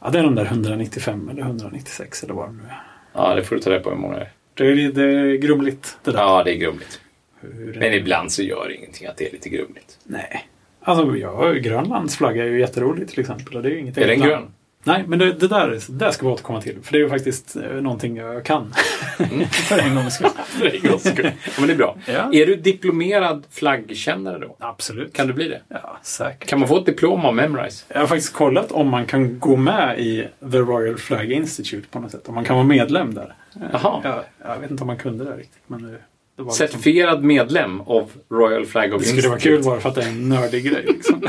Ja, 0.00 0.10
det 0.10 0.18
är 0.18 0.22
de 0.22 0.34
där 0.34 0.44
195 0.44 1.28
eller 1.28 1.42
196 1.42 2.24
eller 2.24 2.34
vad 2.34 2.48
det 2.48 2.52
nu 2.52 2.62
är. 2.62 2.82
Ja, 3.12 3.34
det 3.34 3.44
får 3.44 3.56
du 3.56 3.62
ta 3.62 3.70
reda 3.70 3.82
på 3.82 3.90
hur 3.90 3.96
många 3.96 4.16
det 4.18 4.28
är. 4.64 4.90
Det 4.90 5.02
är 5.02 5.36
grumligt 5.36 5.98
det 6.04 6.10
där. 6.10 6.18
Ja, 6.18 6.44
det 6.44 6.54
är 6.54 6.56
grumligt. 6.56 7.00
Hur, 7.40 7.76
Men 7.78 7.94
ibland 7.94 8.32
så 8.32 8.42
gör 8.42 8.68
det 8.68 8.74
ingenting 8.74 9.06
att 9.06 9.16
det 9.16 9.28
är 9.28 9.32
lite 9.32 9.48
grumligt. 9.48 9.98
Nej. 10.04 10.48
Alltså, 10.80 11.16
ja, 11.16 11.52
Grönlands 11.52 12.16
flagga 12.16 12.44
är 12.44 12.48
ju 12.48 12.60
jätterolig 12.60 13.08
till 13.08 13.20
exempel. 13.20 13.62
Det 13.62 13.68
är 13.68 13.72
ju 13.72 13.78
inget 13.78 13.98
Är 13.98 14.06
den 14.06 14.20
grön? 14.20 14.54
Nej, 14.84 15.04
men 15.06 15.18
det, 15.18 15.32
det, 15.32 15.48
där, 15.48 15.68
det 15.68 15.98
där 15.98 16.10
ska 16.10 16.26
vi 16.26 16.32
återkomma 16.32 16.60
till. 16.60 16.76
För 16.82 16.92
det 16.92 16.98
är 16.98 17.02
ju 17.02 17.08
faktiskt 17.08 17.56
eh, 17.56 17.62
någonting 17.62 18.16
jag 18.16 18.44
kan. 18.44 18.72
För 19.50 19.78
en 19.78 19.94
gångs 19.94 20.14
skull. 20.14 20.30
För 20.46 20.74
en 20.84 20.90
gångs 20.90 21.02
skull. 21.10 21.24
Ja, 21.44 21.50
men 21.58 21.66
det 21.66 21.72
är 21.72 21.76
bra. 21.76 21.96
Ja. 22.06 22.32
Är 22.32 22.46
du 22.46 22.56
diplomerad 22.56 23.44
flaggkännare 23.50 24.38
då? 24.38 24.56
Absolut. 24.60 25.14
Kan 25.14 25.26
du 25.26 25.32
bli 25.32 25.48
det? 25.48 25.60
Ja, 25.68 25.98
säkert. 26.02 26.48
Kan 26.48 26.58
man 26.58 26.68
få 26.68 26.78
ett 26.78 26.86
diplom 26.86 27.24
av 27.24 27.34
Memrise? 27.34 27.84
Jag 27.88 28.00
har 28.00 28.06
faktiskt 28.06 28.32
kollat 28.32 28.72
om 28.72 28.88
man 28.88 29.06
kan 29.06 29.38
gå 29.38 29.56
med 29.56 29.98
i 29.98 30.28
The 30.52 30.58
Royal 30.58 30.96
Flag 30.96 31.32
Institute 31.32 31.88
på 31.90 32.00
något 32.00 32.10
sätt. 32.10 32.28
Om 32.28 32.34
man 32.34 32.44
kan 32.44 32.56
vara 32.56 32.66
medlem 32.66 33.14
där. 33.14 33.34
Jaha. 33.72 34.00
Ja, 34.04 34.24
jag 34.44 34.58
vet 34.58 34.70
inte 34.70 34.82
om 34.82 34.86
man 34.86 34.96
kunde 34.98 35.24
det 35.24 35.36
riktigt. 35.36 35.62
Men 35.66 35.82
det, 35.82 35.98
liksom, 36.38 36.50
Certifierad 36.50 37.22
medlem 37.24 37.80
av 37.80 38.10
Royal 38.30 38.66
Flag 38.66 38.94
of 38.94 39.02
det 39.02 39.08
skulle 39.08 39.28
vara 39.28 39.36
Institute. 39.36 39.56
kul 39.56 39.64
bara 39.64 39.80
för 39.80 39.88
att 39.88 39.94
det 39.94 40.02
är 40.02 40.08
en 40.08 40.28
nördig 40.28 40.64
grej. 40.64 40.84
Liksom. 40.86 41.22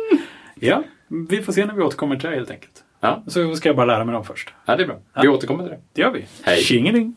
ja, 0.60 0.82
vi 1.08 1.42
får 1.42 1.52
se 1.52 1.66
när 1.66 1.74
vi 1.74 1.82
återkommer 1.82 2.16
till 2.16 2.30
det 2.30 2.36
helt 2.36 2.50
enkelt. 2.50 2.84
Ja. 3.00 3.22
Så 3.26 3.56
ska 3.56 3.68
jag 3.68 3.76
bara 3.76 3.86
lära 3.86 4.04
mig 4.04 4.12
dem 4.12 4.24
först. 4.24 4.54
ja, 4.66 4.76
det 4.76 4.82
är 4.82 4.86
bra. 4.86 4.98
Vi 5.22 5.28
återkommer 5.28 5.64
till 5.64 5.72
det. 5.72 5.80
Det 5.92 6.00
gör 6.00 6.10
vi. 6.10 6.24
Hej. 6.42 6.60
Tjingeling! 6.62 7.14